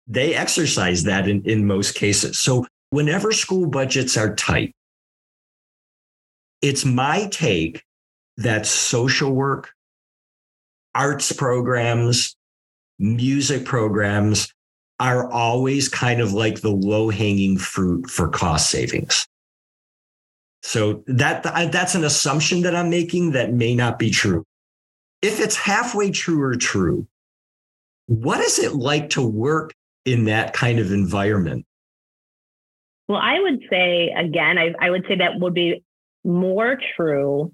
they 0.07 0.35
exercise 0.35 1.05
that 1.05 1.29
in, 1.29 1.43
in 1.45 1.67
most 1.67 1.95
cases. 1.95 2.39
So 2.39 2.67
whenever 2.91 3.33
school 3.33 3.67
budgets 3.67 4.17
are 4.17 4.35
tight, 4.35 4.75
it's 6.63 6.85
my 6.85 7.29
take 7.31 7.83
that 8.37 8.67
social 8.67 9.33
work, 9.33 9.73
arts 10.95 11.33
programs, 11.33 12.37
music 12.99 13.65
programs 13.65 14.54
are 15.01 15.31
always 15.31 15.89
kind 15.89 16.21
of 16.21 16.33
like 16.33 16.61
the 16.61 16.71
low 16.71 17.11
hanging 17.11 17.59
fruit 17.59 18.09
for 18.09 18.29
cost 18.29 18.71
savings. 18.71 19.27
So 20.63 21.03
that 21.07 21.43
that's 21.43 21.95
an 21.95 22.05
assumption 22.05 22.63
that 22.63 22.75
I'm 22.75 22.91
making 22.91 23.33
that 23.33 23.53
may 23.53 23.75
not 23.75 23.99
be 23.99 24.11
true. 24.11 24.45
If 25.21 25.41
it's 25.41 25.57
halfway 25.57 26.11
true 26.11 26.43
or 26.43 26.57
true, 26.57 27.07
what 28.07 28.41
is 28.41 28.59
it 28.59 28.75
like 28.75 29.11
to 29.11 29.27
work 29.27 29.73
in 30.05 30.25
that 30.25 30.53
kind 30.53 30.79
of 30.79 30.93
environment? 30.93 31.67
Well, 33.09 33.21
I 33.23 33.41
would 33.41 33.61
say 33.69 34.11
again, 34.17 34.59
I, 34.59 34.75
I 34.81 34.91
would 34.91 35.05
say 35.07 35.17
that 35.17 35.39
would 35.39 35.55
be 35.55 35.83
more 36.25 36.79
true 36.97 37.53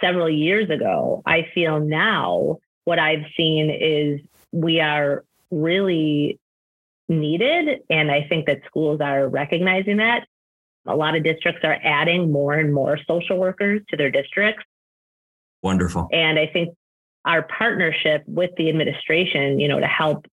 several 0.00 0.28
years 0.28 0.68
ago. 0.68 1.22
I 1.24 1.46
feel 1.54 1.80
now 1.80 2.58
what 2.84 2.98
I've 2.98 3.24
seen 3.36 3.70
is 3.70 4.20
we 4.52 4.80
are 4.80 5.24
really 5.50 6.38
needed. 7.08 7.80
And 7.90 8.10
I 8.10 8.26
think 8.28 8.46
that 8.46 8.60
schools 8.66 9.00
are 9.00 9.28
recognizing 9.28 9.98
that. 9.98 10.26
A 10.86 10.94
lot 10.94 11.16
of 11.16 11.24
districts 11.24 11.62
are 11.64 11.78
adding 11.82 12.30
more 12.30 12.54
and 12.54 12.72
more 12.72 12.98
social 13.08 13.38
workers 13.38 13.82
to 13.88 13.96
their 13.96 14.10
districts. 14.10 14.64
Wonderful. 15.62 16.08
And 16.12 16.38
I 16.38 16.46
think 16.46 16.74
our 17.24 17.42
partnership 17.42 18.22
with 18.26 18.50
the 18.56 18.68
administration, 18.68 19.58
you 19.58 19.68
know, 19.68 19.80
to 19.80 19.86
help 19.86 20.26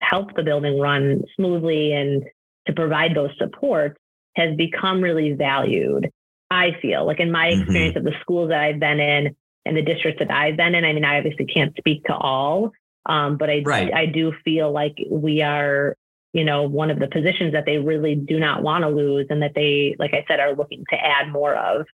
help 0.00 0.34
the 0.34 0.42
building 0.42 0.80
run 0.80 1.22
smoothly 1.36 1.92
and 1.92 2.24
to 2.66 2.72
provide 2.72 3.14
those 3.14 3.30
supports 3.38 3.96
has 4.34 4.56
become 4.56 5.00
really 5.00 5.32
valued. 5.32 6.10
I 6.50 6.76
feel 6.82 7.06
like 7.06 7.20
in 7.20 7.30
my 7.30 7.48
mm-hmm. 7.48 7.62
experience 7.62 7.96
mm-hmm. 7.96 8.06
of 8.06 8.12
the 8.12 8.20
schools 8.20 8.48
that 8.48 8.60
I've 8.60 8.80
been 8.80 8.98
in 8.98 9.36
and 9.64 9.76
the 9.76 9.82
districts 9.82 10.18
that 10.18 10.30
I've 10.30 10.56
been 10.56 10.74
in. 10.74 10.84
I 10.84 10.92
mean, 10.92 11.04
I 11.04 11.18
obviously 11.18 11.46
can't 11.46 11.74
speak 11.78 12.04
to 12.04 12.14
all, 12.14 12.72
um, 13.06 13.36
but 13.36 13.50
I 13.50 13.62
right. 13.64 13.92
I 13.92 14.06
do 14.06 14.32
feel 14.44 14.70
like 14.72 14.96
we 15.10 15.42
are, 15.42 15.96
you 16.32 16.44
know, 16.44 16.62
one 16.62 16.90
of 16.90 16.98
the 16.98 17.08
positions 17.08 17.52
that 17.52 17.66
they 17.66 17.78
really 17.78 18.14
do 18.14 18.38
not 18.38 18.62
want 18.62 18.82
to 18.82 18.88
lose, 18.88 19.26
and 19.30 19.42
that 19.42 19.52
they, 19.54 19.96
like 19.98 20.14
I 20.14 20.24
said, 20.28 20.40
are 20.40 20.54
looking 20.54 20.84
to 20.90 20.96
add 20.96 21.30
more 21.30 21.54
of. 21.54 21.86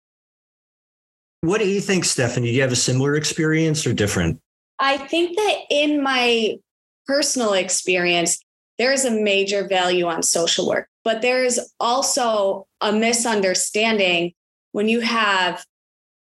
What 1.41 1.61
do 1.61 1.69
you 1.69 1.81
think, 1.81 2.05
Stephanie? 2.05 2.49
Do 2.49 2.55
you 2.55 2.63
have 2.63 2.73
a 2.73 2.77
similar 2.77 3.15
experience 3.15 3.87
or 3.87 3.93
different? 3.93 4.41
I 4.81 4.99
think 4.99 5.37
that 5.37 5.57
in 5.71 6.03
my 6.03 6.57
personal 7.07 7.53
experience, 7.53 8.39
there 8.79 8.93
is 8.93 9.05
a 9.05 9.11
major 9.11 9.67
value 9.67 10.07
on 10.07 10.23
social 10.23 10.69
work, 10.69 10.89
but 11.05 11.23
there 11.23 11.45
is 11.45 11.73
also 11.81 12.67
a 12.81 12.93
misunderstanding 12.93 14.33
when 14.73 14.89
you 14.89 15.01
have, 15.01 15.65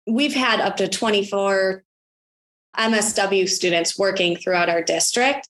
we've 0.06 0.34
had 0.34 0.60
up 0.60 0.76
to 0.76 0.86
24 0.86 1.82
MSW 2.76 3.48
students 3.48 3.98
working 3.98 4.36
throughout 4.36 4.68
our 4.68 4.82
district. 4.82 5.48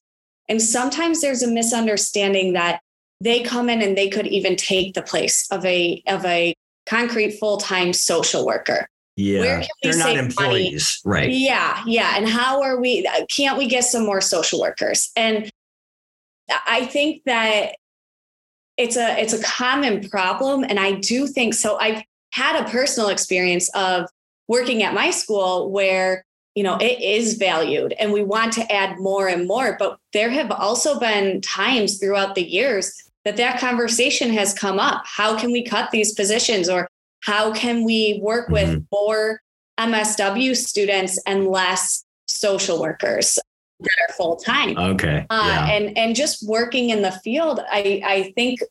And 0.49 0.61
sometimes 0.61 1.21
there's 1.21 1.43
a 1.43 1.47
misunderstanding 1.47 2.53
that 2.53 2.79
they 3.19 3.41
come 3.41 3.69
in 3.69 3.81
and 3.81 3.97
they 3.97 4.09
could 4.09 4.27
even 4.27 4.55
take 4.55 4.93
the 4.93 5.01
place 5.01 5.47
of 5.51 5.65
a 5.65 6.01
of 6.07 6.23
a 6.25 6.53
concrete 6.85 7.31
full-time 7.31 7.93
social 7.93 8.45
worker. 8.45 8.87
Yeah, 9.15 9.65
they're 9.81 9.97
not 9.97 10.15
employees, 10.15 11.01
money? 11.03 11.21
right? 11.21 11.29
Yeah, 11.31 11.81
yeah. 11.87 12.13
And 12.15 12.29
how 12.29 12.61
are 12.61 12.79
we? 12.79 13.09
Can't 13.35 13.57
we 13.57 13.67
get 13.67 13.83
some 13.83 14.05
more 14.05 14.21
social 14.21 14.61
workers? 14.61 15.11
And 15.15 15.49
I 16.67 16.85
think 16.85 17.23
that 17.25 17.75
it's 18.77 18.95
a 18.95 19.19
it's 19.19 19.33
a 19.33 19.41
common 19.41 20.07
problem, 20.07 20.63
and 20.63 20.79
I 20.79 20.93
do 20.93 21.25
think 21.25 21.55
so. 21.55 21.79
I've 21.79 22.03
had 22.31 22.63
a 22.63 22.69
personal 22.69 23.09
experience 23.09 23.69
of 23.69 24.07
working 24.47 24.83
at 24.83 24.93
my 24.93 25.09
school 25.09 25.71
where 25.71 26.23
you 26.57 26.63
know 26.63 26.77
it 26.77 26.99
is 27.01 27.35
valued 27.35 27.93
and 27.99 28.11
we 28.11 28.23
want 28.23 28.51
to 28.51 28.71
add 28.71 28.99
more 28.99 29.27
and 29.27 29.47
more 29.47 29.75
but 29.77 29.99
there 30.13 30.31
have 30.31 30.51
also 30.51 30.99
been 30.99 31.39
times 31.41 31.99
throughout 31.99 32.33
the 32.35 32.43
years 32.43 33.07
that 33.27 33.35
that 33.35 33.59
conversation 33.59 34.31
has 34.31 34.53
come 34.53 34.79
up. 34.79 35.03
How 35.05 35.37
can 35.37 35.51
we 35.51 35.61
cut 35.61 35.91
these 35.91 36.13
positions 36.13 36.69
or 36.69 36.87
how 37.23 37.51
can 37.51 37.83
we 37.83 38.21
work 38.23 38.47
with 38.47 38.69
mm-hmm. 38.69 38.83
more 38.89 39.41
MSW 39.77 40.55
students 40.55 41.21
and 41.27 41.45
less 41.45 42.05
social 42.27 42.79
workers 42.79 43.37
that 43.81 43.95
are 44.07 44.13
full 44.13 44.37
time? 44.37 44.77
Okay. 44.77 45.25
Uh, 45.29 45.43
yeah. 45.45 45.67
and 45.67 45.97
and 45.97 46.15
just 46.15 46.47
working 46.47 46.89
in 46.89 47.01
the 47.01 47.11
field, 47.11 47.59
I 47.69 48.01
I 48.05 48.31
think 48.35 48.61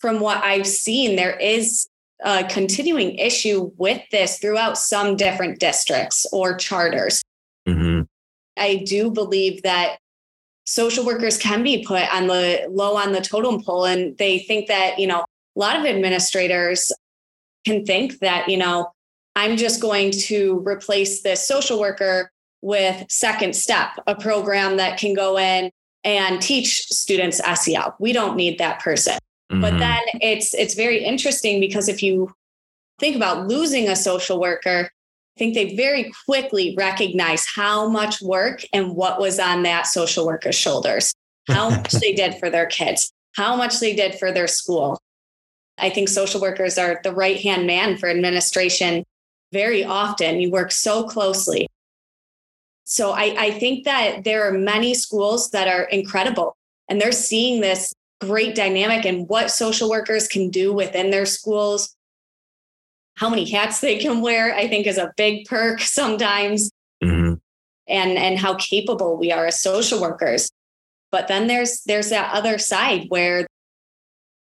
from 0.00 0.20
what 0.20 0.44
I've 0.44 0.66
seen, 0.66 1.16
there 1.16 1.38
is 1.38 1.88
a 2.24 2.44
continuing 2.44 3.16
issue 3.18 3.70
with 3.76 4.02
this 4.10 4.38
throughout 4.38 4.78
some 4.78 5.16
different 5.16 5.58
districts 5.60 6.26
or 6.32 6.56
charters. 6.56 7.22
Mm-hmm. 7.68 8.02
I 8.56 8.84
do 8.86 9.10
believe 9.10 9.62
that 9.62 9.98
social 10.64 11.04
workers 11.04 11.38
can 11.38 11.62
be 11.62 11.84
put 11.84 12.12
on 12.12 12.26
the 12.26 12.66
low 12.70 12.96
on 12.96 13.12
the 13.12 13.20
totem 13.20 13.62
pole, 13.62 13.84
and 13.84 14.16
they 14.18 14.40
think 14.40 14.68
that 14.68 14.98
you 14.98 15.06
know 15.06 15.20
a 15.20 15.58
lot 15.58 15.76
of 15.76 15.84
administrators 15.84 16.92
can 17.64 17.84
think 17.84 18.18
that 18.20 18.48
you 18.48 18.56
know 18.56 18.90
I'm 19.34 19.56
just 19.56 19.82
going 19.82 20.12
to 20.12 20.62
replace 20.66 21.22
this 21.22 21.46
social 21.46 21.78
worker 21.78 22.30
with 22.62 23.04
Second 23.10 23.54
Step, 23.54 23.90
a 24.06 24.14
program 24.14 24.78
that 24.78 24.98
can 24.98 25.14
go 25.14 25.38
in 25.38 25.70
and 26.04 26.40
teach 26.40 26.86
students 26.88 27.40
SEL. 27.54 27.94
We 28.00 28.12
don't 28.12 28.36
need 28.36 28.58
that 28.58 28.80
person. 28.80 29.18
Mm-hmm. 29.50 29.60
But 29.60 29.78
then 29.78 30.00
it's 30.20 30.54
it's 30.54 30.74
very 30.74 31.04
interesting 31.04 31.60
because 31.60 31.88
if 31.88 32.02
you 32.02 32.32
think 32.98 33.16
about 33.16 33.46
losing 33.46 33.88
a 33.88 33.96
social 33.96 34.40
worker, 34.40 34.90
I 34.90 35.38
think 35.38 35.54
they 35.54 35.76
very 35.76 36.10
quickly 36.24 36.74
recognize 36.76 37.46
how 37.46 37.88
much 37.88 38.20
work 38.22 38.64
and 38.72 38.96
what 38.96 39.20
was 39.20 39.38
on 39.38 39.62
that 39.62 39.86
social 39.86 40.26
worker's 40.26 40.56
shoulders, 40.56 41.14
how 41.48 41.70
much 41.76 41.92
they 41.92 42.12
did 42.12 42.36
for 42.36 42.50
their 42.50 42.66
kids, 42.66 43.12
how 43.36 43.54
much 43.54 43.78
they 43.78 43.94
did 43.94 44.16
for 44.16 44.32
their 44.32 44.48
school. 44.48 44.98
I 45.78 45.90
think 45.90 46.08
social 46.08 46.40
workers 46.40 46.78
are 46.78 47.00
the 47.04 47.12
right 47.12 47.38
hand 47.38 47.66
man 47.66 47.98
for 47.98 48.08
administration 48.08 49.04
very 49.52 49.84
often. 49.84 50.40
You 50.40 50.50
work 50.50 50.72
so 50.72 51.04
closely. 51.04 51.68
So 52.84 53.12
I, 53.12 53.34
I 53.38 53.50
think 53.50 53.84
that 53.84 54.24
there 54.24 54.48
are 54.48 54.52
many 54.52 54.94
schools 54.94 55.50
that 55.50 55.68
are 55.68 55.84
incredible 55.84 56.56
and 56.88 57.00
they're 57.00 57.12
seeing 57.12 57.60
this 57.60 57.92
great 58.20 58.54
dynamic 58.54 59.04
and 59.04 59.28
what 59.28 59.50
social 59.50 59.90
workers 59.90 60.28
can 60.28 60.50
do 60.50 60.72
within 60.72 61.10
their 61.10 61.26
schools. 61.26 61.94
How 63.16 63.30
many 63.30 63.48
hats 63.48 63.80
they 63.80 63.98
can 63.98 64.20
wear, 64.20 64.54
I 64.54 64.68
think, 64.68 64.86
is 64.86 64.98
a 64.98 65.12
big 65.16 65.46
perk 65.46 65.80
sometimes. 65.80 66.70
Mm-hmm. 67.02 67.34
And, 67.88 68.18
and 68.18 68.38
how 68.38 68.54
capable 68.54 69.16
we 69.16 69.30
are 69.30 69.46
as 69.46 69.60
social 69.60 70.00
workers. 70.00 70.50
But 71.12 71.28
then 71.28 71.46
there's 71.46 71.82
there's 71.86 72.10
that 72.10 72.34
other 72.34 72.58
side 72.58 73.04
where 73.10 73.46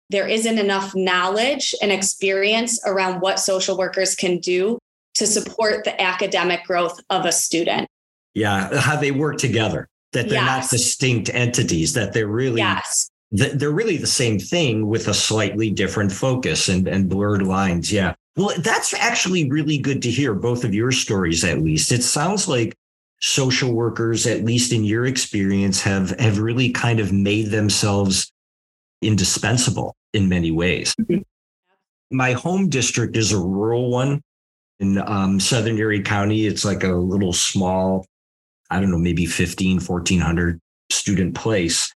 there 0.09 0.27
isn't 0.27 0.57
enough 0.57 0.95
knowledge 0.95 1.75
and 1.79 1.91
experience 1.91 2.79
around 2.83 3.19
what 3.19 3.39
social 3.39 3.77
workers 3.77 4.15
can 4.15 4.39
do 4.39 4.79
to 5.15 5.27
support 5.27 5.83
the 5.83 6.01
academic 6.01 6.63
growth 6.63 6.99
of 7.11 7.25
a 7.25 7.31
student. 7.31 7.87
Yeah, 8.33 8.79
how 8.79 8.95
they 8.95 9.11
work 9.11 9.37
together, 9.37 9.87
that 10.13 10.29
they're 10.29 10.41
yes. 10.41 10.63
not 10.63 10.69
distinct 10.71 11.29
entities, 11.29 11.93
that 11.93 12.13
they're 12.13 12.27
really 12.27 12.61
yes 12.61 13.11
they're 13.31 13.71
really 13.71 13.97
the 13.97 14.07
same 14.07 14.39
thing 14.39 14.87
with 14.87 15.07
a 15.07 15.13
slightly 15.13 15.69
different 15.69 16.11
focus 16.11 16.69
and, 16.69 16.87
and 16.87 17.09
blurred 17.09 17.43
lines. 17.43 17.91
Yeah. 17.91 18.15
Well, 18.35 18.53
that's 18.59 18.93
actually 18.93 19.49
really 19.49 19.77
good 19.77 20.01
to 20.03 20.11
hear, 20.11 20.33
both 20.33 20.63
of 20.63 20.73
your 20.73 20.91
stories 20.91 21.43
at 21.43 21.61
least. 21.61 21.91
It 21.91 22.03
sounds 22.03 22.47
like 22.47 22.75
social 23.19 23.73
workers, 23.73 24.27
at 24.27 24.45
least 24.45 24.71
in 24.71 24.83
your 24.83 25.05
experience, 25.05 25.81
have 25.81 26.11
have 26.19 26.39
really 26.39 26.69
kind 26.69 26.99
of 26.99 27.11
made 27.11 27.47
themselves 27.47 28.31
indispensable 29.01 29.95
in 30.13 30.29
many 30.29 30.51
ways. 30.51 30.93
Mm-hmm. 31.01 31.21
My 32.15 32.33
home 32.33 32.69
district 32.69 33.17
is 33.17 33.33
a 33.33 33.39
rural 33.39 33.89
one 33.89 34.21
in 34.79 34.97
um, 34.99 35.39
Southern 35.39 35.77
Erie 35.77 36.03
County. 36.03 36.45
It's 36.45 36.63
like 36.63 36.83
a 36.83 36.93
little 36.93 37.33
small, 37.33 38.05
I 38.69 38.79
don't 38.79 38.91
know, 38.91 38.97
maybe 38.97 39.25
15, 39.25 39.81
1400 39.81 40.59
student 40.89 41.35
place. 41.35 41.93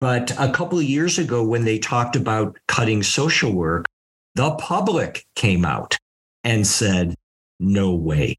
But 0.00 0.30
a 0.38 0.50
couple 0.50 0.78
of 0.78 0.84
years 0.84 1.18
ago, 1.18 1.42
when 1.42 1.64
they 1.64 1.78
talked 1.78 2.14
about 2.14 2.56
cutting 2.68 3.02
social 3.02 3.52
work, 3.52 3.86
the 4.34 4.52
public 4.52 5.24
came 5.34 5.64
out 5.64 5.96
and 6.44 6.66
said, 6.66 7.14
no 7.58 7.94
way. 7.94 8.38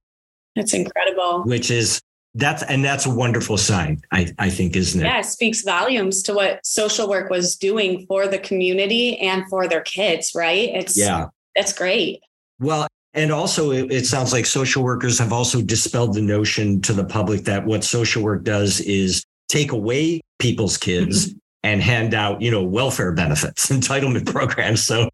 That's 0.56 0.74
incredible. 0.74 1.44
Which 1.44 1.70
is 1.70 2.02
that's 2.36 2.64
and 2.64 2.84
that's 2.86 3.06
a 3.06 3.10
wonderful 3.10 3.58
sign, 3.58 4.02
I, 4.12 4.32
I 4.38 4.50
think, 4.50 4.76
isn't 4.76 5.02
it? 5.02 5.06
Yeah, 5.06 5.20
it 5.20 5.26
speaks 5.26 5.62
volumes 5.64 6.22
to 6.24 6.34
what 6.34 6.66
social 6.66 7.10
work 7.10 7.30
was 7.30 7.56
doing 7.56 8.06
for 8.08 8.28
the 8.28 8.40
community 8.40 9.18
and 9.18 9.44
for 9.50 9.68
their 9.68 9.82
kids, 9.82 10.32
right? 10.36 10.70
It's 10.74 10.98
yeah, 10.98 11.28
that's 11.56 11.74
great. 11.74 12.22
Well, 12.60 12.88
and 13.14 13.32
also 13.32 13.72
it, 13.72 13.92
it 13.92 14.06
sounds 14.06 14.32
like 14.32 14.46
social 14.46 14.84
workers 14.84 15.18
have 15.20 15.34
also 15.34 15.62
dispelled 15.62 16.14
the 16.14 16.22
notion 16.22 16.82
to 16.82 16.94
the 16.94 17.06
public 17.06 17.46
that 17.46 17.66
what 17.66 17.84
social 17.84 18.22
work 18.22 18.44
does 18.44 18.80
is 18.82 19.24
take 19.48 19.72
away 19.72 20.22
people's 20.38 20.78
kids 20.78 21.34
and 21.64 21.82
hand 21.82 22.14
out, 22.14 22.42
you 22.42 22.52
know, 22.52 22.64
welfare 22.64 23.12
benefits, 23.12 23.68
entitlement 23.70 24.26
programs. 24.26 24.84
So 24.84 25.10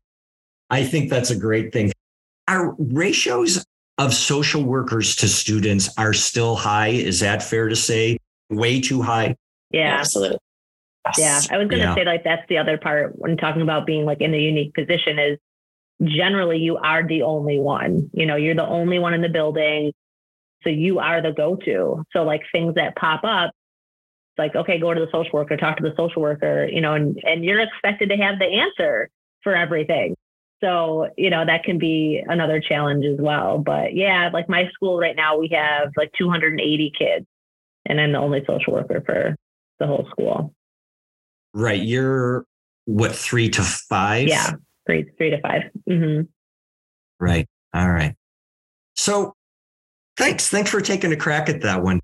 I 0.69 0.83
think 0.83 1.09
that's 1.09 1.29
a 1.29 1.37
great 1.37 1.73
thing. 1.73 1.91
Our 2.47 2.75
ratios 2.77 3.65
of 3.97 4.13
social 4.13 4.63
workers 4.63 5.15
to 5.17 5.27
students 5.27 5.89
are 5.97 6.13
still 6.13 6.55
high. 6.55 6.89
Is 6.89 7.19
that 7.21 7.41
fair 7.41 7.69
to 7.69 7.75
say? 7.75 8.17
Way 8.49 8.81
too 8.81 9.01
high? 9.01 9.35
Yeah, 9.71 9.97
absolutely. 9.99 10.37
Yeah, 11.17 11.41
I 11.51 11.57
was 11.57 11.67
going 11.67 11.81
to 11.81 11.87
yeah. 11.87 11.95
say 11.95 12.03
like 12.03 12.23
that's 12.23 12.47
the 12.49 12.57
other 12.57 12.77
part 12.77 13.13
when 13.15 13.37
talking 13.37 13.61
about 13.61 13.85
being 13.85 14.05
like 14.05 14.21
in 14.21 14.33
a 14.33 14.37
unique 14.37 14.73
position 14.73 15.19
is 15.19 15.37
generally 16.03 16.57
you 16.57 16.77
are 16.77 17.07
the 17.07 17.21
only 17.21 17.59
one. 17.59 18.09
You 18.13 18.25
know, 18.25 18.35
you're 18.35 18.55
the 18.55 18.65
only 18.65 18.99
one 18.99 19.13
in 19.13 19.21
the 19.21 19.29
building. 19.29 19.93
So 20.63 20.69
you 20.69 20.99
are 20.99 21.21
the 21.21 21.31
go 21.31 21.55
to. 21.57 22.03
So 22.11 22.23
like 22.23 22.41
things 22.51 22.75
that 22.75 22.95
pop 22.95 23.21
up, 23.23 23.51
like, 24.37 24.55
okay, 24.55 24.79
go 24.79 24.93
to 24.93 24.99
the 24.99 25.11
social 25.11 25.31
worker, 25.33 25.57
talk 25.57 25.77
to 25.77 25.83
the 25.83 25.93
social 25.97 26.21
worker, 26.21 26.67
you 26.71 26.81
know, 26.81 26.93
and, 26.93 27.19
and 27.23 27.43
you're 27.43 27.59
expected 27.59 28.09
to 28.09 28.17
have 28.17 28.39
the 28.39 28.45
answer 28.45 29.09
for 29.41 29.55
everything. 29.55 30.15
So, 30.61 31.09
you 31.17 31.29
know, 31.29 31.45
that 31.45 31.63
can 31.63 31.77
be 31.77 32.23
another 32.27 32.59
challenge 32.59 33.05
as 33.05 33.19
well. 33.19 33.57
But 33.57 33.95
yeah, 33.95 34.29
like 34.33 34.49
my 34.49 34.69
school 34.73 34.97
right 34.97 35.15
now, 35.15 35.37
we 35.37 35.49
have 35.49 35.89
like 35.97 36.11
280 36.17 36.91
kids, 36.97 37.25
and 37.85 37.99
I'm 37.99 38.13
the 38.13 38.19
only 38.19 38.43
social 38.47 38.73
worker 38.73 39.03
for 39.05 39.35
the 39.79 39.87
whole 39.87 40.07
school. 40.09 40.53
Right. 41.53 41.81
You're 41.81 42.45
what, 42.85 43.13
three 43.13 43.49
to 43.49 43.61
five? 43.61 44.27
Yeah, 44.27 44.51
three, 44.85 45.05
three 45.17 45.29
to 45.31 45.41
5 45.41 45.61
mm-hmm. 45.89 46.21
Right. 47.19 47.47
All 47.73 47.89
right. 47.89 48.15
So 48.95 49.33
thanks. 50.17 50.49
Thanks 50.49 50.69
for 50.69 50.81
taking 50.81 51.11
a 51.11 51.17
crack 51.17 51.49
at 51.49 51.61
that 51.61 51.83
one 51.83 51.99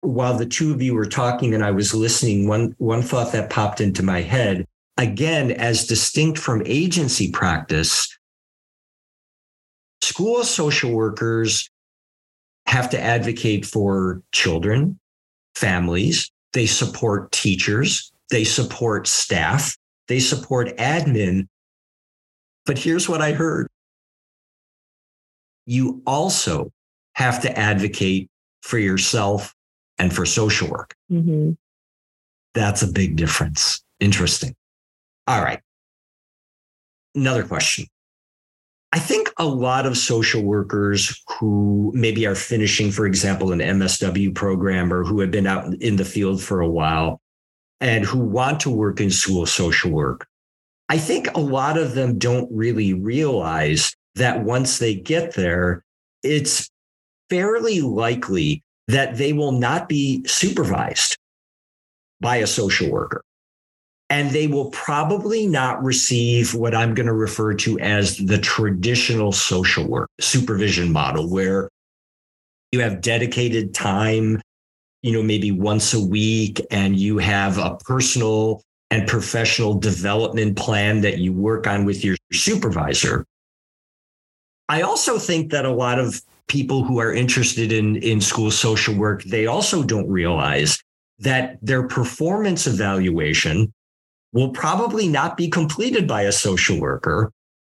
while 0.00 0.36
the 0.36 0.46
two 0.46 0.72
of 0.72 0.80
you 0.80 0.94
were 0.94 1.06
talking 1.06 1.54
and 1.54 1.64
I 1.64 1.70
was 1.70 1.94
listening, 1.94 2.48
one, 2.48 2.74
one 2.78 3.02
thought 3.02 3.32
that 3.32 3.50
popped 3.50 3.80
into 3.80 4.02
my 4.02 4.20
head. 4.20 4.66
Again, 4.96 5.52
as 5.52 5.86
distinct 5.86 6.38
from 6.38 6.62
agency 6.66 7.30
practice, 7.30 8.16
school 10.02 10.42
social 10.44 10.92
workers 10.92 11.68
have 12.66 12.90
to 12.90 13.00
advocate 13.00 13.64
for 13.64 14.22
children, 14.32 14.98
families, 15.54 16.30
they 16.52 16.66
support 16.66 17.32
teachers, 17.32 18.12
they 18.30 18.44
support 18.44 19.06
staff, 19.06 19.76
they 20.06 20.20
support 20.20 20.76
admin. 20.76 21.46
But 22.66 22.78
here's 22.78 23.08
what 23.08 23.22
I 23.22 23.32
heard. 23.32 23.68
You 25.66 26.02
also 26.06 26.72
have 27.14 27.42
to 27.42 27.58
advocate 27.58 28.30
for 28.62 28.78
yourself 28.78 29.54
and 29.98 30.14
for 30.14 30.24
social 30.24 30.68
work. 30.68 30.94
Mm-hmm. 31.10 31.52
That's 32.54 32.82
a 32.82 32.88
big 32.88 33.16
difference. 33.16 33.82
Interesting. 34.00 34.54
All 35.26 35.42
right. 35.42 35.60
Another 37.14 37.44
question. 37.44 37.86
I 38.92 38.98
think 38.98 39.30
a 39.36 39.44
lot 39.44 39.84
of 39.84 39.98
social 39.98 40.42
workers 40.42 41.22
who 41.38 41.92
maybe 41.94 42.26
are 42.26 42.34
finishing, 42.34 42.90
for 42.90 43.06
example, 43.06 43.52
an 43.52 43.58
MSW 43.58 44.34
program 44.34 44.92
or 44.92 45.04
who 45.04 45.20
have 45.20 45.30
been 45.30 45.46
out 45.46 45.74
in 45.82 45.96
the 45.96 46.04
field 46.04 46.42
for 46.42 46.60
a 46.60 46.68
while 46.68 47.20
and 47.80 48.04
who 48.04 48.18
want 48.18 48.60
to 48.60 48.70
work 48.70 49.00
in 49.00 49.10
school 49.10 49.44
social 49.44 49.90
work, 49.90 50.26
I 50.88 50.96
think 50.96 51.28
a 51.34 51.40
lot 51.40 51.76
of 51.76 51.94
them 51.94 52.18
don't 52.18 52.48
really 52.50 52.94
realize 52.94 53.94
that 54.14 54.42
once 54.42 54.78
they 54.78 54.94
get 54.94 55.34
there, 55.34 55.84
it's 56.22 56.70
fairly 57.28 57.82
likely 57.82 58.62
that 58.88 59.16
they 59.16 59.32
will 59.32 59.52
not 59.52 59.88
be 59.88 60.24
supervised 60.26 61.16
by 62.20 62.36
a 62.36 62.46
social 62.46 62.90
worker. 62.90 63.22
And 64.10 64.30
they 64.30 64.46
will 64.46 64.70
probably 64.70 65.46
not 65.46 65.84
receive 65.84 66.54
what 66.54 66.74
I'm 66.74 66.94
going 66.94 67.06
to 67.06 67.12
refer 67.12 67.52
to 67.54 67.78
as 67.78 68.16
the 68.16 68.38
traditional 68.38 69.32
social 69.32 69.86
work 69.86 70.08
supervision 70.18 70.90
model, 70.90 71.28
where 71.28 71.68
you 72.72 72.80
have 72.80 73.02
dedicated 73.02 73.74
time, 73.74 74.40
you 75.02 75.12
know, 75.12 75.22
maybe 75.22 75.50
once 75.50 75.92
a 75.92 76.02
week, 76.02 76.60
and 76.70 76.98
you 76.98 77.18
have 77.18 77.58
a 77.58 77.76
personal 77.84 78.62
and 78.90 79.06
professional 79.06 79.74
development 79.74 80.56
plan 80.56 81.02
that 81.02 81.18
you 81.18 81.30
work 81.34 81.66
on 81.66 81.84
with 81.84 82.02
your 82.02 82.16
supervisor. 82.32 83.26
I 84.70 84.80
also 84.80 85.18
think 85.18 85.50
that 85.52 85.66
a 85.66 85.70
lot 85.70 85.98
of 85.98 86.22
people 86.48 86.82
who 86.82 86.98
are 86.98 87.12
interested 87.12 87.72
in, 87.72 87.96
in 87.96 88.20
school 88.20 88.50
social 88.50 88.94
work, 88.94 89.22
they 89.24 89.46
also 89.46 89.82
don't 89.82 90.08
realize 90.08 90.78
that 91.18 91.58
their 91.62 91.86
performance 91.86 92.66
evaluation 92.66 93.72
will 94.32 94.50
probably 94.50 95.08
not 95.08 95.36
be 95.36 95.48
completed 95.48 96.06
by 96.06 96.22
a 96.22 96.32
social 96.32 96.78
worker 96.80 97.30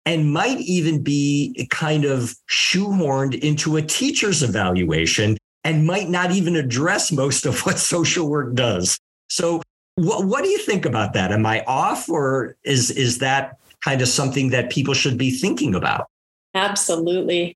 and 0.06 0.34
might 0.34 0.60
even 0.60 1.02
be 1.02 1.68
kind 1.70 2.06
of 2.06 2.34
shoehorned 2.50 3.40
into 3.40 3.78
a 3.78 3.82
teacher's 3.82 4.42
evaluation 4.42 5.38
and 5.64 5.86
might 5.86 6.10
not 6.10 6.32
even 6.32 6.56
address 6.56 7.12
most 7.12 7.46
of 7.46 7.60
what 7.66 7.78
social 7.78 8.30
work 8.30 8.54
does. 8.56 8.98
So 9.30 9.62
what, 9.96 10.26
what 10.26 10.44
do 10.44 10.50
you 10.50 10.58
think 10.60 10.86
about 10.86 11.14
that? 11.14 11.32
Am 11.32 11.46
I 11.46 11.64
off 11.68 12.10
or 12.10 12.56
is 12.64 12.92
is 12.92 13.20
that 13.20 13.58
kind 13.82 14.02
of 14.02 14.08
something 14.08 14.50
that 14.50 14.72
people 14.72 14.94
should 14.94 15.18
be 15.18 15.32
thinking 15.32 15.76
about? 15.76 16.08
Absolutely. 16.54 17.56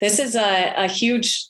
This 0.00 0.18
is 0.18 0.34
a, 0.34 0.72
a 0.76 0.86
huge, 0.86 1.46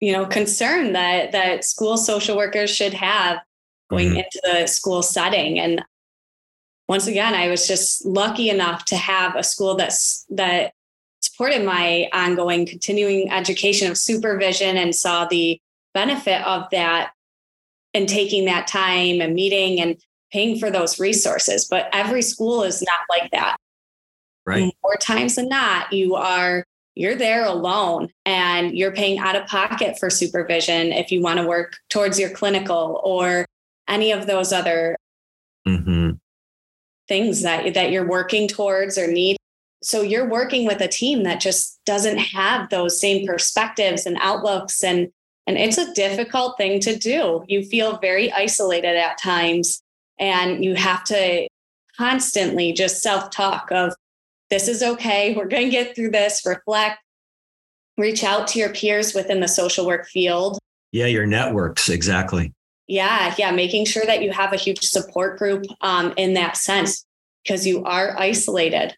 you 0.00 0.12
know, 0.12 0.26
concern 0.26 0.92
that 0.92 1.32
that 1.32 1.64
school 1.64 1.96
social 1.96 2.36
workers 2.36 2.70
should 2.74 2.94
have 2.94 3.38
going 3.90 4.08
mm-hmm. 4.08 4.18
into 4.18 4.40
the 4.44 4.66
school 4.66 5.02
setting. 5.02 5.58
And 5.58 5.84
once 6.88 7.06
again, 7.06 7.34
I 7.34 7.48
was 7.48 7.66
just 7.66 8.04
lucky 8.04 8.48
enough 8.48 8.84
to 8.86 8.96
have 8.96 9.36
a 9.36 9.42
school 9.42 9.76
that's 9.76 10.24
that 10.30 10.72
supported 11.20 11.64
my 11.64 12.08
ongoing 12.12 12.66
continuing 12.66 13.30
education 13.30 13.90
of 13.90 13.96
supervision 13.96 14.76
and 14.76 14.94
saw 14.94 15.24
the 15.26 15.60
benefit 15.94 16.42
of 16.46 16.68
that 16.72 17.12
and 17.94 18.08
taking 18.08 18.46
that 18.46 18.66
time 18.66 19.20
and 19.20 19.34
meeting 19.34 19.80
and 19.80 19.96
paying 20.32 20.58
for 20.58 20.70
those 20.70 20.98
resources. 20.98 21.66
But 21.66 21.88
every 21.92 22.22
school 22.22 22.62
is 22.62 22.82
not 22.82 23.00
like 23.20 23.30
that. 23.32 23.56
Right. 24.44 24.74
More 24.82 24.96
times 24.96 25.36
than 25.36 25.48
not, 25.48 25.92
you 25.92 26.16
are 26.16 26.64
you're 26.94 27.14
there 27.14 27.44
alone 27.46 28.08
and 28.26 28.76
you're 28.76 28.92
paying 28.92 29.18
out 29.18 29.36
of 29.36 29.46
pocket 29.46 29.98
for 29.98 30.10
supervision 30.10 30.92
if 30.92 31.10
you 31.10 31.22
want 31.22 31.38
to 31.38 31.46
work 31.46 31.76
towards 31.88 32.18
your 32.18 32.30
clinical 32.30 33.00
or 33.04 33.46
any 33.88 34.12
of 34.12 34.26
those 34.26 34.52
other 34.52 34.96
mm-hmm. 35.66 36.10
things 37.08 37.42
that 37.42 37.74
that 37.74 37.90
you're 37.90 38.06
working 38.06 38.46
towards 38.46 38.98
or 38.98 39.10
need 39.10 39.36
so 39.82 40.00
you're 40.00 40.28
working 40.28 40.66
with 40.66 40.80
a 40.80 40.88
team 40.88 41.24
that 41.24 41.40
just 41.40 41.80
doesn't 41.84 42.18
have 42.18 42.70
those 42.70 43.00
same 43.00 43.26
perspectives 43.26 44.06
and 44.06 44.18
outlooks 44.20 44.84
and 44.84 45.10
and 45.46 45.58
it's 45.58 45.78
a 45.78 45.92
difficult 45.94 46.56
thing 46.56 46.78
to 46.80 46.96
do 46.96 47.44
you 47.48 47.64
feel 47.64 47.98
very 47.98 48.30
isolated 48.32 48.96
at 48.96 49.18
times 49.18 49.82
and 50.18 50.64
you 50.64 50.74
have 50.74 51.02
to 51.04 51.48
constantly 51.96 52.72
just 52.72 53.02
self-talk 53.02 53.70
of 53.72 53.94
this 54.52 54.68
is 54.68 54.82
okay 54.82 55.34
we're 55.34 55.48
going 55.48 55.64
to 55.64 55.70
get 55.70 55.94
through 55.96 56.10
this 56.10 56.42
reflect 56.46 56.98
reach 57.98 58.22
out 58.22 58.46
to 58.46 58.58
your 58.58 58.72
peers 58.72 59.14
within 59.14 59.40
the 59.40 59.48
social 59.48 59.86
work 59.86 60.06
field 60.06 60.58
yeah 60.92 61.06
your 61.06 61.26
networks 61.26 61.88
exactly 61.88 62.52
yeah 62.86 63.34
yeah 63.38 63.50
making 63.50 63.84
sure 63.84 64.04
that 64.06 64.22
you 64.22 64.30
have 64.30 64.52
a 64.52 64.56
huge 64.56 64.82
support 64.82 65.38
group 65.38 65.64
um, 65.80 66.12
in 66.16 66.34
that 66.34 66.56
sense 66.56 67.04
because 67.42 67.66
you 67.66 67.82
are 67.84 68.14
isolated 68.18 68.94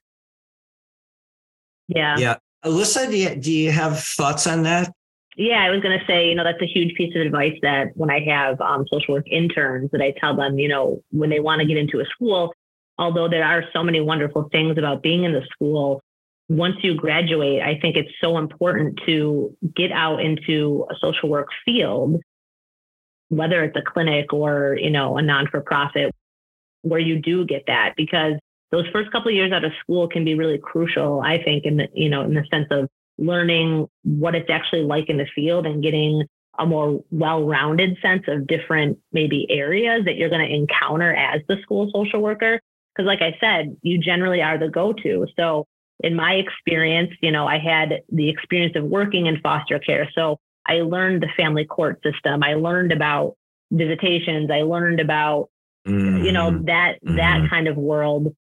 yeah. 1.89 2.17
Yeah. 2.19 2.37
Alyssa, 2.65 3.11
do 3.11 3.17
you, 3.17 3.35
do 3.35 3.53
you 3.53 3.71
have 3.71 4.01
thoughts 4.01 4.47
on 4.47 4.63
that? 4.63 4.93
Yeah, 5.37 5.65
I 5.65 5.71
was 5.71 5.83
going 5.83 5.99
to 5.99 6.05
say, 6.07 6.29
you 6.29 6.35
know, 6.35 6.45
that's 6.45 6.63
a 6.63 6.67
huge 6.67 6.95
piece 6.95 7.15
of 7.17 7.21
advice 7.21 7.59
that 7.63 7.89
when 7.95 8.11
I 8.11 8.21
have 8.21 8.61
um, 8.61 8.87
social 8.91 9.15
work 9.15 9.27
interns, 9.29 9.91
that 9.91 10.01
I 10.01 10.13
tell 10.13 10.37
them, 10.37 10.59
you 10.59 10.69
know, 10.69 11.03
when 11.11 11.29
they 11.29 11.41
want 11.41 11.61
to 11.61 11.67
get 11.67 11.77
into 11.77 12.01
a 12.01 12.05
school, 12.07 12.55
although 12.99 13.29
there 13.29 13.45
are 13.45 13.65
so 13.73 13.83
many 13.83 14.01
wonderful 14.01 14.49
things 14.53 14.79
about 14.79 15.03
being 15.03 15.25
in 15.25 15.33
the 15.33 15.43
school, 15.53 16.01
once 16.49 16.77
you 16.83 16.95
graduate, 16.95 17.63
I 17.63 17.79
think 17.81 17.97
it's 17.97 18.13
so 18.21 18.39
important 18.39 19.01
to 19.07 19.57
get 19.75 19.93
out 19.93 20.21
into 20.21 20.87
a 20.91 20.95
social 21.01 21.29
work 21.29 21.49
field, 21.65 22.21
whether 23.29 23.65
it's 23.65 23.77
a 23.77 23.83
clinic 23.83 24.33
or, 24.33 24.77
you 24.81 24.91
know, 24.91 25.17
a 25.17 25.23
non 25.23 25.47
for 25.49 25.61
profit, 25.61 26.13
where 26.83 27.01
you 27.01 27.19
do 27.19 27.47
get 27.47 27.65
that 27.67 27.95
because 27.97 28.35
those 28.71 28.87
first 28.93 29.11
couple 29.11 29.29
of 29.29 29.35
years 29.35 29.53
out 29.53 29.65
of 29.65 29.73
school 29.81 30.09
can 30.09 30.25
be 30.25 30.35
really 30.35 30.59
crucial, 30.59 31.21
I 31.21 31.43
think, 31.43 31.65
in 31.65 31.79
the, 31.79 31.89
you 31.95 32.09
know, 32.09 32.23
in 32.23 32.35
the 32.35 32.45
sense 32.51 32.67
of 32.71 32.89
learning 33.17 33.87
what 34.03 34.35
it's 34.35 34.51
actually 34.51 34.83
like 34.83 35.09
in 35.09 35.17
the 35.17 35.27
field 35.35 35.67
and 35.67 35.83
getting 35.83 36.25
a 36.59 36.67
more 36.67 37.03
well-rounded 37.11 37.97
sense 38.03 38.25
of 38.29 38.47
different 38.47 38.99
maybe 39.13 39.47
areas 39.51 40.05
that 40.05 40.17
you're 40.17 40.29
going 40.29 40.47
to 40.47 40.55
encounter 40.55 41.15
as 41.15 41.41
the 41.49 41.57
school 41.63 41.91
social 41.95 42.21
worker. 42.21 42.61
Because 42.95 43.07
like 43.07 43.23
I 43.23 43.37
said, 43.41 43.77
you 43.83 43.99
generally 43.99 44.43
are 44.43 44.59
the 44.59 44.69
go-to. 44.69 45.27
So 45.37 45.67
in 46.01 46.15
my 46.15 46.35
experience, 46.35 47.11
you 47.21 47.31
know, 47.31 47.47
I 47.47 47.59
had 47.59 48.03
the 48.11 48.29
experience 48.29 48.77
of 48.77 48.85
working 48.85 49.27
in 49.27 49.41
foster 49.41 49.79
care. 49.79 50.09
So 50.15 50.39
I 50.67 50.81
learned 50.81 51.23
the 51.23 51.29
family 51.37 51.65
court 51.65 52.01
system. 52.03 52.43
I 52.43 52.55
learned 52.55 52.93
about 52.93 53.37
visitations. 53.71 54.51
I 54.51 54.63
learned 54.63 55.01
about, 55.01 55.51
mm-hmm. 55.87 56.25
you 56.25 56.33
know, 56.33 56.51
mm-hmm. 56.51 56.67
that, 56.67 56.95
mm-hmm. 57.05 57.17
that 57.17 57.51
kind 57.51 57.69
of 57.69 57.77
world 57.77 58.35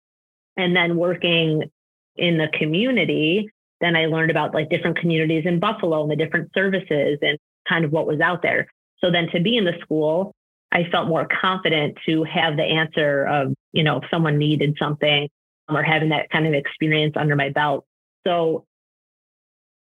and 0.56 0.74
then 0.74 0.96
working 0.96 1.70
in 2.16 2.38
the 2.38 2.48
community, 2.58 3.50
then 3.80 3.96
I 3.96 4.06
learned 4.06 4.30
about 4.30 4.52
like 4.52 4.68
different 4.68 4.98
communities 4.98 5.44
in 5.46 5.58
Buffalo 5.58 6.02
and 6.02 6.10
the 6.10 6.16
different 6.16 6.50
services 6.54 7.18
and 7.22 7.38
kind 7.68 7.84
of 7.84 7.92
what 7.92 8.06
was 8.06 8.20
out 8.20 8.42
there. 8.42 8.66
So 8.98 9.10
then 9.10 9.28
to 9.32 9.40
be 9.40 9.56
in 9.56 9.64
the 9.64 9.78
school, 9.80 10.34
I 10.72 10.84
felt 10.90 11.08
more 11.08 11.26
confident 11.40 11.98
to 12.06 12.24
have 12.24 12.56
the 12.56 12.62
answer 12.62 13.26
of, 13.26 13.54
you 13.72 13.82
know, 13.82 13.98
if 13.98 14.04
someone 14.10 14.38
needed 14.38 14.76
something 14.78 15.28
um, 15.68 15.76
or 15.76 15.82
having 15.82 16.10
that 16.10 16.30
kind 16.30 16.46
of 16.46 16.54
experience 16.54 17.14
under 17.16 17.34
my 17.34 17.48
belt. 17.50 17.84
So 18.26 18.66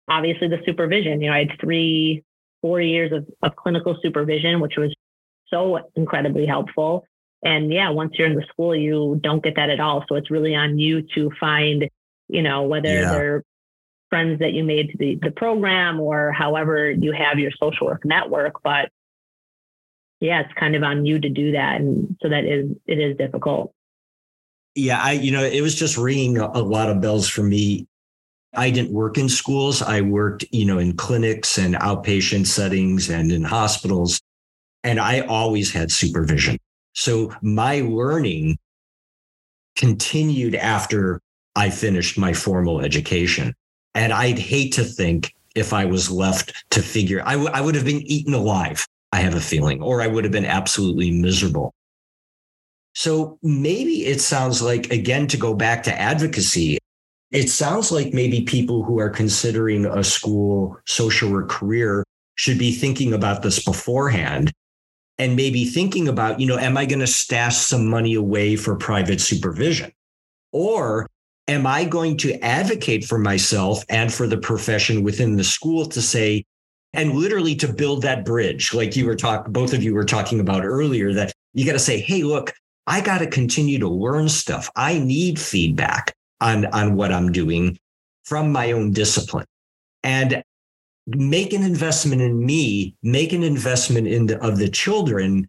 obviously 0.08 0.48
the 0.48 0.62
supervision, 0.66 1.22
you 1.22 1.30
know, 1.30 1.36
I 1.36 1.40
had 1.40 1.60
three, 1.60 2.24
four 2.62 2.82
years 2.82 3.12
of, 3.12 3.28
of 3.42 3.56
clinical 3.56 3.98
supervision, 4.02 4.60
which 4.60 4.78
was 4.78 4.94
so 5.48 5.80
incredibly 5.96 6.46
helpful. 6.46 7.06
And 7.44 7.72
yeah, 7.72 7.90
once 7.90 8.14
you're 8.18 8.28
in 8.28 8.36
the 8.36 8.46
school, 8.50 8.76
you 8.76 9.20
don't 9.22 9.44
get 9.44 9.56
that 9.56 9.70
at 9.70 9.80
all. 9.80 10.04
So 10.08 10.16
it's 10.16 10.32
really 10.32 10.56
on 10.56 10.78
you 10.80 11.04
to 11.16 11.32
find, 11.40 11.90
you 12.28 12.42
know, 12.42 12.64
whether 12.64 12.94
yeah. 12.94 13.12
they're 13.12 13.44
friends 14.10 14.40
that 14.40 14.54
you 14.54 14.64
made 14.64 14.90
to 14.92 14.98
the, 14.98 15.20
the 15.22 15.32
program 15.32 16.00
or 16.00 16.32
however 16.32 16.92
you 16.92 17.12
have 17.12 17.40
your 17.40 17.52
social 17.60 17.88
work 17.88 18.06
network. 18.06 18.62
But 18.64 18.90
yeah, 20.26 20.42
it's 20.42 20.54
kind 20.54 20.76
of 20.76 20.84
on 20.84 21.06
you 21.06 21.20
to 21.20 21.30
do 21.30 21.52
that. 21.54 21.80
And 21.80 22.18
so 22.22 22.30
that 22.30 22.46
is, 22.46 22.72
it 22.86 23.00
is 23.00 23.16
difficult. 23.18 23.74
Yeah. 24.76 25.02
I, 25.02 25.14
you 25.14 25.32
know, 25.32 25.44
it 25.44 25.62
was 25.62 25.76
just 25.76 25.98
ringing 25.98 26.38
a 26.38 26.60
lot 26.60 26.90
of 26.90 27.00
bells 27.00 27.30
for 27.30 27.44
me. 27.44 27.88
I 28.54 28.70
didn't 28.72 28.92
work 28.92 29.18
in 29.18 29.30
schools. 29.30 29.82
I 29.82 30.02
worked, 30.02 30.46
you 30.52 30.66
know, 30.66 30.80
in 30.80 30.96
clinics 30.96 31.58
and 31.58 31.76
outpatient 31.76 32.48
settings 32.48 33.10
and 33.10 33.32
in 33.32 33.44
hospitals. 33.44 34.22
And 34.84 35.00
I 35.00 35.22
always 35.22 35.74
had 35.74 35.92
supervision. 35.92 36.58
So 36.94 37.34
my 37.42 37.82
learning 37.82 38.58
continued 39.76 40.56
after 40.56 41.22
I 41.56 41.70
finished 41.70 42.18
my 42.18 42.34
formal 42.34 42.82
education. 42.82 43.54
And 43.94 44.14
I'd 44.14 44.40
hate 44.40 44.74
to 44.74 44.84
think 44.84 45.34
if 45.56 45.74
I 45.74 45.86
was 45.86 46.12
left 46.12 46.66
to 46.72 46.82
figure, 46.82 47.22
I, 47.26 47.34
w- 47.34 47.52
I 47.54 47.62
would 47.62 47.76
have 47.76 47.86
been 47.86 48.02
eaten 48.02 48.34
alive, 48.34 48.86
I 49.12 49.20
have 49.20 49.36
a 49.36 49.42
feeling, 49.42 49.82
or 49.82 50.02
I 50.02 50.08
would 50.08 50.24
have 50.24 50.34
been 50.34 50.46
absolutely 50.46 51.12
miserable. 51.12 51.74
So 52.94 53.38
maybe 53.44 54.06
it 54.06 54.22
sounds 54.22 54.62
like, 54.62 54.92
again, 54.92 55.28
to 55.28 55.38
go 55.38 55.54
back 55.54 55.84
to 55.84 56.00
advocacy, 56.00 56.78
it 57.32 57.50
sounds 57.50 57.92
like 57.92 58.14
maybe 58.14 58.42
people 58.42 58.84
who 58.84 59.00
are 59.00 59.10
considering 59.10 59.86
a 59.86 60.04
school 60.04 60.78
social 60.86 61.32
work 61.32 61.50
career 61.50 62.06
should 62.36 62.58
be 62.58 62.72
thinking 62.72 63.14
about 63.14 63.42
this 63.42 63.64
beforehand 63.64 64.52
and 65.18 65.36
maybe 65.36 65.66
thinking 65.66 66.08
about, 66.08 66.40
you 66.40 66.48
know, 66.48 66.58
am 66.58 66.78
I 66.78 66.86
going 66.86 67.00
to 67.00 67.08
stash 67.08 67.58
some 67.58 67.88
money 67.88 68.14
away 68.16 68.56
for 68.56 68.76
private 68.76 69.22
supervision? 69.22 69.92
Or 70.52 71.08
am 71.48 71.66
I 71.68 71.86
going 71.86 72.18
to 72.18 72.40
advocate 72.44 73.06
for 73.06 73.18
myself 73.18 73.84
and 73.90 74.14
for 74.14 74.28
the 74.28 74.38
profession 74.38 75.04
within 75.04 75.36
the 75.36 75.44
school 75.44 75.86
to 75.88 76.02
say, 76.02 76.46
and 76.96 77.14
literally 77.14 77.56
to 77.56 77.72
build 77.72 78.02
that 78.02 78.26
bridge, 78.26 78.74
like 78.74 78.96
you 78.96 79.06
were 79.06 79.16
talking, 79.16 79.52
both 79.52 79.74
of 79.74 79.84
you 79.84 79.94
were 79.94 80.06
talking 80.06 80.40
about 80.40 80.66
earlier, 80.66 81.14
that 81.14 81.32
you 81.54 81.66
got 81.66 81.74
to 81.74 81.80
say, 81.80 82.00
hey, 82.00 82.24
look, 82.24 82.54
I 82.88 83.02
got 83.02 83.20
to 83.20 83.28
continue 83.28 83.80
to 83.80 83.88
learn 83.88 84.30
stuff. 84.30 84.70
I 84.76 85.00
need 85.00 85.40
feedback 85.40 86.14
on, 86.42 86.66
on 86.68 86.96
what 86.96 87.12
I'm 87.12 87.32
doing 87.32 87.78
from 88.26 88.52
my 88.52 88.72
own 88.72 88.92
discipline. 88.92 89.46
And 90.04 90.44
make 91.08 91.54
an 91.54 91.64
investment 91.64 92.22
in 92.22 92.46
me, 92.46 92.96
make 93.04 93.34
an 93.34 93.44
investment 93.44 94.08
in 94.08 94.28
the, 94.28 94.44
of 94.44 94.58
the 94.58 94.70
children. 94.70 95.48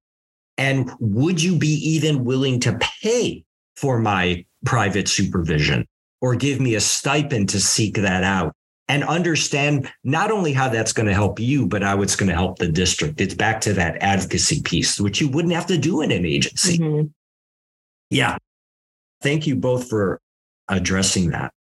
And 0.59 0.91
would 1.01 1.43
you 1.43 1.57
be 1.57 1.75
even 1.89 2.25
willing 2.25 2.61
to 2.61 2.79
pay 3.03 3.45
for 3.77 3.99
my 3.99 4.45
private 4.65 5.09
supervision 5.09 5.87
or 6.21 6.35
give 6.35 6.61
me 6.61 6.75
a 6.75 6.81
stipend 6.81 7.51
to 7.51 7.61
seek 7.61 7.97
that 7.97 8.25
out? 8.25 8.55
And 8.89 9.03
understand 9.03 9.91
not 10.05 10.31
only 10.31 10.53
how 10.53 10.69
that's 10.69 10.93
going 10.93 11.09
to 11.09 11.15
help 11.15 11.41
you, 11.41 11.67
but 11.67 11.83
how 11.83 12.03
it's 12.03 12.15
going 12.15 12.29
to 12.29 12.35
help 12.37 12.59
the 12.59 12.69
district. 12.69 13.21
It's 13.21 13.35
back 13.35 13.61
to 13.63 13.73
that 13.73 13.97
advocacy 14.01 14.63
piece, 14.63 15.01
which 15.01 15.21
you 15.21 15.29
wouldn't 15.29 15.55
have 15.55 15.67
to 15.67 15.77
do 15.77 16.03
in 16.03 16.13
an 16.13 16.25
agency. 16.25 16.79
Mm-hmm. 16.79 17.09
Yeah. 18.11 18.39
Thank 19.23 19.47
you 19.47 19.57
both 19.57 19.89
for 19.89 20.21
addressing 20.69 21.31
that. 21.31 21.53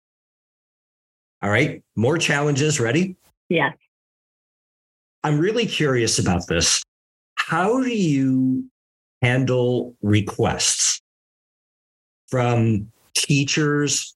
All 1.43 1.51
right. 1.51 1.83
More 1.97 2.17
challenges. 2.17 2.79
Ready? 2.79 3.17
Yes. 3.49 3.77
I'm 5.25 5.41
really 5.41 5.67
curious 5.67 6.21
about 6.21 6.47
this. 6.47 6.85
How 7.35 7.83
do 7.83 7.89
you 7.89 8.71
handle 9.21 9.97
requests 10.01 11.01
from 12.29 12.93
teachers 13.15 14.16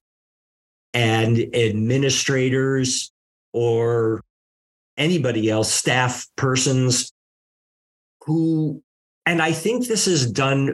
and 0.93 1.37
administrators 1.55 3.11
or 3.53 4.21
anybody 4.97 5.49
else, 5.49 5.73
staff 5.73 6.27
persons 6.35 7.11
who, 8.25 8.81
and 9.25 9.41
I 9.41 9.51
think 9.51 9.87
this 9.87 10.07
is 10.07 10.31
done 10.31 10.73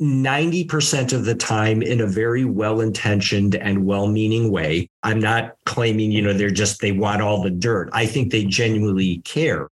90% 0.00 1.12
of 1.12 1.24
the 1.24 1.34
time 1.34 1.80
in 1.80 2.00
a 2.00 2.06
very 2.06 2.44
well 2.44 2.80
intentioned 2.80 3.54
and 3.54 3.86
well 3.86 4.08
meaning 4.08 4.50
way. 4.50 4.88
I'm 5.02 5.20
not 5.20 5.54
claiming, 5.66 6.10
you 6.10 6.20
know, 6.20 6.32
they're 6.32 6.50
just, 6.50 6.80
they 6.80 6.92
want 6.92 7.22
all 7.22 7.42
the 7.42 7.50
dirt. 7.50 7.90
I 7.92 8.06
think 8.06 8.30
they 8.30 8.44
genuinely 8.44 9.18
care. 9.18 9.68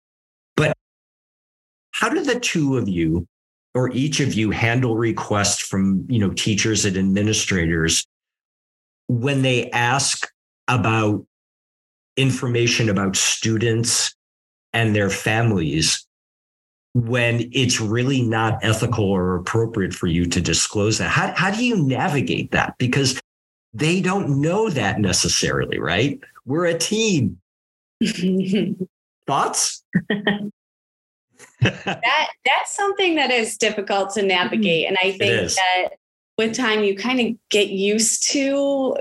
But 0.56 0.76
how 1.92 2.10
do 2.10 2.24
the 2.24 2.40
two 2.40 2.78
of 2.78 2.90
you 2.90 3.28
or 3.74 3.92
each 3.92 4.20
of 4.20 4.34
you 4.34 4.52
handle 4.52 4.98
requests 4.98 5.62
from, 5.62 6.06
you 6.10 6.20
know, 6.20 6.32
teachers 6.32 6.86
and 6.86 6.98
administrators 6.98 8.06
when 9.10 9.42
they 9.42 9.70
ask 9.72 10.32
about 10.68 11.26
information 12.16 12.90
about 12.90 13.16
students 13.16 14.16
and 14.72 14.96
their 14.96 15.10
families 15.10 16.06
when 16.94 17.50
it's 17.52 17.82
really 17.82 18.22
not 18.22 18.64
ethical 18.64 19.06
or 19.06 19.36
appropriate 19.36 19.94
for 19.94 20.08
you 20.08 20.26
to 20.28 20.40
disclose 20.40 21.00
that? 21.00 21.10
How, 21.10 21.34
how 21.36 21.52
do 21.52 21.66
you 21.66 21.84
navigate 21.84 22.52
that? 22.52 22.78
Because 22.78 23.20
they 23.74 24.00
don't 24.00 24.42
know 24.42 24.70
that 24.70 25.00
necessarily, 25.00 25.80
right? 25.80 26.20
We're 26.46 26.66
a 26.66 26.78
team. 26.78 27.40
Thoughts? 29.28 29.84
that 31.62 32.02
that's 32.02 32.76
something 32.76 33.16
that 33.16 33.32
is 33.32 33.58
difficult 33.58 34.14
to 34.14 34.22
navigate. 34.22 34.88
And 34.88 34.98
I 35.02 35.12
think 35.12 35.52
that 35.52 35.90
with 36.40 36.56
time 36.56 36.86
you 36.86 36.96
kind 36.96 37.20
of 37.20 37.36
get 37.50 37.68
used 37.68 38.24
to 38.24 38.96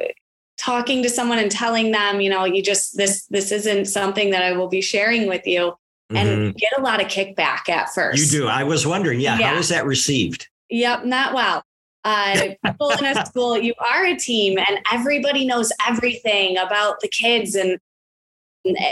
talking 0.59 1.05
to 1.05 1.09
someone 1.09 1.39
and 1.39 1.53
telling 1.53 1.93
them, 1.93 2.20
you 2.20 2.28
know, 2.28 2.45
you 2.45 2.61
just 2.62 2.97
this 2.97 3.26
this 3.26 3.53
isn't 3.53 3.84
something 3.84 4.30
that 4.30 4.43
I 4.43 4.53
will 4.53 4.68
be 4.68 4.80
sharing 4.80 5.28
with 5.28 5.47
you 5.47 5.74
and 6.11 6.28
mm-hmm. 6.28 6.57
get 6.57 6.72
a 6.76 6.82
lot 6.82 7.01
of 7.01 7.07
kickback 7.07 7.68
at 7.68 7.95
first. 7.95 8.18
You 8.18 8.41
do. 8.41 8.49
I 8.49 8.64
was 8.64 8.86
wondering, 8.86 9.20
yeah, 9.20 9.39
yeah. 9.39 9.51
how 9.51 9.57
is 9.57 9.68
that 9.68 9.86
received? 9.86 10.49
Yep, 10.68 11.05
not 11.05 11.32
well. 11.32 11.62
Uh, 12.05 12.49
people 12.66 12.91
in 12.91 13.05
a 13.05 13.24
school, 13.24 13.57
you 13.57 13.72
are 13.78 14.05
a 14.05 14.16
team, 14.16 14.59
and 14.59 14.80
everybody 14.93 15.47
knows 15.47 15.70
everything 15.86 16.59
about 16.59 16.99
the 17.01 17.09
kids, 17.09 17.55
and 17.55 17.78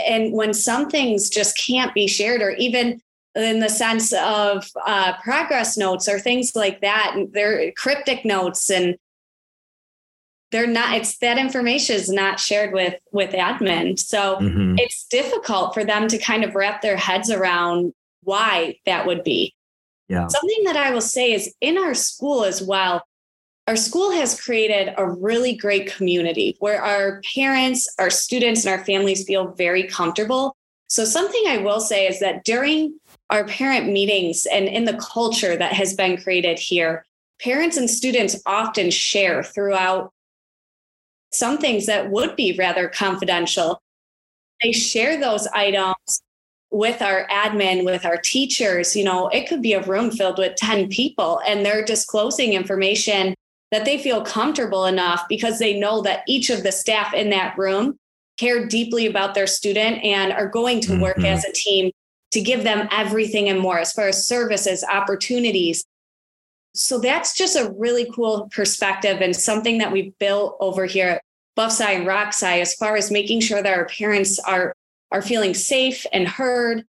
and 0.07 0.31
when 0.31 0.53
some 0.53 0.89
things 0.89 1.29
just 1.29 1.57
can't 1.57 1.93
be 1.93 2.07
shared, 2.07 2.41
or 2.41 2.51
even 2.51 3.01
in 3.37 3.59
the 3.59 3.69
sense 3.69 4.13
of 4.13 4.67
uh, 4.85 5.13
progress 5.21 5.77
notes 5.77 6.09
or 6.09 6.19
things 6.19 6.55
like 6.55 6.81
that, 6.81 7.15
they're 7.31 7.71
cryptic 7.73 8.25
notes 8.25 8.69
and 8.69 8.97
they're 10.51 10.67
not 10.67 10.95
it's 10.95 11.17
that 11.17 11.37
information 11.37 11.95
is 11.95 12.09
not 12.09 12.39
shared 12.39 12.73
with 12.73 12.95
with 13.11 13.31
admin. 13.31 13.99
So 13.99 14.37
mm-hmm. 14.37 14.75
it's 14.77 15.05
difficult 15.07 15.73
for 15.73 15.83
them 15.83 16.07
to 16.07 16.17
kind 16.17 16.43
of 16.43 16.55
wrap 16.55 16.81
their 16.81 16.97
heads 16.97 17.29
around 17.29 17.93
why 18.23 18.79
that 18.85 19.05
would 19.05 19.23
be. 19.23 19.53
Yeah. 20.07 20.27
Something 20.27 20.63
that 20.65 20.77
i 20.77 20.91
will 20.91 21.01
say 21.01 21.33
is 21.33 21.53
in 21.59 21.77
our 21.77 21.93
school 21.93 22.45
as 22.45 22.61
well 22.61 23.03
our 23.67 23.75
school 23.75 24.11
has 24.11 24.39
created 24.39 24.93
a 24.97 25.05
really 25.05 25.53
great 25.53 25.93
community 25.93 26.55
where 26.59 26.81
our 26.81 27.21
parents 27.35 27.93
our 27.99 28.09
students 28.09 28.65
and 28.65 28.77
our 28.77 28.85
families 28.85 29.25
feel 29.25 29.51
very 29.51 29.83
comfortable. 29.83 30.55
So 30.87 31.03
something 31.03 31.43
i 31.47 31.57
will 31.57 31.81
say 31.81 32.07
is 32.07 32.21
that 32.21 32.45
during 32.45 32.97
our 33.29 33.45
parent 33.45 33.91
meetings 33.91 34.45
and 34.45 34.67
in 34.67 34.85
the 34.85 34.97
culture 34.97 35.55
that 35.55 35.73
has 35.73 35.93
been 35.93 36.21
created 36.21 36.57
here 36.59 37.05
parents 37.39 37.77
and 37.77 37.89
students 37.89 38.41
often 38.45 38.89
share 38.89 39.43
throughout 39.43 40.11
some 41.31 41.57
things 41.57 41.85
that 41.85 42.09
would 42.09 42.35
be 42.35 42.55
rather 42.57 42.87
confidential. 42.87 43.81
They 44.63 44.71
share 44.71 45.19
those 45.19 45.45
items 45.47 46.21
with 46.71 47.01
our 47.01 47.27
admin, 47.27 47.85
with 47.85 48.05
our 48.05 48.17
teachers. 48.17 48.95
You 48.95 49.03
know, 49.03 49.27
it 49.29 49.47
could 49.47 49.61
be 49.61 49.73
a 49.73 49.83
room 49.83 50.11
filled 50.11 50.37
with 50.37 50.55
10 50.55 50.89
people 50.89 51.41
and 51.47 51.65
they're 51.65 51.85
disclosing 51.85 52.53
information 52.53 53.35
that 53.71 53.85
they 53.85 53.97
feel 53.97 54.21
comfortable 54.21 54.85
enough 54.85 55.25
because 55.29 55.59
they 55.59 55.79
know 55.79 56.01
that 56.01 56.23
each 56.27 56.49
of 56.49 56.63
the 56.63 56.71
staff 56.71 57.13
in 57.13 57.29
that 57.29 57.57
room 57.57 57.97
care 58.37 58.65
deeply 58.65 59.05
about 59.05 59.35
their 59.35 59.47
student 59.47 60.03
and 60.03 60.31
are 60.31 60.47
going 60.47 60.79
to 60.79 60.99
work 60.99 61.17
mm-hmm. 61.17 61.25
as 61.25 61.43
a 61.43 61.51
team 61.51 61.91
to 62.31 62.41
give 62.41 62.63
them 62.63 62.87
everything 62.91 63.49
and 63.49 63.59
more 63.59 63.79
as 63.79 63.93
far 63.93 64.07
as 64.07 64.27
services, 64.27 64.83
opportunities, 64.83 65.85
so 66.77 66.99
that's 66.99 67.33
just 67.33 67.55
a 67.55 67.73
really 67.75 68.09
cool 68.13 68.49
perspective 68.51 69.19
and 69.21 69.35
something 69.35 69.79
that 69.79 69.91
we've 69.91 70.17
built 70.19 70.57
over 70.59 70.85
here 70.85 71.07
at 71.07 71.21
BuffSci 71.57 71.81
and 71.81 72.07
RockSci 72.07 72.61
as 72.61 72.75
far 72.75 72.95
as 72.95 73.09
making 73.09 73.41
sure 73.41 73.63
that 73.63 73.73
our 73.73 73.85
parents 73.85 74.39
are 74.39 74.73
are 75.11 75.21
feeling 75.21 75.53
safe 75.53 76.05
and 76.13 76.27
heard 76.27 76.85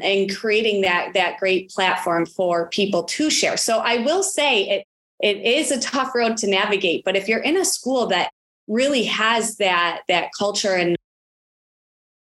and 0.00 0.34
creating 0.34 0.80
that 0.82 1.12
that 1.12 1.38
great 1.38 1.68
platform 1.70 2.24
for 2.24 2.70
people 2.70 3.04
to 3.04 3.28
share. 3.28 3.58
So 3.58 3.78
I 3.78 3.98
will 3.98 4.22
say 4.22 4.66
it 4.68 4.86
it 5.20 5.42
is 5.42 5.70
a 5.70 5.80
tough 5.80 6.14
road 6.14 6.38
to 6.38 6.46
navigate, 6.46 7.04
but 7.04 7.16
if 7.16 7.28
you're 7.28 7.40
in 7.40 7.58
a 7.58 7.64
school 7.66 8.06
that 8.06 8.30
really 8.66 9.04
has 9.04 9.56
that 9.56 10.02
that 10.08 10.30
culture 10.38 10.74
and 10.74 10.96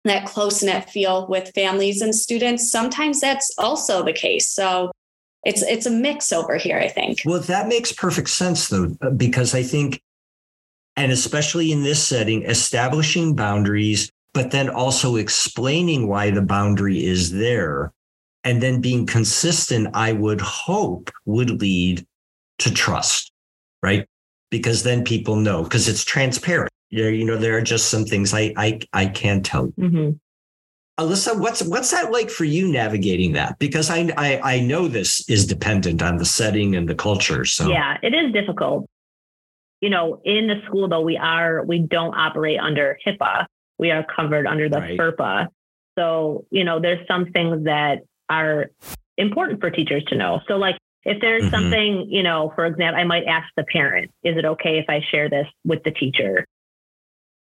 that 0.03 0.25
close 0.25 0.61
knit 0.61 0.89
feel 0.89 1.27
with 1.27 1.53
families 1.53 2.01
and 2.01 2.13
students, 2.13 2.69
sometimes 2.69 3.21
that's 3.21 3.53
also 3.57 4.03
the 4.03 4.13
case. 4.13 4.49
So 4.49 4.91
it's 5.43 5.61
it's 5.61 5.85
a 5.85 5.91
mix 5.91 6.31
over 6.31 6.55
here 6.55 6.77
i 6.79 6.87
think. 6.87 7.21
Well 7.25 7.41
that 7.41 7.67
makes 7.67 7.91
perfect 7.91 8.29
sense 8.29 8.69
though 8.69 8.95
uh, 9.01 9.09
because 9.09 9.53
i 9.53 9.61
think 9.61 10.01
and 10.95 11.11
especially 11.11 11.73
in 11.73 11.83
this 11.83 12.01
setting 12.01 12.43
establishing 12.43 13.35
boundaries 13.35 14.09
but 14.33 14.51
then 14.51 14.69
also 14.69 15.17
explaining 15.17 16.07
why 16.07 16.31
the 16.31 16.41
boundary 16.41 17.03
is 17.03 17.31
there 17.31 17.91
and 18.45 18.63
then 18.63 18.79
being 18.79 19.05
consistent 19.05 19.89
i 19.93 20.13
would 20.13 20.39
hope 20.39 21.11
would 21.25 21.61
lead 21.61 22.07
to 22.59 22.73
trust 22.73 23.33
right? 23.83 24.07
Because 24.49 24.81
then 24.81 25.03
people 25.03 25.35
know 25.35 25.63
because 25.63 25.87
it's 25.87 26.03
transparent 26.03 26.71
you 26.93 27.25
know 27.25 27.37
there 27.37 27.57
are 27.57 27.61
just 27.61 27.89
some 27.89 28.05
things 28.05 28.33
i 28.33 28.53
i, 28.57 28.79
I 28.93 29.05
can't 29.07 29.45
tell 29.45 29.65
you 29.65 29.73
mm-hmm. 29.77 30.09
Alyssa, 30.99 31.39
what's 31.39 31.63
what's 31.63 31.89
that 31.89 32.11
like 32.11 32.29
for 32.29 32.43
you 32.43 32.71
navigating 32.71 33.31
that? 33.33 33.57
Because 33.57 33.89
I, 33.89 34.13
I 34.15 34.39
I 34.43 34.59
know 34.59 34.87
this 34.87 35.27
is 35.27 35.47
dependent 35.47 36.03
on 36.03 36.17
the 36.17 36.25
setting 36.25 36.75
and 36.75 36.87
the 36.87 36.93
culture. 36.93 37.45
So 37.45 37.67
yeah, 37.67 37.97
it 38.03 38.13
is 38.13 38.31
difficult. 38.31 38.87
You 39.81 39.89
know, 39.89 40.21
in 40.23 40.45
the 40.45 40.61
school 40.67 40.87
though, 40.87 41.01
we 41.01 41.17
are 41.17 41.65
we 41.65 41.79
don't 41.79 42.13
operate 42.13 42.59
under 42.59 42.99
HIPAA. 43.07 43.47
We 43.79 43.89
are 43.89 44.05
covered 44.15 44.45
under 44.45 44.69
the 44.69 44.81
right. 44.81 44.99
FERPA. 44.99 45.47
So 45.97 46.45
you 46.51 46.63
know, 46.63 46.79
there's 46.79 47.05
some 47.07 47.25
things 47.31 47.63
that 47.65 48.03
are 48.29 48.69
important 49.17 49.61
for 49.61 49.71
teachers 49.71 50.03
to 50.09 50.15
know. 50.15 50.41
So 50.47 50.57
like 50.57 50.77
if 51.05 51.19
there's 51.21 51.43
mm-hmm. 51.43 51.55
something, 51.55 52.07
you 52.09 52.23
know, 52.23 52.51
for 52.55 52.65
example, 52.65 52.99
I 52.99 53.03
might 53.03 53.25
ask 53.25 53.47
the 53.57 53.63
parent, 53.63 54.11
is 54.23 54.37
it 54.37 54.45
okay 54.45 54.77
if 54.77 54.85
I 54.87 55.01
share 55.11 55.29
this 55.29 55.47
with 55.65 55.83
the 55.83 55.91
teacher? 55.91 56.45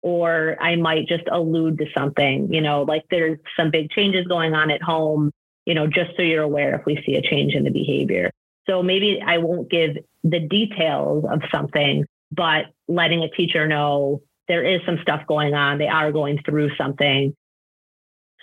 Or 0.02 0.56
I 0.62 0.76
might 0.76 1.08
just 1.08 1.24
allude 1.32 1.78
to 1.80 1.86
something, 1.98 2.54
you 2.54 2.62
know, 2.62 2.84
like 2.84 3.04
there's 3.10 3.39
some 3.58 3.72
big 3.72 3.89
changes 3.91 4.28
going 4.28 4.54
on 4.54 4.70
at 4.72 4.82
home, 4.82 5.32
you 5.66 5.74
know, 5.74 5.88
just 5.88 6.12
so 6.16 6.22
you're 6.22 6.43
aware 6.43 6.76
if 6.76 6.86
we 6.86 7.02
see 7.06 7.16
a 7.16 7.22
change 7.22 7.54
in 7.54 7.64
the 7.64 7.72
behavior. 7.72 8.30
So 8.68 8.82
maybe 8.84 9.20
I 9.26 9.38
won't 9.39 9.70
give 9.70 9.98
the 10.24 10.39
details 10.39 11.26
of 11.30 11.41
something, 11.54 12.06
but 12.32 12.66
letting 12.88 13.24
a 13.24 13.30
teacher 13.30 13.68
know 13.68 14.22
there 14.48 14.64
is 14.64 14.82
some 14.86 15.00
stuff 15.02 15.22
going 15.28 15.54
on. 15.54 15.78
They 15.78 15.88
are 15.88 16.12
going 16.12 16.39
through 16.46 16.76
something. 16.76 17.36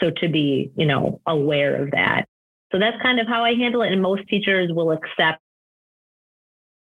So 0.01 0.11
to 0.11 0.29
be, 0.29 0.73
you 0.77 0.87
know, 0.87 1.21
aware 1.27 1.83
of 1.83 1.93
that. 1.93 2.27
So 2.73 2.79
that's 2.79 3.01
kind 3.03 3.21
of 3.21 3.27
how 3.29 3.45
I 3.45 3.55
handle 3.55 3.83
it. 3.83 3.93
And 3.93 4.03
most 4.03 4.27
teachers 4.29 4.71
will 4.73 4.91
accept 4.91 5.41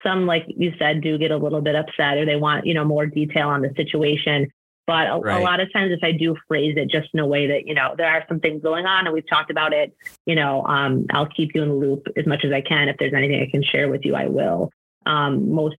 some, 0.03 0.27
like 0.27 0.47
you 0.49 0.73
said, 0.79 1.03
do 1.03 1.19
get 1.19 1.31
a 1.31 1.37
little 1.37 1.61
bit 1.61 1.75
upset 1.75 2.19
or 2.19 2.25
they 2.25 2.37
want, 2.37 2.67
you 2.67 2.75
know, 2.75 2.85
more 2.85 3.07
detail 3.07 3.49
on 3.49 3.63
the 3.63 3.73
situation. 3.77 4.51
But 4.87 5.09
a, 5.09 5.21
right. 5.21 5.41
a, 5.41 5.45
lot 5.45 5.61
of 5.61 5.73
times, 5.73 5.93
if 5.93 6.03
I 6.03 6.13
do 6.13 6.37
phrase 6.49 6.75
it 6.77 6.91
just 6.91 7.09
in 7.15 7.21
a 7.21 7.27
way 7.27 7.47
that, 7.47 7.67
you 7.67 7.75
know, 7.75 7.95
there 7.97 8.09
are 8.09 8.25
some 8.29 8.41
things 8.41 8.63
going 8.63 8.85
on 8.85 9.07
and 9.07 9.15
we've 9.15 9.29
talked 9.29 9.51
about 9.51 9.73
it, 9.73 9.97
you 10.27 10.35
know, 10.35 10.65
um, 10.65 11.07
I'll 11.11 11.29
keep 11.29 11.55
you 11.55 11.63
in 11.63 11.69
the 11.69 11.75
loop 11.75 12.07
as 12.17 12.27
much 12.27 12.45
as 12.45 12.53
I 12.53 12.63
can. 12.63 12.89
If 12.89 12.97
there's 12.99 13.15
anything 13.15 13.41
I 13.41 13.51
can 13.51 13.63
share 13.63 13.89
with 13.89 14.05
you, 14.05 14.17
I 14.17 14.27
will. 14.27 14.71
Um, 15.07 15.53
most 15.53 15.77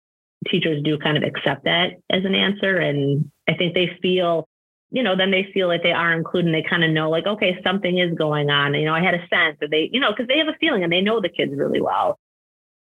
teachers 0.50 0.82
do 0.84 0.98
kind 0.98 1.18
of 1.18 1.24
accept 1.24 1.66
that 1.66 2.00
as 2.10 2.24
an 2.24 2.36
answer. 2.36 2.78
And 2.78 3.30
I 3.48 3.56
think 3.56 3.74
they 3.74 3.98
feel, 4.02 4.48
you 4.92 5.04
know, 5.04 5.18
then 5.18 5.32
they 5.32 5.50
feel 5.54 5.68
like 5.68 5.84
they 5.84 5.92
are 5.92 6.14
included 6.14 6.54
and 6.54 6.56
they 6.56 6.68
kind 6.68 6.84
of 6.84 6.92
know, 6.92 7.10
like, 7.10 7.26
okay, 7.26 7.60
something 7.64 7.98
is 7.98 8.14
going 8.18 8.50
on. 8.50 8.74
You 8.74 8.86
know, 8.86 8.94
I 8.94 9.02
had 9.02 9.16
a 9.16 9.28
sense 9.28 9.58
that 9.60 9.70
they, 9.70 9.90
you 9.92 10.00
know, 10.00 10.12
because 10.12 10.28
they 10.28 10.38
have 10.38 10.48
a 10.48 10.58
feeling 10.60 10.84
and 10.84 10.92
they 10.92 11.02
know 11.02 11.20
the 11.20 11.30
kids 11.30 11.52
really 11.56 11.82
well. 11.82 12.20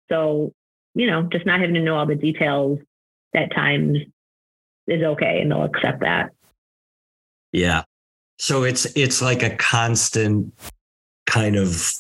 So 0.09 0.53
you 0.95 1.07
know, 1.07 1.23
just 1.23 1.47
not 1.47 1.61
having 1.61 1.75
to 1.75 1.81
know 1.81 1.97
all 1.97 2.07
the 2.07 2.15
details 2.15 2.79
at 3.35 3.55
times 3.55 3.99
is 4.87 5.03
okay 5.03 5.41
and 5.41 5.51
they'll 5.51 5.65
accept 5.65 6.01
that. 6.01 6.31
Yeah. 7.53 7.83
So 8.39 8.65
it's 8.65 8.87
it's 8.97 9.21
like 9.21 9.43
a 9.43 9.55
constant 9.57 10.53
kind 11.27 11.57
of 11.57 11.93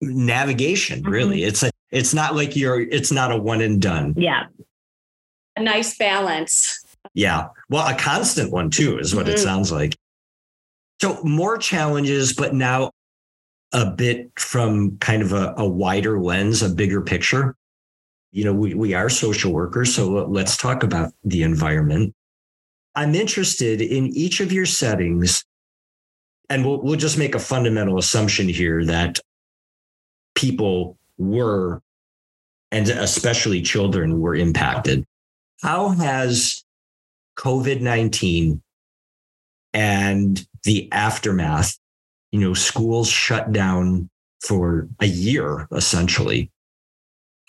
navigation, 0.00 1.02
really. 1.02 1.38
Mm-hmm. 1.38 1.48
It's 1.48 1.62
a 1.62 1.70
it's 1.90 2.14
not 2.14 2.34
like 2.34 2.56
you're 2.56 2.80
it's 2.80 3.12
not 3.12 3.32
a 3.32 3.36
one 3.36 3.60
and 3.60 3.80
done. 3.80 4.14
Yeah. 4.16 4.44
A 5.56 5.62
nice 5.62 5.96
balance. 5.96 6.84
Yeah. 7.14 7.48
Well, 7.68 7.86
a 7.86 7.96
constant 7.96 8.52
one 8.52 8.70
too 8.70 8.98
is 8.98 9.14
what 9.14 9.26
mm-hmm. 9.26 9.34
it 9.34 9.38
sounds 9.38 9.72
like. 9.72 9.96
So 11.00 11.22
more 11.22 11.56
challenges, 11.56 12.34
but 12.34 12.54
now 12.54 12.90
a 13.72 13.90
bit 13.90 14.30
from 14.38 14.98
kind 14.98 15.22
of 15.22 15.32
a, 15.32 15.54
a 15.56 15.66
wider 15.66 16.20
lens, 16.20 16.62
a 16.62 16.68
bigger 16.68 17.00
picture. 17.00 17.56
You 18.32 18.44
know, 18.44 18.52
we, 18.52 18.74
we 18.74 18.94
are 18.94 19.08
social 19.08 19.52
workers, 19.52 19.94
so 19.94 20.08
let's 20.26 20.56
talk 20.56 20.82
about 20.82 21.12
the 21.24 21.42
environment. 21.42 22.14
I'm 22.94 23.14
interested 23.14 23.80
in 23.80 24.06
each 24.08 24.40
of 24.40 24.52
your 24.52 24.66
settings, 24.66 25.44
and 26.48 26.64
we'll, 26.64 26.80
we'll 26.82 26.96
just 26.96 27.18
make 27.18 27.34
a 27.34 27.40
fundamental 27.40 27.98
assumption 27.98 28.48
here 28.48 28.84
that 28.84 29.18
people 30.34 30.96
were, 31.18 31.82
and 32.70 32.88
especially 32.88 33.62
children, 33.62 34.20
were 34.20 34.34
impacted. 34.34 35.04
How 35.62 35.90
has 35.90 36.64
COVID 37.36 37.80
19 37.80 38.62
and 39.72 40.46
the 40.64 40.88
aftermath, 40.92 41.78
you 42.32 42.40
know, 42.40 42.54
schools 42.54 43.08
shut 43.08 43.52
down 43.52 44.10
for 44.40 44.88
a 45.00 45.06
year 45.06 45.68
essentially. 45.72 46.50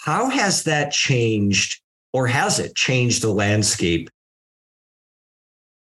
How 0.01 0.29
has 0.29 0.63
that 0.63 0.91
changed, 0.91 1.79
or 2.11 2.25
has 2.25 2.57
it 2.57 2.75
changed 2.75 3.21
the 3.21 3.29
landscape 3.29 4.09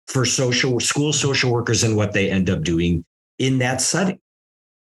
for 0.09 0.25
social 0.25 0.81
school 0.81 1.13
social 1.13 1.53
workers 1.53 1.85
and 1.85 1.97
what 1.97 2.13
they 2.13 2.29
end 2.29 2.51
up 2.51 2.63
doing 2.63 3.05
in 3.39 3.59
that 3.59 3.81
setting? 3.81 4.19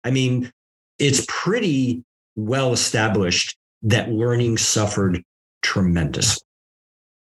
I 0.05 0.11
mean, 0.11 0.49
it's 0.97 1.25
pretty 1.27 2.03
well 2.37 2.71
established 2.71 3.57
that 3.81 4.09
learning 4.09 4.59
suffered 4.59 5.21
tremendously, 5.61 6.45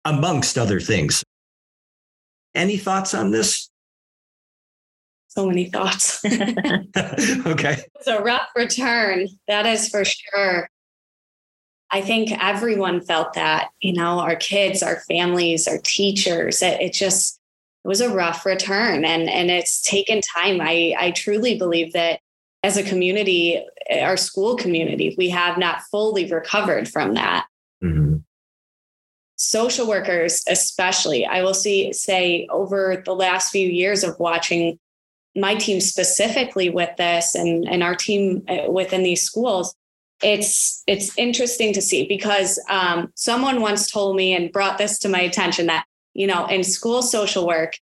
amongst 0.04 0.56
other 0.56 0.78
things. 0.78 1.24
Any 2.54 2.76
thoughts 2.76 3.14
on 3.14 3.32
this? 3.32 3.68
so 5.26 5.46
many 5.46 5.68
thoughts. 5.68 6.24
okay. 6.24 7.82
It's 7.94 8.06
a 8.06 8.22
rough 8.22 8.48
return. 8.56 9.26
That 9.48 9.66
is 9.66 9.88
for 9.88 10.02
sure. 10.04 10.70
I 11.90 12.00
think 12.00 12.32
everyone 12.42 13.00
felt 13.00 13.34
that, 13.34 13.70
you 13.80 13.92
know, 13.92 14.18
our 14.18 14.36
kids, 14.36 14.82
our 14.82 15.00
families, 15.00 15.68
our 15.68 15.78
teachers. 15.78 16.62
It, 16.62 16.80
it 16.80 16.92
just 16.92 17.40
it 17.84 17.88
was 17.88 18.00
a 18.00 18.12
rough 18.12 18.44
return 18.44 19.04
and 19.04 19.30
and 19.30 19.50
it's 19.50 19.82
taken 19.82 20.20
time. 20.20 20.60
I 20.60 20.94
I 20.98 21.10
truly 21.12 21.56
believe 21.56 21.92
that 21.92 22.20
as 22.62 22.76
a 22.76 22.82
community, 22.82 23.64
our 23.90 24.16
school 24.16 24.56
community, 24.56 25.14
we 25.16 25.28
have 25.28 25.56
not 25.56 25.82
fully 25.82 26.30
recovered 26.30 26.88
from 26.88 27.14
that. 27.14 27.46
Mm-hmm. 27.82 28.16
Social 29.36 29.86
workers, 29.86 30.42
especially, 30.48 31.24
I 31.24 31.42
will 31.42 31.54
see 31.54 31.92
say 31.92 32.48
over 32.50 33.02
the 33.04 33.14
last 33.14 33.50
few 33.50 33.68
years 33.68 34.02
of 34.02 34.18
watching 34.18 34.80
my 35.36 35.54
team 35.54 35.80
specifically 35.80 36.70
with 36.70 36.96
this 36.96 37.34
and, 37.34 37.68
and 37.68 37.82
our 37.82 37.94
team 37.94 38.42
uh, 38.48 38.70
within 38.70 39.02
these 39.02 39.22
schools 39.22 39.74
it's 40.22 40.82
it's 40.86 41.16
interesting 41.18 41.72
to 41.74 41.82
see 41.82 42.06
because 42.06 42.58
um, 42.70 43.12
someone 43.14 43.60
once 43.60 43.90
told 43.90 44.16
me 44.16 44.34
and 44.34 44.52
brought 44.52 44.78
this 44.78 44.98
to 45.00 45.08
my 45.08 45.20
attention 45.20 45.66
that 45.66 45.84
you 46.14 46.26
know 46.26 46.46
in 46.46 46.64
school 46.64 47.02
social 47.02 47.46
work 47.46 47.74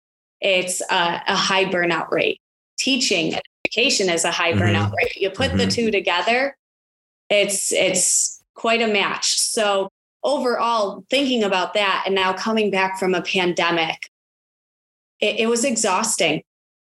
it's 0.42 0.82
a, 0.82 1.22
a 1.28 1.36
high 1.36 1.66
burnout 1.66 2.10
rate 2.12 2.40
teaching 2.78 3.36
education 3.66 4.10
is 4.10 4.26
a 4.26 4.32
high 4.32 4.52
mm-hmm. 4.52 4.62
burnout 4.62 4.92
rate 4.94 5.16
you 5.16 5.30
put 5.30 5.50
mm-hmm. 5.50 5.58
the 5.58 5.68
two 5.68 5.92
together 5.92 6.58
it's 7.30 7.72
it's 7.72 8.44
quite 8.56 8.82
a 8.82 8.88
match 8.88 9.40
so 9.40 9.90
overall 10.24 11.04
thinking 11.10 11.44
about 11.44 11.74
that 11.76 12.04
and 12.06 12.16
now 12.16 12.34
coming 12.34 12.72
back 12.72 12.98
from 12.98 13.14
a 13.14 13.22
pandemic 13.22 14.10
it, 15.20 15.42
it 15.42 15.48
was 15.48 15.64
exhausting 15.64 16.42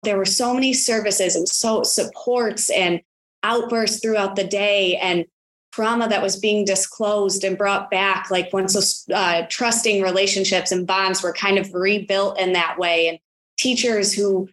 there 0.05 0.17
were 0.17 0.25
so 0.25 0.55
many 0.55 0.73
services 0.73 1.37
and 1.37 1.49
so 1.49 1.83
supports 1.83 2.71
and 2.71 3.01
outbursts 3.43 4.01
throughout 4.01 4.37
the 4.37 4.45
day 4.45 4.97
and 4.97 5.27
trauma 5.75 6.09
that 6.09 6.23
was 6.23 6.37
being 6.37 6.65
disclosed 6.65 7.43
and 7.43 7.59
brought 7.59 7.91
back 7.91 8.31
like 8.31 8.53
once 8.53 8.75
those 8.75 9.05
uh, 9.13 9.43
trusting 9.49 10.03
relationships 10.03 10.71
and 10.71 10.87
bonds 10.87 11.21
were 11.21 11.33
kind 11.33 11.59
of 11.59 11.75
rebuilt 11.75 12.39
in 12.39 12.53
that 12.53 12.79
way 12.79 13.09
and 13.09 13.19
teachers 13.59 14.13
who 14.13 14.49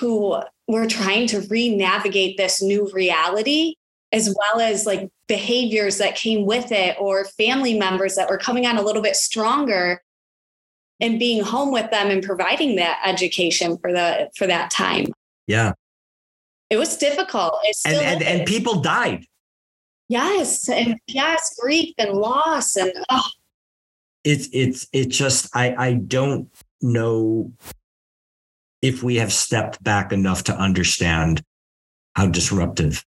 who 0.00 0.36
were 0.66 0.86
trying 0.86 1.28
to 1.28 1.40
re-navigate 1.42 2.36
this 2.36 2.60
new 2.60 2.90
reality 2.92 3.74
as 4.10 4.34
well 4.36 4.60
as 4.60 4.84
like 4.84 5.08
behaviors 5.28 5.98
that 5.98 6.16
came 6.16 6.44
with 6.44 6.72
it 6.72 6.96
or 6.98 7.24
family 7.24 7.78
members 7.78 8.16
that 8.16 8.28
were 8.28 8.38
coming 8.38 8.66
on 8.66 8.76
a 8.76 8.82
little 8.82 9.02
bit 9.02 9.14
stronger 9.14 10.02
and 10.98 11.20
being 11.20 11.40
home 11.44 11.72
with 11.72 11.88
them 11.92 12.10
and 12.10 12.24
providing 12.24 12.74
that 12.76 13.00
education 13.04 13.78
for 13.78 13.92
the 13.92 14.28
for 14.36 14.48
that 14.48 14.72
time. 14.72 15.06
Yeah. 15.46 15.72
It 16.68 16.78
was 16.78 16.96
difficult. 16.96 17.54
and 17.86 17.94
and, 17.94 18.22
and 18.22 18.46
people 18.48 18.80
died. 18.80 19.24
Yes. 20.08 20.68
And 20.68 20.98
yes, 21.06 21.56
grief 21.58 21.94
and 21.98 22.12
loss 22.12 22.76
and 22.76 22.92
oh. 23.10 23.28
it's 24.22 24.48
it's 24.52 24.86
it 24.92 25.06
just 25.06 25.54
I 25.56 25.74
I 25.76 25.92
don't 25.94 26.48
know 26.82 27.52
if 28.82 29.02
we 29.02 29.16
have 29.16 29.32
stepped 29.32 29.82
back 29.82 30.12
enough 30.12 30.44
to 30.44 30.54
understand 30.54 31.42
how 32.14 32.26
disruptive 32.26 33.02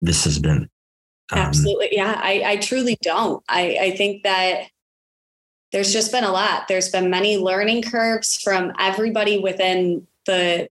this 0.00 0.24
has 0.24 0.38
been. 0.38 0.68
Um, 1.30 1.38
Absolutely. 1.38 1.88
Yeah, 1.92 2.14
I, 2.16 2.42
I 2.46 2.56
truly 2.56 2.96
don't. 3.02 3.42
I, 3.48 3.76
I 3.80 3.90
think 3.96 4.22
that 4.22 4.68
there's 5.72 5.92
just 5.92 6.12
been 6.12 6.24
a 6.24 6.30
lot. 6.30 6.68
There's 6.68 6.90
been 6.90 7.10
many 7.10 7.36
learning 7.36 7.82
curves 7.82 8.40
from 8.42 8.72
everybody 8.78 9.38
within 9.38 10.06
the 10.26 10.68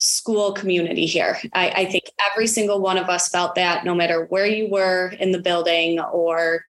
school 0.00 0.52
community 0.52 1.06
here. 1.06 1.38
I, 1.52 1.70
I, 1.70 1.84
think 1.84 2.04
every 2.30 2.46
single 2.46 2.80
one 2.80 2.96
of 2.96 3.10
us 3.10 3.28
felt 3.28 3.54
that 3.54 3.84
no 3.84 3.94
matter 3.94 4.24
where 4.30 4.46
you 4.46 4.68
were 4.68 5.12
in 5.20 5.30
the 5.30 5.38
building 5.38 6.00
or 6.00 6.64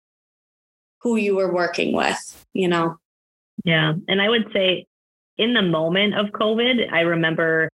who 1.01 1.17
you 1.17 1.37
were 1.37 1.53
working 1.53 1.95
with, 1.95 2.47
you 2.53 2.67
know? 2.67 2.97
Yeah. 3.65 3.95
And 4.09 4.21
I 4.21 4.29
would 4.29 4.51
say 4.53 4.87
in 5.39 5.55
the 5.55 5.63
moment 5.63 6.19
of 6.19 6.27
COVID, 6.27 6.93
I 6.93 7.01
remember 7.01 7.71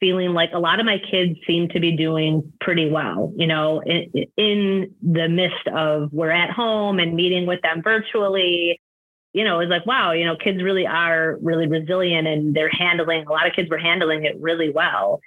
feeling 0.00 0.32
like 0.32 0.50
a 0.54 0.58
lot 0.58 0.80
of 0.80 0.86
my 0.86 0.98
kids 0.98 1.38
seem 1.46 1.68
to 1.68 1.78
be 1.78 1.94
doing 1.94 2.50
pretty 2.60 2.90
well, 2.90 3.32
you 3.36 3.46
know, 3.46 3.80
in, 3.80 4.10
in 4.38 4.94
the 5.02 5.28
midst 5.28 5.68
of 5.74 6.10
we're 6.10 6.30
at 6.30 6.50
home 6.50 6.98
and 6.98 7.14
meeting 7.14 7.46
with 7.46 7.60
them 7.60 7.82
virtually. 7.82 8.80
You 9.32 9.44
know, 9.44 9.60
it's 9.60 9.70
like, 9.70 9.86
wow, 9.86 10.12
you 10.12 10.24
know, 10.24 10.36
kids 10.36 10.62
really 10.62 10.86
are 10.86 11.38
really 11.40 11.68
resilient 11.68 12.26
and 12.26 12.54
they're 12.54 12.70
handling, 12.70 13.26
a 13.26 13.32
lot 13.32 13.46
of 13.46 13.54
kids 13.54 13.70
were 13.70 13.78
handling 13.78 14.24
it 14.24 14.36
really 14.40 14.70
well. 14.70 15.20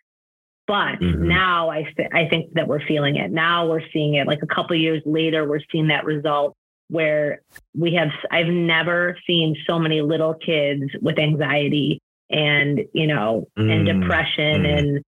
But 0.68 1.00
mm-hmm. 1.00 1.28
now 1.28 1.70
I, 1.70 1.84
th- 1.96 2.10
I 2.14 2.28
think 2.28 2.54
that 2.54 2.68
we're 2.68 2.86
feeling 2.86 3.16
it. 3.16 3.32
Now 3.32 3.68
we're 3.68 3.88
seeing 3.92 4.16
it 4.16 4.28
like 4.28 4.42
a 4.44 4.48
couple 4.48 4.76
years 4.76 5.02
later, 5.06 5.48
we're 5.48 5.62
seeing 5.72 5.88
that 5.88 6.06
result 6.06 6.56
where 6.90 7.42
we 7.76 7.94
have, 7.94 8.10
I've 8.30 8.48
never 8.48 9.18
seen 9.26 9.56
so 9.68 9.80
many 9.80 10.02
little 10.02 10.34
kids 10.34 10.84
with 11.02 11.18
anxiety 11.18 12.02
and 12.34 12.82
you 12.94 13.08
know 13.08 13.48
mm, 13.58 13.72
and 13.72 13.86
depression 13.86 14.64
mm. 14.64 14.78
and 14.78 15.04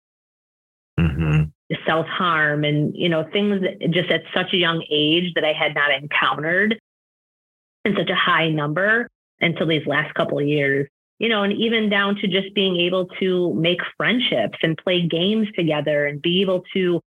mm-hmm. 0.98 1.74
self 1.86 2.06
harm 2.06 2.64
and 2.64 2.94
you 2.96 3.08
know 3.08 3.28
things 3.32 3.62
just 3.90 4.10
at 4.10 4.22
such 4.34 4.52
a 4.52 4.56
young 4.56 4.84
age 4.90 5.34
that 5.34 5.44
I 5.44 5.52
had 5.52 5.74
not 5.74 5.92
encountered 5.92 6.78
in 7.84 7.94
such 7.96 8.10
a 8.10 8.14
high 8.14 8.48
number 8.48 9.08
until 9.40 9.66
these 9.66 9.86
last 9.86 10.14
couple 10.14 10.38
of 10.38 10.46
years. 10.46 10.88
You 11.18 11.28
know, 11.28 11.42
and 11.42 11.52
even 11.52 11.90
down 11.90 12.16
to 12.16 12.26
just 12.26 12.54
being 12.54 12.76
able 12.76 13.06
to 13.20 13.52
make 13.52 13.80
friendships 13.98 14.58
and 14.62 14.76
play 14.78 15.06
games 15.06 15.48
together 15.54 16.06
and 16.06 16.22
be 16.22 16.40
able 16.40 16.64
to 16.72 17.00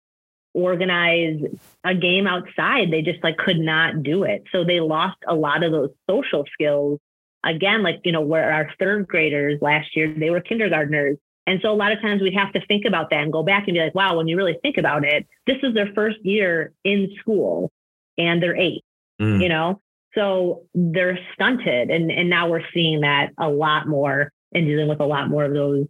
organize 0.55 1.41
a 1.85 1.95
game 1.95 2.27
outside. 2.27 2.91
They 2.91 3.03
just 3.03 3.23
like 3.25 3.39
could 3.39 3.59
not 3.59 4.03
do 4.03 4.25
it. 4.25 4.45
So 4.53 4.65
they 4.65 4.81
lost 4.81 5.17
a 5.27 5.35
lot 5.35 5.63
of 5.63 5.73
those 5.73 5.91
social 6.09 6.45
skills 6.53 7.01
again, 7.45 7.83
like, 7.83 8.01
you 8.05 8.13
know, 8.13 8.21
where 8.21 8.53
our 8.53 8.71
third 8.79 9.09
graders 9.09 9.61
last 9.61 9.97
year, 9.97 10.15
they 10.17 10.31
were 10.31 10.41
kindergartners. 10.41 11.17
And 11.47 11.59
so 11.61 11.73
a 11.73 11.75
lot 11.75 11.93
of 11.93 12.01
times 12.01 12.23
we 12.23 12.33
have 12.35 12.53
to 12.53 12.65
think 12.67 12.85
about 12.85 13.11
that 13.11 13.23
and 13.23 13.33
go 13.33 13.43
back 13.43 13.67
and 13.67 13.75
be 13.75 13.81
like, 13.81 13.95
wow, 13.95 14.17
when 14.17 14.29
you 14.29 14.37
really 14.37 14.59
think 14.63 14.77
about 14.77 15.05
it, 15.05 15.27
this 15.47 15.57
is 15.63 15.75
their 15.75 15.93
first 15.95 16.19
year 16.23 16.73
in 16.85 17.11
school 17.19 17.71
and 18.17 18.43
they're 18.43 18.57
eight, 18.57 18.85
mm. 19.21 19.43
you 19.43 19.49
know? 19.49 19.81
So 20.15 20.65
they're 20.75 21.19
stunted. 21.35 21.91
And, 21.91 22.11
and 22.11 22.29
now 22.29 22.49
we're 22.49 22.65
seeing 22.75 23.01
that 23.01 23.31
a 23.39 23.49
lot 23.49 23.89
more 23.89 24.31
and 24.55 24.67
dealing 24.67 24.89
with 24.89 25.01
a 25.01 25.07
lot 25.07 25.29
more 25.29 25.45
of 25.45 25.55
those 25.55 25.87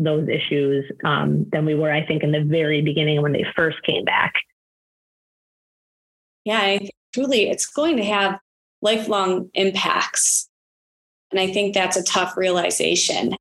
those 0.00 0.28
issues 0.28 0.84
um, 1.04 1.44
than 1.50 1.64
we 1.64 1.74
were, 1.74 1.90
I 1.90 2.06
think, 2.06 2.22
in 2.22 2.30
the 2.30 2.44
very 2.44 2.82
beginning 2.82 3.20
when 3.20 3.32
they 3.32 3.44
first 3.56 3.82
came 3.82 4.04
back. 4.04 4.32
Yeah, 6.44 6.60
I 6.60 6.88
truly 7.12 7.50
it's 7.50 7.66
going 7.66 7.96
to 7.96 8.04
have 8.04 8.38
lifelong 8.80 9.50
impacts. 9.54 10.48
And 11.32 11.40
I 11.40 11.52
think 11.52 11.74
that's 11.74 11.96
a 11.96 12.04
tough 12.04 12.36
realization. 12.36 13.34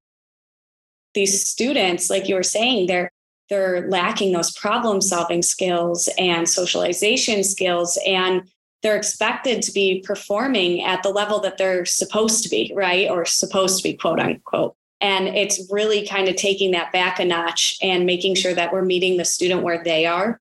These 1.14 1.46
students, 1.46 2.10
like 2.10 2.28
you 2.28 2.36
were 2.36 2.44
saying, 2.44 2.88
they're 2.88 3.12
they're 3.50 3.88
lacking 3.90 4.34
those 4.34 4.52
problem 4.52 5.00
solving 5.00 5.42
skills 5.42 6.10
and 6.18 6.50
socialization 6.50 7.44
skills 7.44 7.98
and 8.06 8.42
they're 8.84 8.96
expected 8.96 9.62
to 9.64 9.72
be 9.72 10.04
performing 10.06 10.84
at 10.84 11.04
the 11.04 11.10
level 11.10 11.40
that 11.42 11.58
they're 11.58 11.86
supposed 11.86 12.44
to 12.44 12.50
be, 12.50 12.72
right? 12.76 13.10
Or 13.10 13.26
supposed 13.26 13.78
to 13.78 13.84
be, 13.84 13.94
quote 13.96 14.20
unquote. 14.20 14.76
And 15.02 15.28
it's 15.28 15.72
really 15.72 16.08
kind 16.08 16.28
of 16.28 16.36
taking 16.36 16.72
that 16.72 16.92
back 16.92 17.20
a 17.20 17.26
notch 17.26 17.78
and 17.82 18.06
making 18.06 18.36
sure 18.36 18.54
that 18.54 18.74
we're 18.74 18.84
meeting 18.84 19.18
the 19.18 19.26
student 19.26 19.64
where 19.64 19.84
they 19.84 20.06
are 20.06 20.40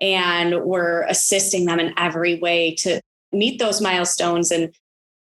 and 0.00 0.62
we're 0.64 1.02
assisting 1.02 1.64
them 1.64 1.80
in 1.80 1.94
every 1.96 2.38
way 2.38 2.74
to 2.76 3.00
meet 3.32 3.58
those 3.58 3.80
milestones 3.80 4.50
and 4.50 4.74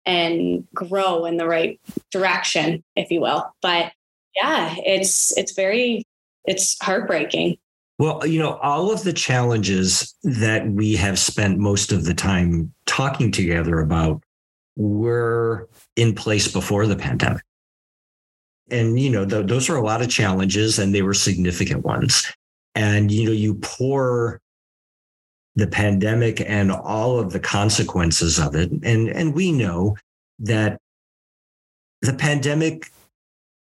and 0.04 0.68
grow 0.74 1.26
in 1.26 1.38
the 1.38 1.48
right 1.48 1.80
direction, 2.12 2.84
if 2.96 3.12
you 3.12 3.22
will. 3.22 3.54
But 3.62 3.92
yeah, 4.36 4.74
it's 4.78 5.36
it's 5.38 5.52
very 5.52 6.04
it's 6.46 6.78
heartbreaking. 6.82 7.58
Well, 8.02 8.26
you 8.26 8.40
know, 8.40 8.56
all 8.64 8.92
of 8.92 9.04
the 9.04 9.14
challenges 9.14 10.16
that 10.24 10.68
we 10.68 10.96
have 10.96 11.20
spent 11.20 11.60
most 11.60 11.92
of 11.92 12.04
the 12.04 12.16
time 12.16 12.74
talking 12.88 13.32
together 13.32 13.80
about 13.80 14.24
were 14.76 15.70
in 15.96 16.16
place 16.16 16.48
before 16.48 16.88
the 16.88 16.96
pandemic. 16.96 17.44
And, 18.72 19.00
you 19.00 19.12
know, 19.12 19.24
th- 19.24 19.46
those 19.46 19.70
are 19.70 19.76
a 19.76 19.86
lot 19.86 20.02
of 20.02 20.10
challenges 20.10 20.80
and 20.80 20.96
they 20.96 21.04
were 21.04 21.14
significant 21.14 21.86
ones. 21.86 22.26
And, 22.74 23.12
you 23.12 23.24
know, 23.24 23.32
you 23.34 23.54
pour 23.54 24.42
the 25.56 25.68
pandemic 25.68 26.42
and 26.42 26.72
all 26.72 27.20
of 27.20 27.32
the 27.32 27.40
consequences 27.40 28.40
of 28.40 28.56
it. 28.56 28.72
And, 28.82 29.10
and 29.10 29.36
we 29.36 29.52
know 29.52 29.96
that 30.40 30.80
the 32.02 32.14
pandemic 32.14 32.90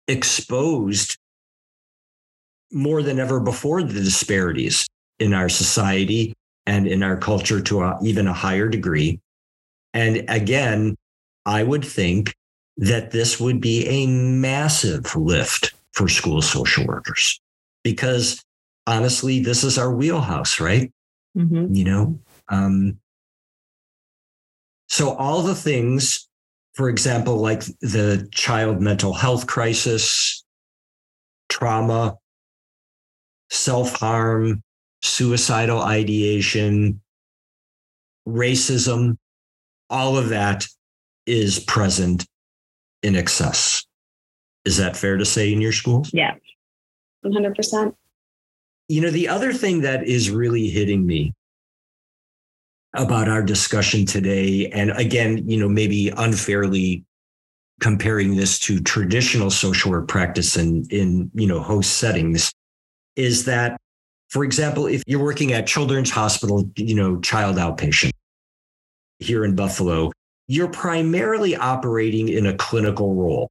exposed 0.07 1.19
more 2.73 3.01
than 3.01 3.19
ever 3.19 3.39
before 3.39 3.83
the 3.83 3.93
disparities 3.93 4.87
in 5.19 5.33
our 5.33 5.49
society 5.49 6.33
and 6.65 6.87
in 6.87 7.03
our 7.03 7.17
culture 7.17 7.61
to 7.61 7.81
a, 7.81 7.99
even 8.03 8.27
a 8.27 8.33
higher 8.33 8.67
degree. 8.67 9.19
And 9.93 10.25
again, 10.27 10.95
I 11.45 11.63
would 11.63 11.85
think 11.85 12.35
that 12.77 13.11
this 13.11 13.39
would 13.39 13.61
be 13.61 13.85
a 13.87 14.07
massive 14.07 15.15
lift 15.15 15.73
for 15.91 16.07
school 16.07 16.41
social 16.41 16.87
workers 16.87 17.39
because 17.83 18.43
honestly, 18.87 19.39
this 19.39 19.63
is 19.63 19.77
our 19.77 19.93
wheelhouse, 19.93 20.59
right? 20.59 20.91
Mm-hmm. 21.37 21.73
You 21.73 21.83
know, 21.83 22.19
um, 22.49 22.99
so 24.87 25.15
all 25.15 25.41
the 25.41 25.55
things, 25.55 26.27
for 26.73 26.89
example, 26.89 27.37
like 27.37 27.63
the 27.81 28.27
child 28.31 28.81
mental 28.81 29.13
health 29.13 29.47
crisis, 29.47 30.43
trauma, 31.49 32.17
self 33.53 33.93
harm, 33.93 34.63
suicidal 35.01 35.81
ideation, 35.81 36.99
racism, 38.27 39.17
all 39.89 40.17
of 40.17 40.29
that 40.29 40.65
is 41.25 41.59
present 41.59 42.25
in 43.03 43.15
excess. 43.15 43.85
Is 44.65 44.77
that 44.77 44.97
fair 44.97 45.17
to 45.17 45.25
say 45.25 45.53
in 45.53 45.61
your 45.61 45.71
schools? 45.71 46.09
Yeah. 46.13 46.35
100%. 47.25 47.95
You 48.89 49.01
know, 49.01 49.11
the 49.11 49.29
other 49.29 49.53
thing 49.53 49.81
that 49.81 50.03
is 50.03 50.29
really 50.29 50.67
hitting 50.67 51.05
me 51.05 51.33
about 52.95 53.29
our 53.29 53.41
discussion 53.41 54.05
today, 54.05 54.69
and 54.71 54.91
again, 54.91 55.47
you 55.49 55.57
know, 55.57 55.69
maybe 55.69 56.09
unfairly 56.17 57.05
comparing 57.79 58.35
this 58.35 58.59
to 58.59 58.79
traditional 58.79 59.49
social 59.49 59.91
work 59.91 60.07
practice 60.07 60.57
in, 60.57 60.85
in 60.89 61.29
you 61.33 61.47
know, 61.47 61.59
host 61.59 61.97
settings, 61.97 62.53
is 63.15 63.45
that, 63.45 63.79
for 64.29 64.43
example, 64.43 64.87
if 64.87 65.03
you're 65.05 65.23
working 65.23 65.53
at 65.53 65.67
Children's 65.67 66.09
Hospital, 66.09 66.69
you 66.75 66.95
know, 66.95 67.19
child 67.21 67.57
outpatient 67.57 68.11
here 69.19 69.45
in 69.45 69.55
Buffalo, 69.55 70.11
you're 70.47 70.69
primarily 70.69 71.55
operating 71.55 72.29
in 72.29 72.45
a 72.45 72.55
clinical 72.55 73.15
role. 73.15 73.49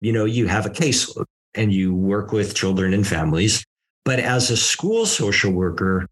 You 0.00 0.12
know, 0.12 0.24
you 0.24 0.46
have 0.46 0.66
a 0.66 0.70
caseload 0.70 1.24
and 1.54 1.72
you 1.72 1.94
work 1.94 2.32
with 2.32 2.54
children 2.54 2.92
and 2.92 3.06
families. 3.06 3.64
But 4.04 4.20
as 4.20 4.50
a 4.50 4.56
school 4.56 5.06
social 5.06 5.52
worker, 5.52 6.06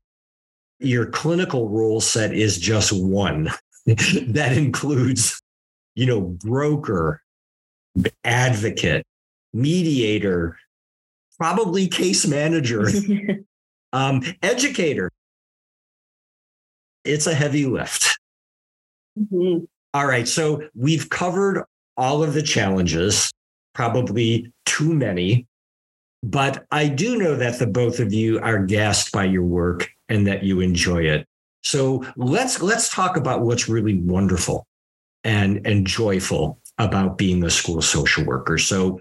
your 0.80 1.06
clinical 1.06 1.68
role 1.68 2.00
set 2.00 2.34
is 2.34 2.58
just 2.58 2.92
one 2.92 3.50
that 3.86 4.54
includes, 4.56 5.40
you 5.94 6.06
know, 6.06 6.20
broker, 6.20 7.22
advocate, 8.24 9.04
mediator, 9.52 10.56
probably 11.38 11.88
case 11.88 12.26
manager, 12.26 12.88
um, 13.92 14.22
educator. 14.42 15.10
It's 17.04 17.26
a 17.26 17.34
heavy 17.34 17.66
lift. 17.66 18.18
Mm-hmm. 19.18 19.64
All 19.92 20.06
right. 20.06 20.26
So 20.26 20.68
we've 20.74 21.08
covered 21.10 21.64
all 21.96 22.22
of 22.22 22.34
the 22.34 22.42
challenges, 22.42 23.30
probably 23.74 24.52
too 24.64 24.92
many. 24.92 25.46
But 26.22 26.64
I 26.70 26.88
do 26.88 27.18
know 27.18 27.36
that 27.36 27.58
the 27.58 27.66
both 27.66 28.00
of 28.00 28.12
you 28.12 28.40
are 28.40 28.64
gassed 28.64 29.12
by 29.12 29.24
your 29.24 29.44
work 29.44 29.88
and 30.08 30.26
that 30.26 30.42
you 30.42 30.60
enjoy 30.60 31.02
it. 31.02 31.26
So 31.62 32.04
let's 32.16 32.62
let's 32.62 32.88
talk 32.88 33.16
about 33.16 33.42
what's 33.42 33.68
really 33.68 33.98
wonderful 33.98 34.66
and 35.22 35.66
and 35.66 35.86
joyful 35.86 36.58
about 36.78 37.18
being 37.18 37.44
a 37.44 37.50
school 37.50 37.80
social 37.82 38.24
worker. 38.24 38.58
So 38.58 39.00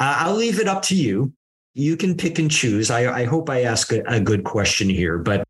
I'll 0.00 0.34
leave 0.34 0.60
it 0.60 0.68
up 0.68 0.82
to 0.84 0.96
you 0.96 1.32
you 1.76 1.94
can 1.94 2.16
pick 2.16 2.38
and 2.38 2.50
choose. 2.50 2.90
I, 2.90 3.12
I 3.12 3.24
hope 3.24 3.50
I 3.50 3.62
ask 3.62 3.92
a, 3.92 4.02
a 4.06 4.18
good 4.18 4.44
question 4.44 4.88
here, 4.88 5.18
but 5.18 5.46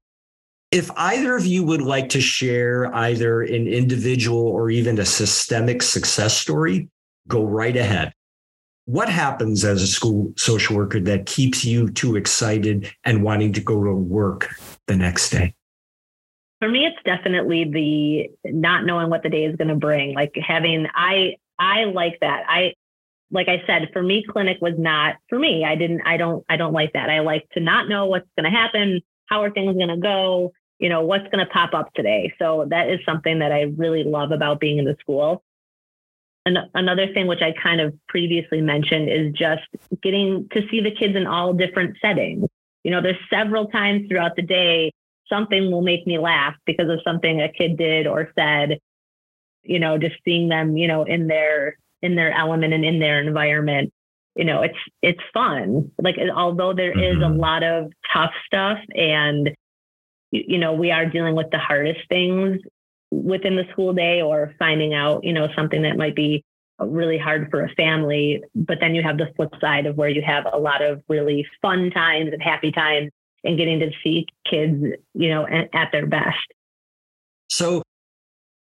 if 0.72 0.91
either 0.97 1.37
of 1.37 1.47
you 1.47 1.62
would 1.62 1.83
like 1.83 2.09
to 2.11 2.20
share 2.20 2.93
either 2.93 3.43
an 3.43 3.68
individual 3.68 4.41
or 4.41 4.68
even 4.68 4.99
a 4.99 5.05
systemic 5.05 5.83
success 5.83 6.37
story, 6.37 6.89
go 7.29 7.45
right 7.45 7.77
ahead. 7.77 8.12
What 8.87 9.09
happens 9.09 9.64
as 9.64 9.83
a 9.83 9.87
school 9.87 10.33
social 10.37 10.77
worker 10.77 10.99
that 11.01 11.27
keeps 11.27 11.64
you 11.64 11.91
too 11.91 12.16
excited 12.16 12.93
and 13.05 13.22
wanting 13.22 13.53
to 13.53 13.61
go 13.61 13.85
to 13.85 13.93
work 13.93 14.49
the 14.89 14.97
next 14.97 15.31
day? 15.31 15.55
For 16.59 16.68
me, 16.68 16.87
it's 16.87 16.99
definitely 17.05 17.64
the 17.64 18.51
not 18.53 18.85
knowing 18.85 19.11
what 19.11 19.22
the 19.22 19.29
day 19.29 19.45
is 19.45 19.55
going 19.55 19.68
to 19.68 19.77
bring. 19.77 20.14
Like 20.14 20.35
having, 20.37 20.89
I, 20.93 21.37
I 21.59 21.85
like 21.85 22.18
that. 22.20 22.45
I, 22.49 22.74
like 23.31 23.49
I 23.49 23.62
said, 23.66 23.89
for 23.93 24.03
me, 24.03 24.24
clinic 24.29 24.59
was 24.61 24.74
not 24.79 25.16
for 25.29 25.39
me. 25.39 25.64
I 25.64 25.74
didn't, 25.74 26.03
I 26.07 26.16
don't, 26.16 26.45
I 26.49 26.57
don't 26.57 26.72
like 26.72 26.93
that. 26.93 27.11
I 27.11 27.20
like 27.20 27.49
to 27.51 27.61
not 27.61 27.89
know 27.89 28.07
what's 28.07 28.29
going 28.39 28.51
to 28.51 28.57
happen. 28.57 29.01
How 29.27 29.43
are 29.43 29.51
things 29.51 29.74
going 29.74 29.89
to 29.89 29.97
go? 29.97 30.53
You 30.79 30.89
know, 30.89 31.03
what's 31.03 31.24
going 31.24 31.45
to 31.45 31.53
pop 31.53 31.74
up 31.74 31.93
today? 31.95 32.33
So 32.39 32.66
that 32.70 32.89
is 32.89 33.01
something 33.05 33.41
that 33.41 33.51
I 33.51 33.62
really 33.77 34.05
love 34.05 34.31
about 34.31 34.61
being 34.61 34.79
in 34.79 34.85
the 34.85 34.97
school. 35.01 35.43
And 36.45 36.59
another 36.74 37.12
thing, 37.12 37.27
which 37.27 37.43
I 37.43 37.53
kind 37.61 37.81
of 37.81 37.93
previously 38.09 38.61
mentioned, 38.61 39.11
is 39.11 39.33
just 39.33 39.64
getting 40.01 40.49
to 40.53 40.62
see 40.70 40.81
the 40.81 40.93
kids 40.93 41.16
in 41.16 41.27
all 41.27 41.53
different 41.53 41.97
settings. 42.01 42.49
You 42.85 42.93
know, 42.93 43.03
there's 43.03 43.16
several 43.29 43.66
times 43.66 44.07
throughout 44.09 44.37
the 44.37 44.43
day, 44.43 44.93
something 45.29 45.72
will 45.72 45.83
make 45.83 46.07
me 46.07 46.18
laugh 46.18 46.55
because 46.64 46.89
of 46.89 47.01
something 47.03 47.41
a 47.41 47.51
kid 47.51 47.77
did 47.77 48.07
or 48.07 48.31
said. 48.39 48.79
You 49.64 49.81
know, 49.81 49.99
just 49.99 50.14
seeing 50.24 50.49
them, 50.49 50.77
you 50.77 50.87
know, 50.87 51.03
in 51.03 51.27
their 51.27 51.79
in 52.03 52.16
their 52.16 52.32
element 52.32 52.74
and 52.74 52.84
in 52.84 52.99
their 52.99 53.20
environment 53.20 53.92
you 54.36 54.44
know 54.44 54.62
it's 54.62 54.78
it's 55.03 55.20
fun 55.32 55.90
like 56.01 56.16
although 56.34 56.72
there 56.72 56.92
mm-hmm. 56.92 57.16
is 57.16 57.16
a 57.16 57.26
mm-hmm. 57.26 57.40
lot 57.40 57.62
of 57.62 57.90
tough 58.12 58.32
stuff 58.47 58.78
and 58.94 59.51
you 60.30 60.59
know 60.59 60.72
we 60.72 60.90
are 60.90 61.07
dealing 61.07 61.34
with 61.34 61.51
the 61.51 61.59
hardest 61.59 62.01
things 62.09 62.59
within 63.11 63.57
the 63.57 63.64
school 63.72 63.92
day 63.92 64.20
or 64.20 64.55
finding 64.59 64.94
out 64.94 65.24
you 65.24 65.32
know 65.32 65.49
something 65.57 65.82
that 65.82 65.97
might 65.97 66.14
be 66.14 66.44
really 66.78 67.16
hard 67.16 67.49
for 67.51 67.64
a 67.64 67.68
family 67.70 68.42
but 68.55 68.78
then 68.80 68.94
you 68.94 69.03
have 69.03 69.16
the 69.16 69.32
flip 69.34 69.51
side 69.61 69.86
of 69.86 69.97
where 69.97 70.11
you 70.11 70.20
have 70.20 70.44
a 70.53 70.59
lot 70.59 70.82
of 70.82 71.03
really 71.09 71.47
fun 71.62 71.90
times 71.90 72.30
and 72.32 72.42
happy 72.42 72.70
times 72.70 73.11
and 73.44 73.57
getting 73.57 73.80
to 73.80 73.90
see 74.05 74.26
kids 74.49 74.84
you 75.14 75.30
know 75.30 75.47
at 75.47 75.90
their 75.92 76.07
best 76.07 76.53
so 77.49 77.82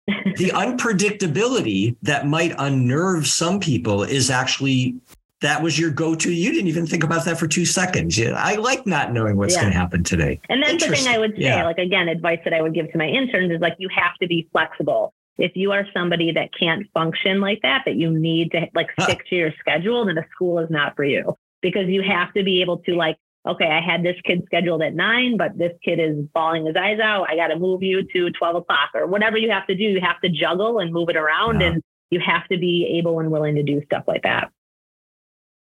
the 0.07 0.51
unpredictability 0.55 1.97
that 2.03 2.27
might 2.27 2.55
unnerve 2.59 3.27
some 3.27 3.61
people 3.61 4.03
is 4.03 4.31
actually 4.31 4.97
that 5.43 5.63
was 5.63 5.79
your 5.79 5.91
go-to. 5.91 6.33
You 6.33 6.51
didn't 6.51 6.69
even 6.69 6.87
think 6.87 7.05
about 7.05 7.25
that 7.27 7.39
for 7.39 7.47
two 7.47 7.67
seconds. 7.67 8.19
I 8.19 8.55
like 8.55 8.87
not 8.87 9.13
knowing 9.13 9.37
what's 9.37 9.55
yeah. 9.55 9.63
going 9.63 9.73
to 9.73 9.79
happen 9.79 10.03
today. 10.03 10.41
And 10.49 10.63
that's 10.63 10.85
the 10.85 10.97
thing 10.97 11.07
I 11.09 11.19
would 11.19 11.33
say. 11.33 11.43
Yeah. 11.43 11.65
Like 11.65 11.79
again, 11.79 12.09
advice 12.09 12.41
that 12.45 12.55
I 12.55 12.63
would 12.63 12.75
give 12.75 12.91
to 12.93 12.99
my 12.99 13.07
interns 13.07 13.53
is 13.53 13.61
like 13.61 13.77
you 13.79 13.89
have 13.95 14.17
to 14.23 14.27
be 14.27 14.49
flexible. 14.51 15.13
If 15.39 15.53
you 15.55 15.73
are 15.73 15.87
somebody 15.93 16.33
that 16.33 16.49
can't 16.59 16.87
function 16.95 17.41
like 17.43 17.61
that, 17.63 17.83
that 17.85 17.97
you 17.97 18.11
need 18.11 18.53
to 18.53 18.67
like 18.75 18.89
stick 19.03 19.27
to 19.29 19.37
your 19.37 19.53
schedule, 19.61 20.07
then 20.07 20.17
a 20.17 20.27
school 20.33 20.59
is 20.59 20.71
not 20.71 20.97
for 20.97 21.05
you 21.05 21.37
because 21.61 21.89
you 21.89 22.03
have 22.03 22.33
to 22.33 22.43
be 22.43 22.63
able 22.63 22.79
to 22.79 22.95
like 22.95 23.19
okay, 23.47 23.67
I 23.67 23.81
had 23.81 24.03
this 24.03 24.17
kid 24.25 24.43
scheduled 24.47 24.83
at 24.83 24.95
nine, 24.95 25.37
but 25.37 25.57
this 25.57 25.73
kid 25.85 26.01
is 26.01 26.25
bawling 26.35 26.67
his 26.67 26.77
eyes 26.77 26.99
out. 26.99 27.31
I 27.31 27.37
got 27.37 27.49
to 27.49 27.59
move 27.59 27.83
you 27.83 28.03
to 28.03 28.31
12 28.31 28.57
o'clock 28.57 28.91
or 28.95 29.07
whatever 29.07 29.39
you 29.39 29.51
have 29.51 29.67
to 29.69 29.75
do. 29.75 29.85
You 29.85 30.01
have 30.01 30.21
to 30.23 30.29
juggle 30.29 30.81
and 30.81 30.93
move 30.93 31.09
it 31.09 31.17
around 31.17 31.61
yeah. 31.61 31.69
and 31.69 31.83
you 32.11 32.21
have 32.21 32.47
to 32.49 32.59
be 32.59 32.97
able 32.99 33.21
and 33.21 33.31
willing 33.31 33.55
to 33.55 33.63
do 33.63 33.83
stuff 33.85 34.05
like 34.07 34.23
that. 34.23 34.51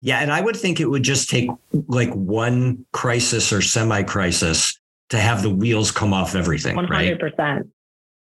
Yeah. 0.02 0.20
And 0.20 0.32
I 0.32 0.42
would 0.42 0.56
think 0.56 0.80
it 0.80 0.88
would 0.88 1.04
just 1.04 1.30
take 1.30 1.50
like 1.88 2.12
one 2.14 2.86
crisis 2.92 3.54
or 3.54 3.62
semi 3.62 4.04
crisis 4.04 4.80
to 5.10 5.20
have 5.20 5.44
the 5.44 5.50
wheels 5.50 5.92
come 5.92 6.14
off 6.14 6.36
everything. 6.36 6.76
100%. 6.76 7.38
Right? 7.38 7.64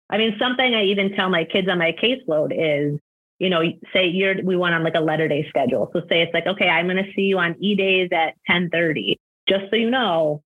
I 0.09 0.17
mean, 0.17 0.35
something 0.39 0.73
I 0.73 0.83
even 0.85 1.13
tell 1.15 1.29
my 1.29 1.43
kids 1.43 1.67
on 1.67 1.79
my 1.79 1.91
caseload 1.91 2.51
is, 2.53 2.99
you 3.39 3.49
know, 3.49 3.61
say 3.93 4.07
you're, 4.07 4.41
we 4.41 4.55
went 4.55 4.73
on 4.73 4.83
like 4.83 4.95
a 4.95 5.01
letter 5.01 5.27
day 5.27 5.45
schedule. 5.49 5.91
So 5.93 6.01
say 6.09 6.21
it's 6.21 6.33
like, 6.33 6.47
okay, 6.47 6.69
I'm 6.69 6.87
going 6.87 7.03
to 7.03 7.11
see 7.13 7.23
you 7.23 7.37
on 7.37 7.55
E 7.59 7.75
days 7.75 8.09
at 8.11 8.33
1030 8.47 9.19
just 9.47 9.69
so 9.69 9.75
you 9.75 9.89
know, 9.89 10.43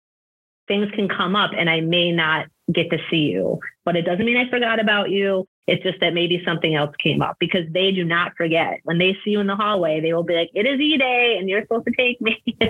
things 0.69 0.89
can 0.95 1.09
come 1.09 1.35
up 1.35 1.51
and 1.57 1.69
I 1.69 1.81
may 1.81 2.13
not 2.13 2.47
get 2.73 2.91
to 2.91 2.99
see 3.11 3.33
you, 3.33 3.59
but 3.85 3.97
it 3.97 4.03
doesn't 4.03 4.25
mean 4.25 4.37
I 4.37 4.49
forgot 4.49 4.81
about 4.81 5.11
you. 5.11 5.47
It's 5.67 5.83
just 5.83 6.01
that 6.01 6.15
maybe 6.15 6.43
something 6.45 6.75
else 6.75 6.95
came 7.03 7.23
up 7.23 7.37
because 7.39 7.65
they 7.73 7.93
do 7.93 8.05
not 8.05 8.33
forget. 8.37 8.81
When 8.85 8.99
they 8.99 9.17
see 9.25 9.31
you 9.31 9.41
in 9.41 9.47
the 9.47 9.57
hallway, 9.57 10.01
they 10.01 10.13
will 10.13 10.23
be 10.23 10.35
like, 10.35 10.51
it 10.55 10.67
is 10.67 10.81
E 10.81 10.97
Day 10.97 11.37
and 11.39 11.49
you're 11.49 11.63
supposed 11.63 11.87
to 11.87 11.93
take 11.97 12.21
me. 12.21 12.43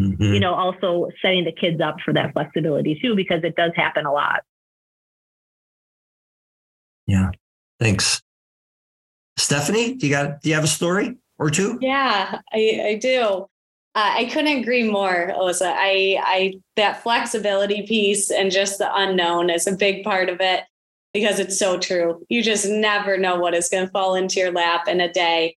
mm-hmm. 0.00 0.22
You 0.22 0.40
know, 0.40 0.54
also 0.54 1.08
setting 1.22 1.44
the 1.44 1.52
kids 1.52 1.80
up 1.80 1.96
for 2.04 2.12
that 2.14 2.32
flexibility 2.32 2.98
too, 3.00 3.14
because 3.14 3.42
it 3.44 3.56
does 3.56 3.72
happen 3.74 4.06
a 4.06 4.12
lot. 4.12 4.40
Yeah. 7.06 7.30
Thanks. 7.78 8.22
Stephanie, 9.36 9.94
do 9.94 10.06
you 10.06 10.12
got 10.12 10.40
do 10.40 10.48
you 10.48 10.54
have 10.54 10.64
a 10.64 10.68
story 10.68 11.16
or 11.38 11.50
two? 11.50 11.78
Yeah, 11.80 12.40
I, 12.52 12.82
I 12.84 12.98
do. 13.00 13.46
Uh, 13.96 14.12
I 14.14 14.24
couldn't 14.26 14.58
agree 14.58 14.82
more, 14.82 15.32
Alyssa. 15.34 15.72
I, 15.74 16.20
I 16.22 16.60
that 16.76 17.02
flexibility 17.02 17.86
piece 17.86 18.30
and 18.30 18.52
just 18.52 18.76
the 18.76 18.94
unknown 18.94 19.48
is 19.48 19.66
a 19.66 19.74
big 19.74 20.04
part 20.04 20.28
of 20.28 20.36
it 20.42 20.64
because 21.14 21.40
it's 21.40 21.58
so 21.58 21.78
true. 21.78 22.22
You 22.28 22.42
just 22.42 22.68
never 22.68 23.16
know 23.16 23.36
what 23.36 23.54
is 23.54 23.70
going 23.70 23.86
to 23.86 23.90
fall 23.90 24.14
into 24.14 24.38
your 24.38 24.52
lap 24.52 24.86
in 24.86 25.00
a 25.00 25.10
day. 25.10 25.56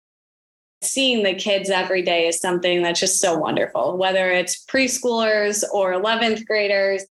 Seeing 0.82 1.24
the 1.24 1.34
kids 1.34 1.70
every 1.70 2.02
day 2.02 2.28
is 2.28 2.40
something 2.40 2.82
that's 2.82 3.02
just 3.02 3.20
so 3.20 3.38
wonderful, 3.38 3.98
whether 3.98 4.32
it's 4.32 4.64
preschoolers 4.68 5.66
or 5.74 5.92
11th 5.92 6.46
graders. 6.46 7.04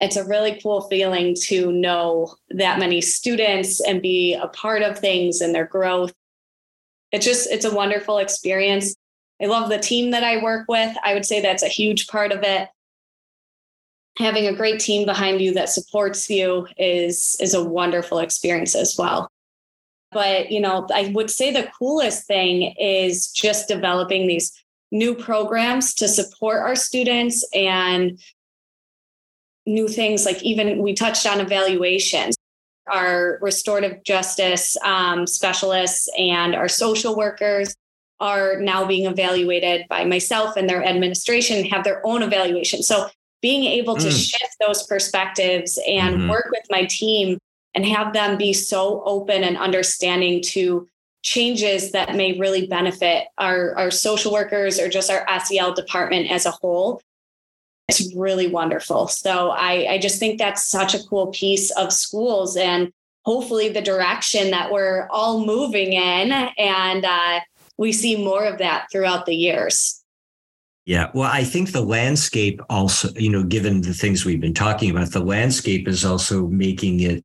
It's 0.00 0.16
a 0.16 0.26
really 0.26 0.58
cool 0.60 0.80
feeling 0.88 1.36
to 1.44 1.70
know 1.70 2.34
that 2.48 2.80
many 2.80 3.00
students 3.00 3.80
and 3.80 4.02
be 4.02 4.34
a 4.34 4.48
part 4.48 4.82
of 4.82 4.98
things 4.98 5.40
and 5.40 5.54
their 5.54 5.66
growth. 5.66 6.12
It's 7.12 7.24
just, 7.24 7.48
it's 7.52 7.64
a 7.64 7.72
wonderful 7.72 8.18
experience. 8.18 8.96
I 9.40 9.46
love 9.46 9.68
the 9.68 9.78
team 9.78 10.10
that 10.10 10.22
I 10.22 10.42
work 10.42 10.66
with. 10.68 10.94
I 11.02 11.14
would 11.14 11.24
say 11.24 11.40
that's 11.40 11.62
a 11.62 11.68
huge 11.68 12.08
part 12.08 12.32
of 12.32 12.42
it. 12.42 12.68
Having 14.18 14.48
a 14.48 14.54
great 14.54 14.80
team 14.80 15.06
behind 15.06 15.40
you 15.40 15.54
that 15.54 15.70
supports 15.70 16.28
you 16.28 16.66
is 16.76 17.36
is 17.40 17.54
a 17.54 17.64
wonderful 17.64 18.18
experience 18.18 18.74
as 18.74 18.96
well. 18.98 19.28
But, 20.12 20.50
you 20.50 20.60
know, 20.60 20.86
I 20.92 21.12
would 21.14 21.30
say 21.30 21.52
the 21.52 21.70
coolest 21.78 22.26
thing 22.26 22.74
is 22.78 23.30
just 23.30 23.68
developing 23.68 24.26
these 24.26 24.52
new 24.90 25.14
programs 25.14 25.94
to 25.94 26.08
support 26.08 26.58
our 26.58 26.74
students 26.74 27.48
and 27.54 28.18
new 29.66 29.86
things 29.86 30.26
like 30.26 30.42
even 30.42 30.82
we 30.82 30.94
touched 30.94 31.26
on 31.26 31.40
evaluations 31.40 32.34
our 32.90 33.38
restorative 33.40 34.02
justice 34.02 34.76
um, 34.84 35.26
specialists 35.26 36.08
and 36.18 36.56
our 36.56 36.68
social 36.68 37.16
workers 37.16 37.76
are 38.20 38.60
now 38.60 38.84
being 38.84 39.06
evaluated 39.06 39.86
by 39.88 40.04
myself 40.04 40.56
and 40.56 40.68
their 40.68 40.84
administration 40.84 41.64
have 41.64 41.84
their 41.84 42.04
own 42.06 42.22
evaluation. 42.22 42.82
So 42.82 43.08
being 43.40 43.64
able 43.64 43.96
to 43.96 44.08
mm. 44.08 44.30
shift 44.30 44.56
those 44.60 44.86
perspectives 44.86 45.78
and 45.88 46.16
mm-hmm. 46.16 46.30
work 46.30 46.48
with 46.50 46.64
my 46.70 46.84
team 46.84 47.38
and 47.74 47.86
have 47.86 48.12
them 48.12 48.36
be 48.36 48.52
so 48.52 49.02
open 49.04 49.44
and 49.44 49.56
understanding 49.56 50.42
to 50.42 50.86
changes 51.22 51.92
that 51.92 52.14
may 52.14 52.38
really 52.38 52.66
benefit 52.66 53.28
our, 53.38 53.74
our 53.76 53.90
social 53.90 54.32
workers 54.32 54.78
or 54.78 54.88
just 54.88 55.10
our 55.10 55.26
SEL 55.40 55.74
department 55.74 56.30
as 56.30 56.46
a 56.46 56.50
whole. 56.50 57.00
It's 57.88 58.14
really 58.14 58.46
wonderful. 58.46 59.08
So 59.08 59.50
I, 59.50 59.94
I 59.94 59.98
just 59.98 60.18
think 60.18 60.38
that's 60.38 60.66
such 60.66 60.94
a 60.94 61.02
cool 61.08 61.28
piece 61.28 61.70
of 61.72 61.92
schools 61.92 62.56
and 62.56 62.92
hopefully 63.24 63.68
the 63.68 63.82
direction 63.82 64.50
that 64.50 64.72
we're 64.72 65.08
all 65.10 65.44
moving 65.44 65.92
in. 65.92 66.32
And 66.32 67.04
uh, 67.04 67.40
we 67.80 67.92
see 67.92 68.22
more 68.22 68.44
of 68.44 68.58
that 68.58 68.86
throughout 68.92 69.24
the 69.24 69.34
years. 69.34 70.04
Yeah. 70.84 71.10
Well, 71.14 71.30
I 71.32 71.44
think 71.44 71.72
the 71.72 71.80
landscape 71.80 72.60
also, 72.68 73.08
you 73.16 73.30
know, 73.30 73.42
given 73.42 73.80
the 73.80 73.94
things 73.94 74.24
we've 74.24 74.40
been 74.40 74.54
talking 74.54 74.90
about, 74.90 75.12
the 75.12 75.24
landscape 75.24 75.88
is 75.88 76.04
also 76.04 76.46
making 76.46 77.00
it 77.00 77.24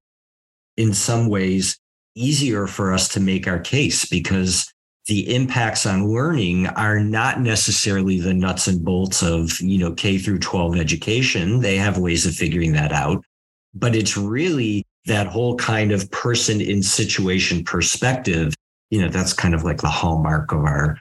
in 0.78 0.94
some 0.94 1.28
ways 1.28 1.78
easier 2.16 2.68
for 2.68 2.94
us 2.94 3.10
to 3.10 3.20
make 3.20 3.50
our 3.50 3.60
case 3.60 4.06
because 4.06 4.74
the 5.08 5.36
impacts 5.36 5.86
on 5.86 6.08
learning 6.08 6.68
are 6.68 7.02
not 7.02 7.42
necessarily 7.42 8.22
the 8.22 8.34
nuts 8.34 8.68
and 8.68 8.84
bolts 8.84 9.22
of, 9.22 9.60
you 9.60 9.78
know, 9.78 9.92
K 9.92 10.18
through 10.18 10.40
12 10.40 10.78
education. 10.78 11.60
They 11.60 11.76
have 11.76 11.98
ways 11.98 12.26
of 12.26 12.34
figuring 12.34 12.72
that 12.74 12.94
out, 12.94 13.22
but 13.74 13.94
it's 13.94 14.16
really 14.16 14.86
that 15.06 15.28
whole 15.28 15.58
kind 15.58 15.92
of 15.92 16.10
person 16.12 16.62
in 16.62 16.82
situation 16.82 17.64
perspective 17.66 18.54
you 18.90 19.02
know, 19.02 19.10
that's 19.10 19.34
kind 19.34 19.54
of 19.54 19.64
like 19.64 19.82
the 19.82 19.90
hallmark 19.90 20.52
of 20.52 20.64
our 20.64 21.00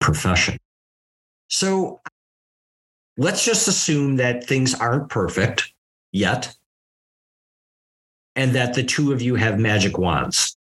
profession. 0.00 0.56
So 1.48 2.00
let's 3.16 3.44
just 3.44 3.68
assume 3.68 4.16
that 4.16 4.44
things 4.44 4.74
aren't 4.74 5.08
perfect 5.08 5.72
yet 6.12 6.54
and 8.36 8.54
that 8.54 8.74
the 8.74 8.84
two 8.84 9.12
of 9.12 9.20
you 9.20 9.34
have 9.34 9.58
magic 9.58 9.98
wands. 9.98 10.56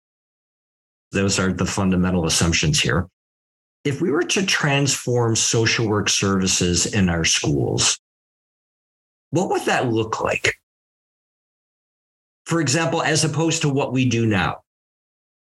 Those 1.12 1.39
are 1.39 1.53
the 1.53 1.66
fundamental 1.66 2.26
assumptions 2.26 2.80
here. 2.80 3.08
If 3.84 4.01
we 4.01 4.12
were 4.12 4.24
to 4.24 4.45
transform 4.45 5.36
social 5.36 5.88
work 5.88 6.10
services 6.10 6.86
in 6.93 7.08
our 7.08 7.24
schools, 7.24 7.99
what 9.30 9.49
would 9.49 9.64
that 9.64 9.91
look 9.91 10.22
like? 10.22 10.55
For 12.45 12.60
example, 12.60 13.01
as 13.01 13.24
opposed 13.24 13.62
to 13.62 13.70
what 13.70 13.93
we 13.93 14.10
do 14.10 14.26
now 14.26 14.64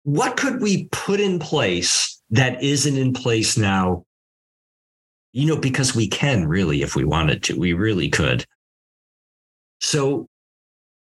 what 0.04 0.38
could 0.38 0.62
we 0.62 0.86
put 0.92 1.20
in 1.20 1.40
place 1.40 2.22
that 2.30 2.62
isn't 2.62 2.98
in 2.98 3.14
place 3.14 3.58
now? 3.58 4.06
You 5.32 5.48
know, 5.48 5.58
because 5.58 5.96
we 5.96 6.08
can 6.08 6.48
really, 6.48 6.82
if 6.82 6.96
we 6.96 7.06
wanted 7.06 7.44
to, 7.44 7.60
we 7.60 7.74
really 7.74 8.10
could. 8.10 8.46
So 9.80 10.28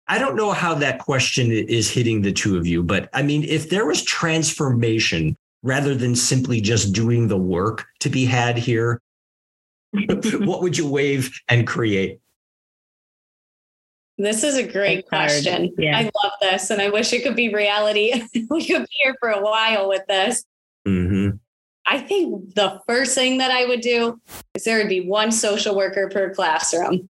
I 0.08 0.18
don't 0.18 0.36
know 0.36 0.52
how 0.52 0.74
that 0.74 0.98
question 0.98 1.52
is 1.52 1.90
hitting 1.90 2.22
the 2.22 2.32
two 2.32 2.56
of 2.56 2.66
you, 2.66 2.82
but 2.82 3.08
I 3.12 3.22
mean, 3.22 3.44
if 3.44 3.70
there 3.70 3.86
was 3.86 4.02
transformation 4.02 5.36
rather 5.62 5.94
than 5.94 6.16
simply 6.16 6.60
just 6.60 6.92
doing 6.92 7.28
the 7.28 7.36
work 7.36 7.86
to 8.00 8.10
be 8.10 8.24
had 8.24 8.58
here, 8.58 9.00
what 9.92 10.62
would 10.62 10.76
you 10.76 10.88
wave 10.88 11.32
and 11.48 11.66
create? 11.66 12.18
This 14.22 14.44
is 14.44 14.56
a 14.56 14.66
great 14.66 15.08
question. 15.08 15.74
Yeah. 15.78 15.96
I 15.96 16.02
love 16.02 16.32
this, 16.42 16.70
and 16.70 16.82
I 16.82 16.90
wish 16.90 17.12
it 17.12 17.22
could 17.22 17.36
be 17.36 17.54
reality. 17.54 18.12
we 18.50 18.66
could 18.66 18.82
be 18.82 18.96
here 19.02 19.16
for 19.18 19.30
a 19.30 19.40
while 19.40 19.88
with 19.88 20.06
this. 20.08 20.44
Mm-hmm. 20.86 21.36
I 21.86 21.98
think 21.98 22.54
the 22.54 22.80
first 22.86 23.14
thing 23.14 23.38
that 23.38 23.50
I 23.50 23.64
would 23.64 23.80
do 23.80 24.20
is 24.54 24.64
there 24.64 24.76
would 24.78 24.90
be 24.90 25.08
one 25.08 25.32
social 25.32 25.74
worker 25.74 26.10
per 26.12 26.34
classroom 26.34 27.08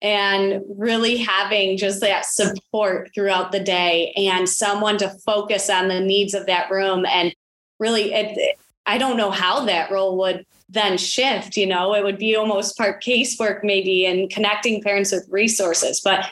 and 0.00 0.62
really 0.76 1.18
having 1.18 1.76
just 1.76 2.00
that 2.00 2.24
support 2.24 3.10
throughout 3.14 3.52
the 3.52 3.60
day 3.60 4.12
and 4.16 4.48
someone 4.48 4.96
to 4.98 5.10
focus 5.26 5.68
on 5.68 5.88
the 5.88 6.00
needs 6.00 6.32
of 6.32 6.46
that 6.46 6.70
room. 6.70 7.04
And 7.04 7.34
really, 7.78 8.14
it, 8.14 8.58
I 8.86 8.96
don't 8.96 9.18
know 9.18 9.30
how 9.30 9.66
that 9.66 9.90
role 9.90 10.16
would 10.18 10.46
then 10.68 10.98
shift 10.98 11.56
you 11.56 11.66
know 11.66 11.94
it 11.94 12.04
would 12.04 12.18
be 12.18 12.36
almost 12.36 12.76
part 12.76 13.02
casework 13.02 13.64
maybe 13.64 14.04
and 14.04 14.30
connecting 14.30 14.82
parents 14.82 15.10
with 15.10 15.26
resources 15.30 16.00
but 16.00 16.30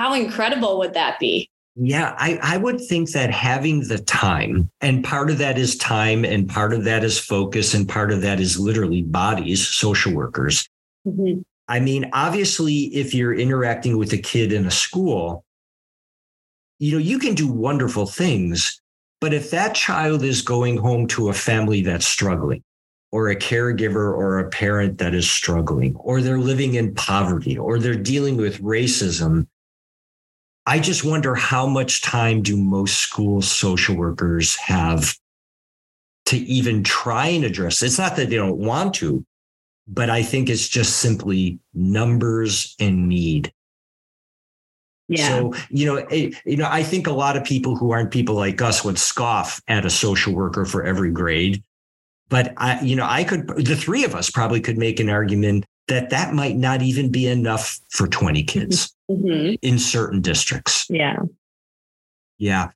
how 0.00 0.14
incredible 0.14 0.78
would 0.78 0.94
that 0.94 1.18
be? 1.20 1.50
Yeah, 1.76 2.14
I, 2.16 2.38
I 2.42 2.56
would 2.56 2.80
think 2.80 3.10
that 3.10 3.30
having 3.30 3.86
the 3.86 3.98
time, 3.98 4.70
and 4.80 5.04
part 5.04 5.30
of 5.30 5.36
that 5.38 5.58
is 5.58 5.76
time, 5.76 6.24
and 6.24 6.48
part 6.48 6.72
of 6.72 6.84
that 6.84 7.04
is 7.04 7.18
focus, 7.18 7.74
and 7.74 7.86
part 7.86 8.10
of 8.10 8.22
that 8.22 8.40
is 8.40 8.58
literally 8.58 9.02
bodies, 9.02 9.68
social 9.68 10.14
workers. 10.14 10.66
Mm-hmm. 11.06 11.42
I 11.68 11.80
mean, 11.80 12.08
obviously, 12.14 12.84
if 12.94 13.12
you're 13.12 13.34
interacting 13.34 13.98
with 13.98 14.14
a 14.14 14.18
kid 14.18 14.54
in 14.54 14.64
a 14.64 14.70
school, 14.70 15.44
you 16.78 16.92
know, 16.92 16.98
you 16.98 17.18
can 17.18 17.34
do 17.34 17.52
wonderful 17.52 18.06
things. 18.06 18.80
But 19.20 19.34
if 19.34 19.50
that 19.50 19.74
child 19.74 20.22
is 20.22 20.40
going 20.40 20.78
home 20.78 21.08
to 21.08 21.28
a 21.28 21.34
family 21.34 21.82
that's 21.82 22.06
struggling, 22.06 22.64
or 23.12 23.28
a 23.28 23.36
caregiver 23.36 24.16
or 24.16 24.38
a 24.38 24.48
parent 24.48 24.96
that 24.96 25.12
is 25.14 25.30
struggling, 25.30 25.94
or 25.96 26.22
they're 26.22 26.38
living 26.38 26.76
in 26.76 26.94
poverty, 26.94 27.58
or 27.58 27.78
they're 27.78 27.94
dealing 27.94 28.38
with 28.38 28.62
racism, 28.62 29.46
I 30.66 30.78
just 30.78 31.04
wonder 31.04 31.34
how 31.34 31.66
much 31.66 32.02
time 32.02 32.42
do 32.42 32.56
most 32.56 32.98
school 32.98 33.42
social 33.42 33.96
workers 33.96 34.56
have 34.56 35.16
to 36.26 36.36
even 36.36 36.84
try 36.84 37.28
and 37.28 37.44
address? 37.44 37.82
It's 37.82 37.98
not 37.98 38.16
that 38.16 38.30
they 38.30 38.36
don't 38.36 38.58
want 38.58 38.94
to, 38.94 39.24
but 39.88 40.10
I 40.10 40.22
think 40.22 40.48
it's 40.48 40.68
just 40.68 40.98
simply 40.98 41.58
numbers 41.74 42.76
and 42.78 43.08
need. 43.08 43.52
Yeah. 45.08 45.28
So, 45.28 45.54
you 45.70 45.86
know, 45.86 45.96
it, 45.96 46.36
you 46.44 46.56
know, 46.56 46.68
I 46.70 46.84
think 46.84 47.08
a 47.08 47.12
lot 47.12 47.36
of 47.36 47.42
people 47.42 47.74
who 47.74 47.90
aren't 47.90 48.12
people 48.12 48.36
like 48.36 48.62
us 48.62 48.84
would 48.84 48.98
scoff 48.98 49.60
at 49.66 49.84
a 49.84 49.90
social 49.90 50.32
worker 50.32 50.64
for 50.64 50.84
every 50.84 51.10
grade. 51.10 51.64
But 52.28 52.52
I, 52.58 52.80
you 52.80 52.94
know, 52.94 53.06
I 53.08 53.24
could, 53.24 53.48
the 53.48 53.74
three 53.74 54.04
of 54.04 54.14
us 54.14 54.30
probably 54.30 54.60
could 54.60 54.78
make 54.78 55.00
an 55.00 55.10
argument 55.10 55.64
that 55.90 56.10
that 56.10 56.32
might 56.32 56.56
not 56.56 56.80
even 56.82 57.10
be 57.10 57.26
enough 57.26 57.78
for 57.90 58.06
20 58.06 58.42
kids 58.44 58.94
Mhm. 59.10 59.58
in 59.60 59.78
certain 59.78 60.20
districts. 60.22 60.86
yeah. 60.88 61.16
Yeah. 62.38 62.70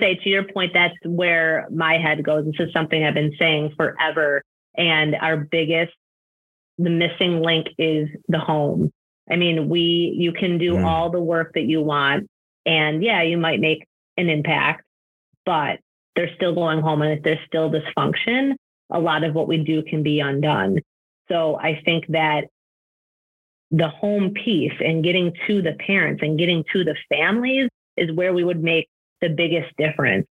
say 0.00 0.14
to 0.14 0.28
your 0.28 0.44
point, 0.44 0.72
that's 0.74 0.94
where 1.06 1.66
my 1.70 1.96
head 1.96 2.22
goes. 2.22 2.44
This 2.44 2.68
is 2.68 2.72
something 2.74 3.02
I've 3.02 3.14
been 3.14 3.34
saying 3.38 3.72
forever. 3.78 4.42
And 4.76 5.14
our 5.14 5.38
biggest, 5.38 5.94
the 6.76 6.90
missing 6.90 7.40
link 7.40 7.68
is 7.78 8.06
the 8.28 8.38
home. 8.38 8.90
I 9.30 9.36
mean, 9.36 9.70
we, 9.70 10.14
you 10.18 10.32
can 10.32 10.58
do 10.58 10.74
Mm. 10.74 10.84
all 10.84 11.08
the 11.08 11.20
work 11.20 11.52
that 11.54 11.62
you 11.64 11.80
want. 11.80 12.28
And 12.66 13.02
yeah, 13.02 13.22
you 13.22 13.38
might 13.38 13.58
make 13.58 13.86
an 14.18 14.28
impact, 14.28 14.84
but 15.46 15.80
they're 16.14 16.34
still 16.34 16.54
going 16.54 16.80
home. 16.82 17.00
And 17.00 17.12
if 17.16 17.22
there's 17.24 17.44
still 17.46 17.70
dysfunction, 17.70 18.54
a 18.90 19.00
lot 19.00 19.24
of 19.24 19.34
what 19.34 19.48
we 19.48 19.56
do 19.64 19.82
can 19.82 20.02
be 20.02 20.20
undone. 20.20 20.80
So 21.28 21.56
I 21.56 21.80
think 21.84 22.06
that 22.08 22.44
the 23.70 23.88
home 23.88 24.30
piece 24.32 24.72
and 24.80 25.02
getting 25.02 25.32
to 25.46 25.60
the 25.60 25.72
parents 25.72 26.22
and 26.22 26.38
getting 26.38 26.64
to 26.72 26.84
the 26.84 26.94
families 27.08 27.68
is 27.96 28.12
where 28.12 28.32
we 28.32 28.44
would 28.44 28.62
make 28.62 28.88
the 29.20 29.28
biggest 29.28 29.74
difference. 29.76 30.26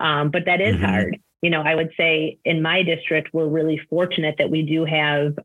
Um, 0.00 0.30
but 0.30 0.44
that 0.46 0.60
is 0.60 0.74
Mhm. 0.76 0.80
hard. 0.80 1.16
You 1.42 1.50
know, 1.50 1.62
I 1.62 1.74
would 1.74 1.90
say 1.96 2.38
in 2.44 2.60
my 2.62 2.82
district, 2.82 3.32
we're 3.32 3.46
really 3.46 3.78
fortunate 3.88 4.36
that 4.38 4.50
we 4.50 4.62
do 4.62 4.84
have 4.84 5.38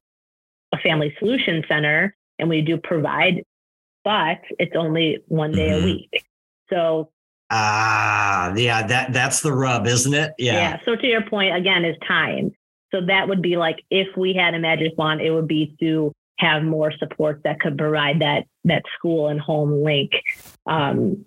a 0.72 0.78
family 0.80 1.16
solution 1.20 1.64
center 1.68 2.16
and 2.40 2.50
we 2.50 2.62
do 2.62 2.78
provide, 2.78 3.44
but 4.04 4.42
it's 4.60 4.76
only 4.76 5.20
one 5.28 5.56
day 5.56 5.70
Mhm. 5.70 5.82
a 5.82 5.86
week. 5.86 6.26
So 6.70 7.12
Ah, 7.52 8.54
yeah, 8.56 8.88
that 8.88 9.14
that's 9.14 9.42
the 9.42 9.54
rub, 9.54 9.86
isn't 9.86 10.14
it? 10.16 10.34
yeah. 10.40 10.54
Yeah. 10.54 10.80
So 10.84 10.96
to 10.96 11.06
your 11.08 11.22
point 11.22 11.56
again 11.56 11.86
is 11.86 11.96
time. 12.08 12.52
So 12.94 13.02
that 13.08 13.28
would 13.28 13.42
be 13.42 13.58
like 13.58 13.84
if 13.90 14.16
we 14.16 14.34
had 14.34 14.54
a 14.54 14.60
magic 14.60 14.98
wand, 14.98 15.22
it 15.22 15.32
would 15.32 15.48
be 15.48 15.76
to 15.80 16.12
have 16.38 16.64
more 16.64 16.92
support 16.98 17.42
that 17.44 17.60
could 17.60 17.78
provide 17.78 18.20
that 18.22 18.46
that 18.66 18.84
school 18.98 19.28
and 19.28 19.40
home 19.40 19.84
link. 19.84 20.12
Um, 20.66 21.26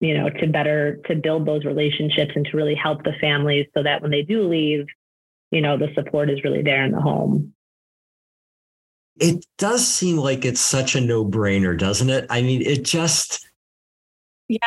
you 0.00 0.16
know, 0.16 0.28
to 0.28 0.46
better 0.46 0.96
to 1.06 1.14
build 1.14 1.46
those 1.46 1.64
relationships 1.64 2.32
and 2.34 2.44
to 2.46 2.56
really 2.56 2.74
help 2.74 3.04
the 3.04 3.14
families 3.20 3.66
so 3.74 3.82
that 3.82 4.02
when 4.02 4.10
they 4.10 4.22
do 4.22 4.46
leave, 4.46 4.86
you 5.50 5.60
know, 5.60 5.78
the 5.78 5.88
support 5.94 6.30
is 6.30 6.44
really 6.44 6.62
there 6.62 6.84
in 6.84 6.92
the 6.92 7.00
home. 7.00 7.54
It 9.18 9.46
does 9.58 9.86
seem 9.86 10.16
like 10.16 10.44
it's 10.44 10.60
such 10.60 10.96
a 10.96 11.00
no-brainer, 11.00 11.78
doesn't 11.78 12.10
it? 12.10 12.26
I 12.28 12.42
mean, 12.42 12.62
it 12.62 12.84
just 12.84 13.46
Yeah. 14.48 14.58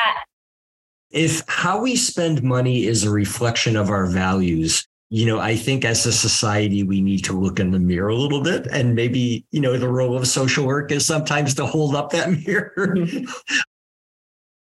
if 1.12 1.44
how 1.48 1.82
we 1.82 1.96
spend 1.96 2.42
money 2.42 2.86
is 2.86 3.04
a 3.04 3.12
reflection 3.12 3.76
of 3.76 3.90
our 3.90 4.08
values, 4.08 4.88
you 5.10 5.26
know, 5.26 5.40
I 5.40 5.56
think 5.56 5.86
as 5.86 6.06
a 6.06 6.12
society, 6.12 6.84
we 6.84 7.02
need 7.02 7.24
to 7.26 7.34
look 7.34 7.60
in 7.60 7.72
the 7.72 7.80
mirror 7.80 8.10
a 8.10 8.16
little 8.16 8.44
bit. 8.44 8.68
And 8.68 8.94
maybe, 8.94 9.46
you 9.52 9.62
know, 9.62 9.78
the 9.78 9.88
role 9.88 10.18
of 10.18 10.28
social 10.28 10.66
work 10.66 10.92
is 10.92 11.06
sometimes 11.06 11.54
to 11.56 11.66
hold 11.66 11.96
up 11.96 12.12
that 12.12 12.30
mirror. 12.46 12.96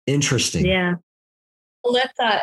Interesting. 0.05 0.65
Yeah. 0.65 0.95
Well, 1.83 1.93
that's 1.93 2.19
uh, 2.19 2.39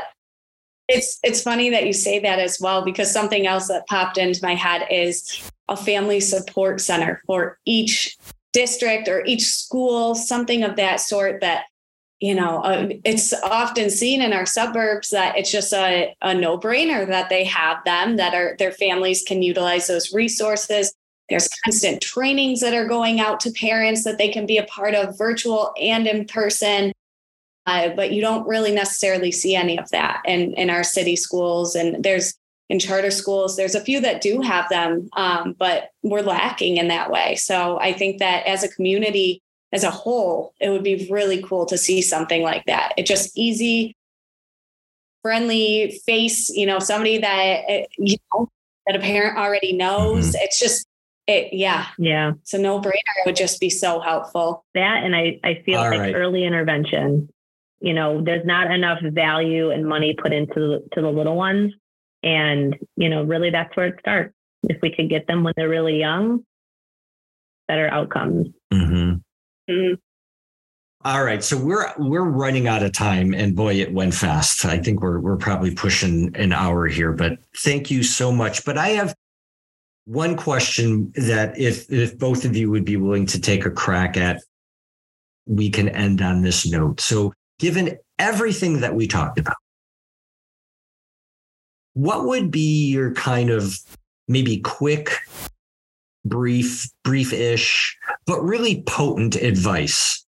it's 0.88 1.18
it's 1.22 1.42
funny 1.42 1.70
that 1.70 1.86
you 1.86 1.92
say 1.92 2.18
that 2.20 2.38
as 2.38 2.58
well 2.60 2.84
because 2.84 3.12
something 3.12 3.46
else 3.46 3.68
that 3.68 3.86
popped 3.86 4.18
into 4.18 4.40
my 4.42 4.54
head 4.54 4.86
is 4.90 5.50
a 5.68 5.76
family 5.76 6.20
support 6.20 6.80
center 6.80 7.22
for 7.26 7.58
each 7.66 8.16
district 8.52 9.08
or 9.08 9.24
each 9.26 9.44
school, 9.44 10.14
something 10.14 10.62
of 10.62 10.76
that 10.76 11.00
sort. 11.00 11.40
That 11.40 11.64
you 12.20 12.34
know, 12.34 12.62
uh, 12.62 12.88
it's 13.04 13.34
often 13.42 13.90
seen 13.90 14.22
in 14.22 14.32
our 14.32 14.46
suburbs 14.46 15.10
that 15.10 15.36
it's 15.36 15.50
just 15.50 15.72
a, 15.72 16.14
a 16.22 16.32
no 16.32 16.58
brainer 16.58 17.06
that 17.06 17.28
they 17.28 17.44
have 17.44 17.84
them 17.84 18.16
that 18.16 18.34
are 18.34 18.56
their 18.58 18.72
families 18.72 19.22
can 19.22 19.42
utilize 19.42 19.86
those 19.86 20.14
resources. 20.14 20.94
There's 21.28 21.48
constant 21.64 22.00
trainings 22.00 22.60
that 22.60 22.72
are 22.72 22.86
going 22.86 23.20
out 23.20 23.40
to 23.40 23.50
parents 23.50 24.04
that 24.04 24.16
they 24.16 24.28
can 24.28 24.46
be 24.46 24.58
a 24.58 24.64
part 24.64 24.94
of, 24.94 25.18
virtual 25.18 25.74
and 25.80 26.06
in 26.06 26.24
person. 26.26 26.92
Uh, 27.66 27.90
but 27.90 28.12
you 28.12 28.22
don't 28.22 28.46
really 28.46 28.72
necessarily 28.72 29.32
see 29.32 29.56
any 29.56 29.76
of 29.76 29.88
that 29.90 30.22
in, 30.24 30.54
in 30.54 30.70
our 30.70 30.84
city 30.84 31.16
schools. 31.16 31.74
And 31.74 32.02
there's 32.02 32.34
in 32.68 32.78
charter 32.78 33.10
schools, 33.10 33.56
there's 33.56 33.74
a 33.74 33.80
few 33.80 34.00
that 34.00 34.20
do 34.20 34.40
have 34.40 34.68
them, 34.68 35.08
um, 35.12 35.54
but 35.58 35.90
we're 36.02 36.22
lacking 36.22 36.78
in 36.78 36.88
that 36.88 37.10
way. 37.10 37.36
So 37.36 37.78
I 37.78 37.92
think 37.92 38.18
that 38.18 38.46
as 38.46 38.64
a 38.64 38.68
community, 38.68 39.42
as 39.76 39.84
a 39.84 39.90
whole, 39.90 40.54
it 40.58 40.70
would 40.70 40.82
be 40.82 41.06
really 41.10 41.42
cool 41.42 41.66
to 41.66 41.76
see 41.76 42.00
something 42.00 42.42
like 42.42 42.64
that. 42.64 42.94
It's 42.96 43.08
just 43.08 43.36
easy, 43.36 43.94
friendly 45.22 46.00
face, 46.06 46.48
you 46.48 46.64
know, 46.64 46.78
somebody 46.78 47.18
that, 47.18 47.64
uh, 47.68 47.82
you 47.98 48.16
know, 48.32 48.48
that 48.86 48.96
a 48.96 49.00
parent 49.00 49.36
already 49.36 49.74
knows. 49.74 50.34
It's 50.34 50.58
just, 50.58 50.86
it, 51.26 51.52
yeah, 51.52 51.88
Yeah. 51.98 52.32
it's 52.40 52.54
a 52.54 52.58
no 52.58 52.80
brainer. 52.80 53.16
It 53.18 53.26
would 53.26 53.36
just 53.36 53.60
be 53.60 53.68
so 53.68 54.00
helpful. 54.00 54.64
That 54.74 55.04
and 55.04 55.14
I, 55.14 55.38
I 55.44 55.62
feel 55.66 55.80
All 55.80 55.90
like 55.90 56.00
right. 56.00 56.14
early 56.14 56.44
intervention. 56.44 57.28
You 57.80 57.92
know, 57.92 58.22
there's 58.24 58.46
not 58.46 58.70
enough 58.70 59.00
value 59.02 59.70
and 59.70 59.86
money 59.86 60.14
put 60.20 60.32
into 60.32 60.54
the, 60.54 60.88
to 60.94 61.02
the 61.02 61.10
little 61.10 61.36
ones, 61.36 61.74
and 62.22 62.74
you 62.96 63.10
know, 63.10 63.22
really 63.24 63.50
that's 63.50 63.76
where 63.76 63.88
it 63.88 63.96
starts. 64.00 64.32
If 64.70 64.78
we 64.80 64.90
could 64.94 65.10
get 65.10 65.26
them 65.26 65.44
when 65.44 65.52
they're 65.58 65.68
really 65.68 65.98
young, 65.98 66.42
better 67.68 67.88
outcomes. 67.88 68.48
Mhm. 68.72 68.85
Mhm. 69.68 69.98
All 71.04 71.22
right, 71.24 71.42
so 71.44 71.56
we're 71.56 71.92
we're 71.98 72.24
running 72.24 72.66
out 72.66 72.82
of 72.82 72.92
time, 72.92 73.32
and 73.32 73.54
boy, 73.54 73.74
it 73.74 73.92
went 73.92 74.14
fast. 74.14 74.64
I 74.64 74.78
think 74.78 75.00
we're 75.02 75.20
we're 75.20 75.36
probably 75.36 75.74
pushing 75.74 76.34
an 76.34 76.52
hour 76.52 76.86
here, 76.88 77.12
but 77.12 77.38
thank 77.58 77.90
you 77.90 78.02
so 78.02 78.32
much. 78.32 78.64
But 78.64 78.76
I 78.78 78.88
have 78.88 79.14
one 80.06 80.36
question 80.36 81.12
that 81.16 81.56
if 81.58 81.90
if 81.92 82.18
both 82.18 82.44
of 82.44 82.56
you 82.56 82.70
would 82.70 82.84
be 82.84 82.96
willing 82.96 83.26
to 83.26 83.40
take 83.40 83.64
a 83.66 83.70
crack 83.70 84.16
at, 84.16 84.42
we 85.46 85.70
can 85.70 85.88
end 85.88 86.22
on 86.22 86.42
this 86.42 86.66
note. 86.66 87.00
So, 87.00 87.32
given 87.60 87.98
everything 88.18 88.80
that 88.80 88.94
we 88.94 89.06
talked 89.06 89.38
about, 89.38 89.56
what 91.94 92.26
would 92.26 92.50
be 92.50 92.88
your 92.90 93.12
kind 93.14 93.50
of 93.50 93.78
maybe 94.28 94.58
quick, 94.58 95.20
brief, 96.28 96.88
brief-ish, 97.04 97.96
but 98.26 98.40
really 98.42 98.82
potent 98.82 99.36
advice 99.36 100.24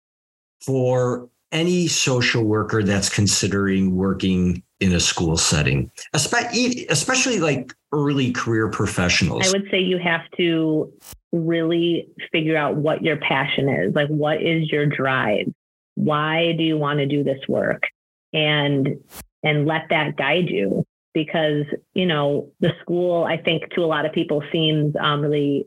for 0.65 1.29
any 1.51 1.87
social 1.87 2.45
worker 2.45 2.83
that's 2.83 3.09
considering 3.09 3.95
working 3.95 4.63
in 4.81 4.93
a 4.93 5.01
school 5.01 5.37
setting, 5.37 5.91
especially, 6.13 7.39
like 7.39 7.73
early 7.93 8.33
career 8.33 8.69
professionals. 8.69 9.47
I 9.47 9.51
would 9.53 9.69
say 9.71 9.81
you 9.81 9.99
have 9.99 10.23
to 10.39 10.93
really 11.31 12.09
figure 12.33 12.57
out 12.57 12.77
what 12.77 13.03
your 13.03 13.17
passion 13.19 13.69
is. 13.69 13.95
Like, 13.95 14.09
what 14.09 14.43
is 14.43 14.71
your 14.71 14.87
drive? 14.87 15.47
Why 15.95 16.55
do 16.57 16.65
you 16.65 16.79
want 16.79 16.99
to 16.99 17.07
do 17.07 17.23
this 17.23 17.41
work? 17.49 17.83
And 18.33 18.99
and 19.45 19.67
let 19.67 19.83
that 19.91 20.17
guide 20.17 20.49
you 20.49 20.85
because 21.15 21.65
you 21.95 22.07
know 22.07 22.51
the 22.61 22.71
school 22.81 23.25
i 23.25 23.37
think 23.37 23.69
to 23.71 23.83
a 23.83 23.87
lot 23.87 24.07
of 24.07 24.13
people 24.13 24.43
seems 24.51 24.95
um, 24.99 25.21
really 25.21 25.67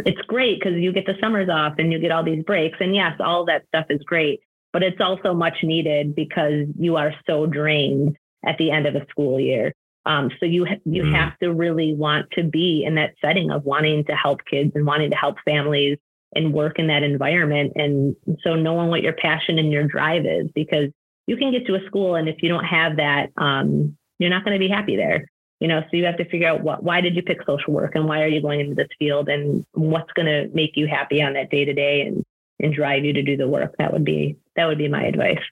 it's 0.00 0.20
great 0.22 0.58
because 0.58 0.78
you 0.78 0.92
get 0.92 1.06
the 1.06 1.16
summers 1.20 1.48
off 1.48 1.74
and 1.78 1.92
you 1.92 1.98
get 1.98 2.10
all 2.10 2.24
these 2.24 2.42
breaks 2.44 2.78
and 2.80 2.94
yes 2.94 3.12
all 3.20 3.44
that 3.44 3.64
stuff 3.68 3.86
is 3.90 4.02
great 4.04 4.40
but 4.72 4.82
it's 4.82 5.00
also 5.00 5.34
much 5.34 5.58
needed 5.62 6.14
because 6.14 6.66
you 6.78 6.96
are 6.96 7.14
so 7.26 7.46
drained 7.46 8.16
at 8.44 8.56
the 8.58 8.70
end 8.70 8.86
of 8.86 8.94
a 8.94 9.06
school 9.10 9.38
year 9.38 9.72
um, 10.04 10.30
so 10.40 10.46
you 10.46 10.66
you 10.84 11.04
Mm. 11.04 11.14
have 11.14 11.38
to 11.38 11.52
really 11.52 11.94
want 11.94 12.30
to 12.32 12.42
be 12.42 12.84
in 12.84 12.94
that 12.96 13.14
setting 13.20 13.50
of 13.50 13.64
wanting 13.64 14.04
to 14.04 14.14
help 14.14 14.40
kids 14.44 14.72
and 14.74 14.86
wanting 14.86 15.10
to 15.10 15.16
help 15.16 15.36
families 15.44 15.98
and 16.34 16.52
work 16.52 16.78
in 16.78 16.86
that 16.88 17.02
environment 17.02 17.72
and 17.76 18.16
so 18.42 18.54
knowing 18.54 18.88
what 18.88 19.02
your 19.02 19.12
passion 19.12 19.58
and 19.58 19.70
your 19.70 19.86
drive 19.86 20.24
is 20.26 20.50
because 20.54 20.88
you 21.26 21.36
can 21.36 21.52
get 21.52 21.66
to 21.66 21.74
a 21.76 21.86
school 21.86 22.14
and 22.16 22.28
if 22.28 22.42
you 22.42 22.48
don't 22.48 22.64
have 22.64 22.96
that 22.96 23.30
um, 23.36 23.96
you're 24.18 24.30
not 24.30 24.44
going 24.44 24.54
to 24.54 24.58
be 24.58 24.68
happy 24.72 24.96
there 24.96 25.26
you 25.62 25.68
know 25.68 25.80
so 25.80 25.96
you 25.96 26.04
have 26.04 26.16
to 26.16 26.28
figure 26.28 26.48
out 26.48 26.62
what 26.62 26.82
why 26.82 27.00
did 27.00 27.14
you 27.14 27.22
pick 27.22 27.38
social 27.46 27.72
work 27.72 27.94
and 27.94 28.06
why 28.06 28.22
are 28.22 28.28
you 28.34 28.42
going 28.42 28.60
into 28.60 28.74
this 28.74 28.88
field 28.98 29.28
and 29.28 29.64
what's 29.72 30.12
going 30.12 30.26
to 30.26 30.54
make 30.54 30.76
you 30.76 30.86
happy 30.86 31.22
on 31.22 31.32
that 31.34 31.50
day 31.50 31.64
to 31.64 31.72
day 31.72 32.02
and 32.02 32.24
and 32.60 32.74
drive 32.74 33.04
you 33.04 33.12
to 33.12 33.22
do 33.22 33.36
the 33.36 33.48
work 33.48 33.74
that 33.78 33.92
would 33.92 34.04
be 34.04 34.36
that 34.56 34.66
would 34.66 34.78
be 34.78 34.88
my 34.88 35.04
advice 35.04 35.42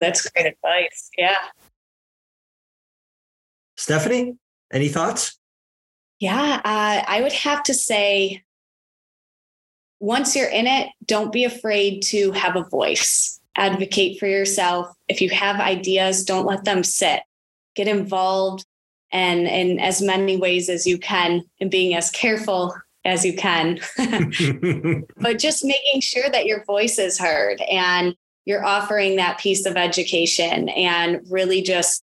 That's 0.00 0.28
great 0.30 0.46
advice. 0.46 1.10
Yeah. 1.16 1.36
Stephanie, 3.76 4.36
any 4.72 4.88
thoughts? 4.88 5.38
Yeah. 6.20 6.60
Uh, 6.64 7.02
I 7.06 7.20
would 7.22 7.32
have 7.32 7.62
to 7.64 7.74
say, 7.74 8.42
once 10.00 10.36
you're 10.36 10.48
in 10.48 10.66
it, 10.66 10.90
don't 11.04 11.32
be 11.32 11.44
afraid 11.44 12.02
to 12.02 12.32
have 12.32 12.56
a 12.56 12.64
voice. 12.64 13.40
Advocate 13.56 14.18
for 14.20 14.26
yourself. 14.26 14.94
If 15.08 15.20
you 15.20 15.30
have 15.30 15.60
ideas, 15.60 16.24
don't 16.24 16.46
let 16.46 16.64
them 16.64 16.84
sit. 16.84 17.22
Get 17.78 17.86
involved. 17.86 18.64
and 19.12 19.46
in 19.46 19.78
as 19.78 20.02
many 20.02 20.36
ways 20.36 20.68
as 20.68 20.84
you 20.84 20.98
can 20.98 21.44
and 21.60 21.70
being 21.70 21.94
as 21.94 22.10
careful 22.10 22.74
as 23.04 23.24
you 23.24 23.34
can. 23.36 23.78
but 25.16 25.38
just 25.38 25.64
making 25.64 26.00
sure 26.00 26.28
that 26.28 26.44
your 26.44 26.64
voice 26.64 26.98
is 26.98 27.20
heard 27.20 27.60
and 27.62 28.16
you're 28.46 28.64
offering 28.64 29.14
that 29.16 29.38
piece 29.38 29.64
of 29.64 29.76
education 29.76 30.68
and 30.70 31.20
really 31.30 31.62
just 31.62 32.02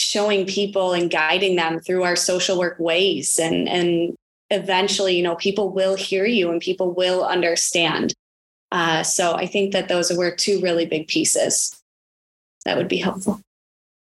showing 0.00 0.46
people 0.46 0.94
and 0.94 1.12
guiding 1.12 1.54
them 1.54 1.78
through 1.78 2.02
our 2.02 2.16
social 2.16 2.58
work 2.58 2.76
ways 2.80 3.38
and 3.38 3.68
and 3.68 4.16
eventually 4.48 5.14
you 5.14 5.22
know 5.22 5.36
people 5.36 5.70
will 5.70 5.94
hear 5.94 6.24
you 6.24 6.50
and 6.50 6.60
people 6.60 6.92
will 6.92 7.22
understand 7.22 8.14
uh, 8.72 9.02
so 9.02 9.34
i 9.34 9.46
think 9.46 9.72
that 9.72 9.88
those 9.88 10.10
were 10.10 10.30
two 10.30 10.58
really 10.62 10.86
big 10.86 11.06
pieces 11.06 11.78
that 12.64 12.78
would 12.78 12.88
be 12.88 12.96
helpful 12.96 13.40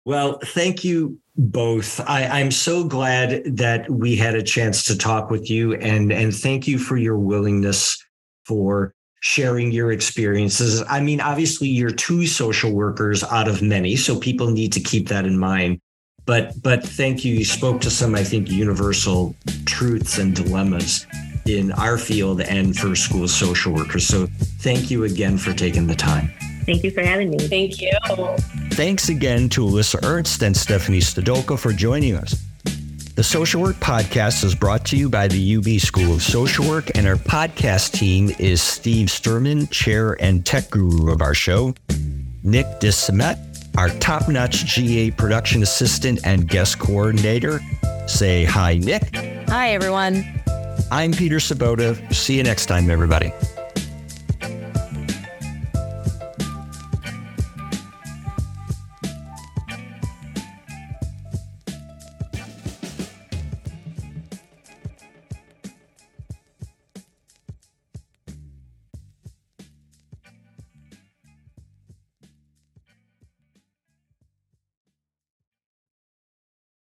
well 0.07 0.39
thank 0.43 0.83
you 0.83 1.19
both 1.37 2.01
I, 2.09 2.25
i'm 2.25 2.51
so 2.51 2.83
glad 2.83 3.43
that 3.57 3.91
we 3.91 4.17
had 4.17 4.35
a 4.35 4.43
chance 4.43 4.85
to 4.85 4.97
talk 4.97 5.29
with 5.31 5.51
you 5.51 5.75
and 5.75 6.11
and 6.11 6.35
thank 6.35 6.67
you 6.67 6.79
for 6.79 6.97
your 6.97 7.19
willingness 7.19 8.03
for 8.47 8.95
sharing 9.21 9.73
your 9.73 9.91
experiences. 9.91 10.85
I 10.89 11.01
mean, 11.01 11.21
obviously, 11.21 11.67
you're 11.67 11.91
two 11.91 12.27
social 12.27 12.73
workers 12.73 13.25
out 13.25 13.49
of 13.49 13.61
many, 13.61 13.97
so 13.97 14.19
people 14.19 14.51
need 14.51 14.73
to 14.75 14.81
keep 14.81 15.09
that 15.09 15.27
in 15.27 15.37
mind. 15.37 15.81
But 16.27 16.61
but 16.63 16.85
thank 16.85 17.25
you. 17.25 17.35
You 17.35 17.45
spoke 17.45 17.81
to 17.83 17.91
some, 17.91 18.15
I 18.15 18.23
think, 18.23 18.49
universal 18.51 19.35
truths 19.65 20.19
and 20.19 20.35
dilemmas 20.35 21.07
in 21.47 21.73
our 21.73 21.99
field 21.99 22.41
and 22.41 22.77
for 22.77 22.95
school 22.95 23.27
social 23.29 23.73
workers. 23.73 24.07
So 24.07 24.27
thank 24.61 24.91
you 24.91 25.05
again 25.05 25.39
for 25.39 25.53
taking 25.53 25.87
the 25.87 25.95
time. 25.95 26.31
Thank 26.67 26.83
you 26.83 26.91
for 26.91 27.03
having 27.03 27.31
me. 27.31 27.39
Thank 27.39 27.81
you. 27.81 27.93
Thanks 28.73 29.09
again 29.09 29.49
to 29.51 29.63
Alyssa 29.63 30.05
Ernst 30.05 30.43
and 30.43 30.57
Stephanie 30.57 30.99
Stodolka 30.99 31.59
for 31.59 31.73
joining 31.73 32.17
us. 32.17 32.45
The 33.15 33.25
Social 33.25 33.63
Work 33.63 33.77
Podcast 33.77 34.45
is 34.45 34.55
brought 34.55 34.85
to 34.87 34.97
you 34.97 35.09
by 35.09 35.27
the 35.27 35.57
UB 35.57 35.81
School 35.81 36.13
of 36.13 36.23
Social 36.23 36.69
Work, 36.69 36.91
and 36.95 37.07
our 37.07 37.15
podcast 37.15 37.93
team 37.93 38.31
is 38.39 38.61
Steve 38.61 39.09
Sturman, 39.09 39.71
chair 39.71 40.23
and 40.23 40.45
tech 40.45 40.69
guru 40.69 41.11
of 41.11 41.23
our 41.23 41.33
show, 41.33 41.73
Nick 42.43 42.67
DeSemet, 42.79 43.39
our 43.79 43.89
top 44.01 44.29
notch 44.29 44.67
GA 44.67 45.13
production 45.13 45.63
assistant 45.63 46.21
and 46.25 46.47
guest 46.47 46.79
coordinator. 46.79 47.61
Say 48.07 48.45
hi, 48.45 48.75
Nick. 48.75 49.17
Hi, 49.49 49.71
everyone. 49.71 50.43
I'm 50.91 51.13
Peter 51.13 51.37
Sobota. 51.37 52.13
See 52.13 52.37
you 52.37 52.43
next 52.43 52.67
time, 52.67 52.91
everybody. 52.91 53.33